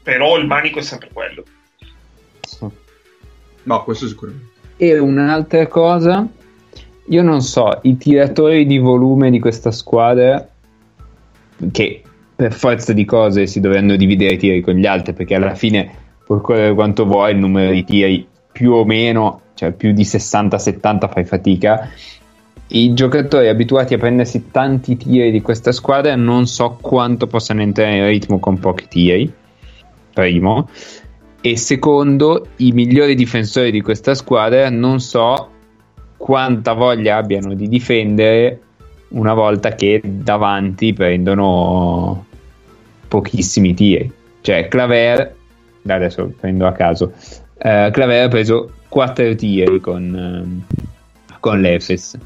[0.00, 1.42] però il manico è sempre quello.
[3.64, 4.50] No, questo sicuramente.
[4.76, 6.24] E un'altra cosa,
[7.06, 10.46] io non so, i tiratori di volume di questa squadra,
[11.70, 12.02] che
[12.34, 15.90] per forza di cose si dovranno dividere i tiri con gli altri, perché alla fine,
[16.24, 21.10] puoi correre quanto vuoi, il numero di tiri più o meno, cioè più di 60-70
[21.10, 21.88] fai fatica.
[22.68, 27.96] I giocatori abituati a prendersi tanti tiri di questa squadra non so quanto possano entrare
[27.96, 29.32] in ritmo con pochi tiri.
[30.14, 30.68] Primo,
[31.44, 35.48] e secondo, i migliori difensori di questa squadra non so
[36.22, 38.60] quanta voglia abbiano di difendere
[39.08, 42.26] una volta che davanti prendono
[43.08, 44.08] pochissimi tiri.
[44.40, 45.34] Cioè, Claver,
[45.84, 47.12] adesso prendo a caso,
[47.58, 50.62] eh, Claver ha preso 4 tiri con, ehm,
[51.40, 52.16] con l'Efes.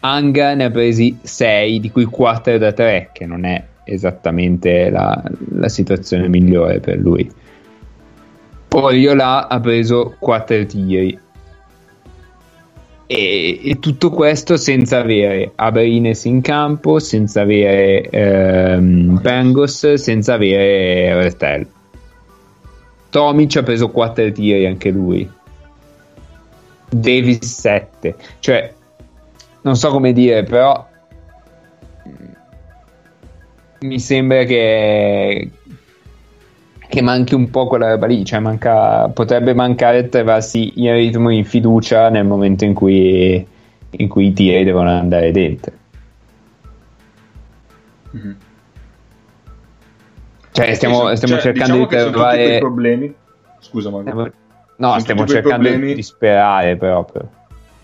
[0.00, 5.22] Anga ne ha presi 6, di cui 4 da 3, che non è esattamente la,
[5.52, 7.30] la situazione migliore per lui.
[8.70, 11.24] Oriola ha preso 4 tiri.
[13.08, 21.22] E, e tutto questo senza avere Abrines in campo, senza avere ehm, Pangos, senza avere
[21.22, 21.66] Retel.
[23.10, 25.30] Tomic ha preso 4 tiri anche lui.
[26.88, 28.14] Davis 7.
[28.40, 28.74] Cioè,
[29.62, 30.86] non so come dire, però
[33.80, 35.50] mi sembra che
[36.88, 41.44] che manchi un po' quella roba lì, cioè manca, potrebbe mancare trovarsi in ritmo in
[41.44, 43.46] fiducia nel momento in cui,
[43.90, 45.72] in cui i tiri devono andare dentro.
[48.12, 48.36] Mhm.
[50.52, 52.58] Cioè stiamo, Cioè, stiamo cercando diciamo di trovare...
[52.58, 53.14] problemi.
[53.58, 54.30] Scusa, stiamo-
[54.78, 57.28] No, stiamo cercando di sperare proprio.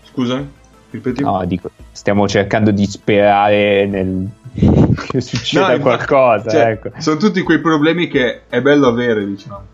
[0.03, 0.47] Scusami,
[0.91, 1.23] ripeti?
[1.23, 4.27] No, dico, stiamo cercando di sperare nel...
[5.09, 6.49] che succeda No, qualcosa.
[6.49, 6.91] cioè, ecco.
[6.99, 9.65] Sono tutti quei problemi che è bello avere, diciamo.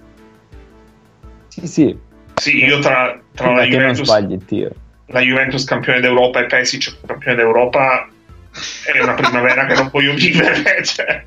[1.47, 1.97] Sì, sì,
[2.35, 4.72] Sì, io tra, tra la, Juventus, sbagli il tiro.
[5.07, 8.07] la Juventus campione d'Europa e Pesic campione d'Europa
[8.85, 10.84] è una primavera che non voglio vivere.
[10.85, 11.26] Cioè.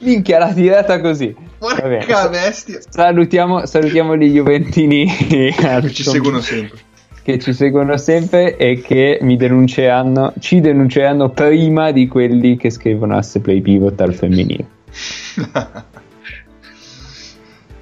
[0.00, 1.34] Minchia, la tirata così.
[1.58, 2.80] Porca bestia.
[2.88, 6.78] Salutiamo, salutiamo gli Juventini Che ci seguono sempre.
[7.22, 13.16] Che ci seguono sempre e che mi denunceranno, ci denunceranno prima di quelli che scrivono
[13.16, 14.66] asse play pivot al femminile.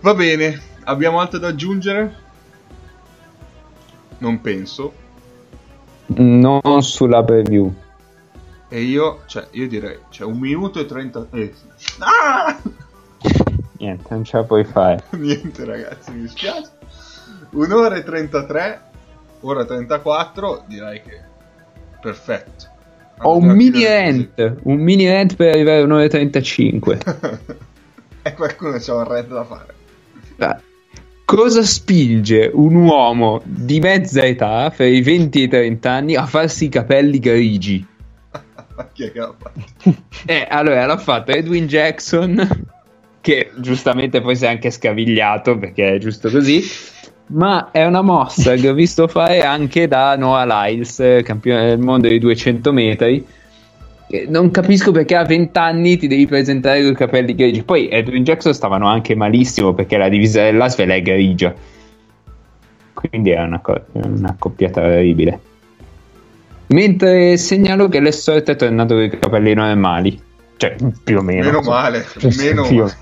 [0.00, 2.14] Va bene, abbiamo altro da aggiungere?
[4.18, 4.92] Non penso.
[6.06, 7.72] Non sulla preview.
[8.68, 11.26] E io, cioè, io direi, cioè, un minuto e trenta...
[11.30, 11.52] Eh.
[11.98, 12.56] Ah!
[13.78, 15.02] Niente, non ce la puoi fare.
[15.16, 16.70] Niente ragazzi, mi dispiace.
[17.50, 18.89] Un'ora e 33,
[19.40, 21.20] ora 34, direi che
[22.00, 22.68] perfetto.
[23.22, 26.98] Ho un mini rant, un mini rant per arrivare a un'ora e 35.
[28.22, 29.74] e qualcuno c'ha un rant da fare.
[30.38, 30.60] Ah,
[31.30, 36.26] Cosa spinge un uomo di mezza età, fra i 20 e i 30 anni, a
[36.26, 37.86] farsi i capelli grigi?
[38.92, 39.60] Chi è che l'ha fatto?
[40.26, 42.66] Eh, allora l'ha fatto Edwin Jackson,
[43.20, 46.62] che giustamente poi si è anche scavigliato perché è giusto così.
[47.32, 52.08] Ma è una mossa che ho visto fare anche da Noah Lyles, campione del mondo
[52.08, 53.24] dei 200 metri.
[54.26, 57.62] Non capisco perché a 20 anni ti devi presentare con i capelli grigi.
[57.62, 61.54] Poi Edwin Jackson stavano anche malissimo perché la divisa dell'Asvel è grigia.
[62.92, 65.40] Quindi è una, co- una coppiata terribile.
[66.66, 70.20] Mentre segnalo che l'Essort è tornato con i capelli normali.
[70.56, 70.74] Cioè,
[71.04, 71.44] più o meno.
[71.44, 72.96] Meno male, Cioè, meno male.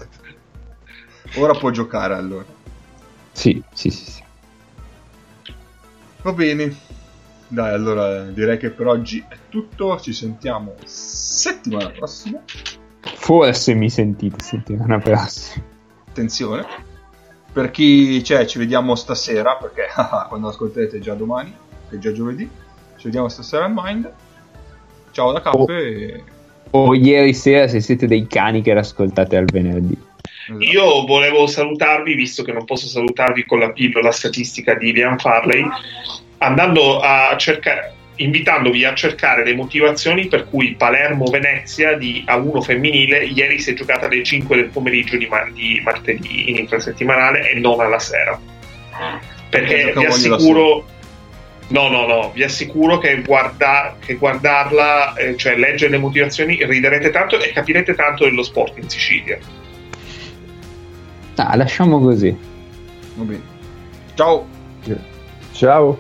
[1.37, 2.45] Ora può giocare allora.
[3.39, 4.11] Sì, sì, sì.
[4.11, 4.23] sì.
[6.23, 6.77] Va bene.
[7.47, 9.97] Dai, allora direi che per oggi è tutto.
[10.01, 12.43] Ci sentiamo settimana prossima.
[13.01, 15.65] Forse mi sentite settimana prossima.
[16.09, 16.67] Attenzione.
[17.53, 19.87] Per chi c'è, ci vediamo stasera, perché
[20.27, 21.55] quando ascolterete è già domani,
[21.89, 22.51] che è già giovedì.
[22.97, 24.13] Ci vediamo stasera al Mind.
[25.13, 25.59] Ciao da Cappe.
[25.59, 25.71] Oh.
[25.71, 26.25] e-
[26.71, 29.97] O ieri sera se siete dei cani che l'ascoltate al venerdì.
[30.49, 30.65] Esatto.
[30.65, 35.65] Io volevo salutarvi, visto che non posso salutarvi con la pillola statistica di Liam Farley,
[36.39, 43.59] andando a cercare, invitandovi a cercare le motivazioni per cui Palermo-Venezia di A1 femminile ieri
[43.61, 47.81] si è giocata alle 5 del pomeriggio di, ma- di martedì in infrasettimanale e non
[47.81, 48.39] alla sera.
[49.49, 50.87] Perché vi assicuro.
[51.71, 57.11] No, no, no, vi assicuro che, guarda- che guardarla, eh, cioè leggere le motivazioni, riderete
[57.11, 59.39] tanto e capirete tanto dello sport in Sicilia.
[61.41, 62.37] Ah, lasciamo così.
[63.15, 63.43] Va bene.
[64.15, 64.45] Ciao.
[65.53, 65.99] Ciao.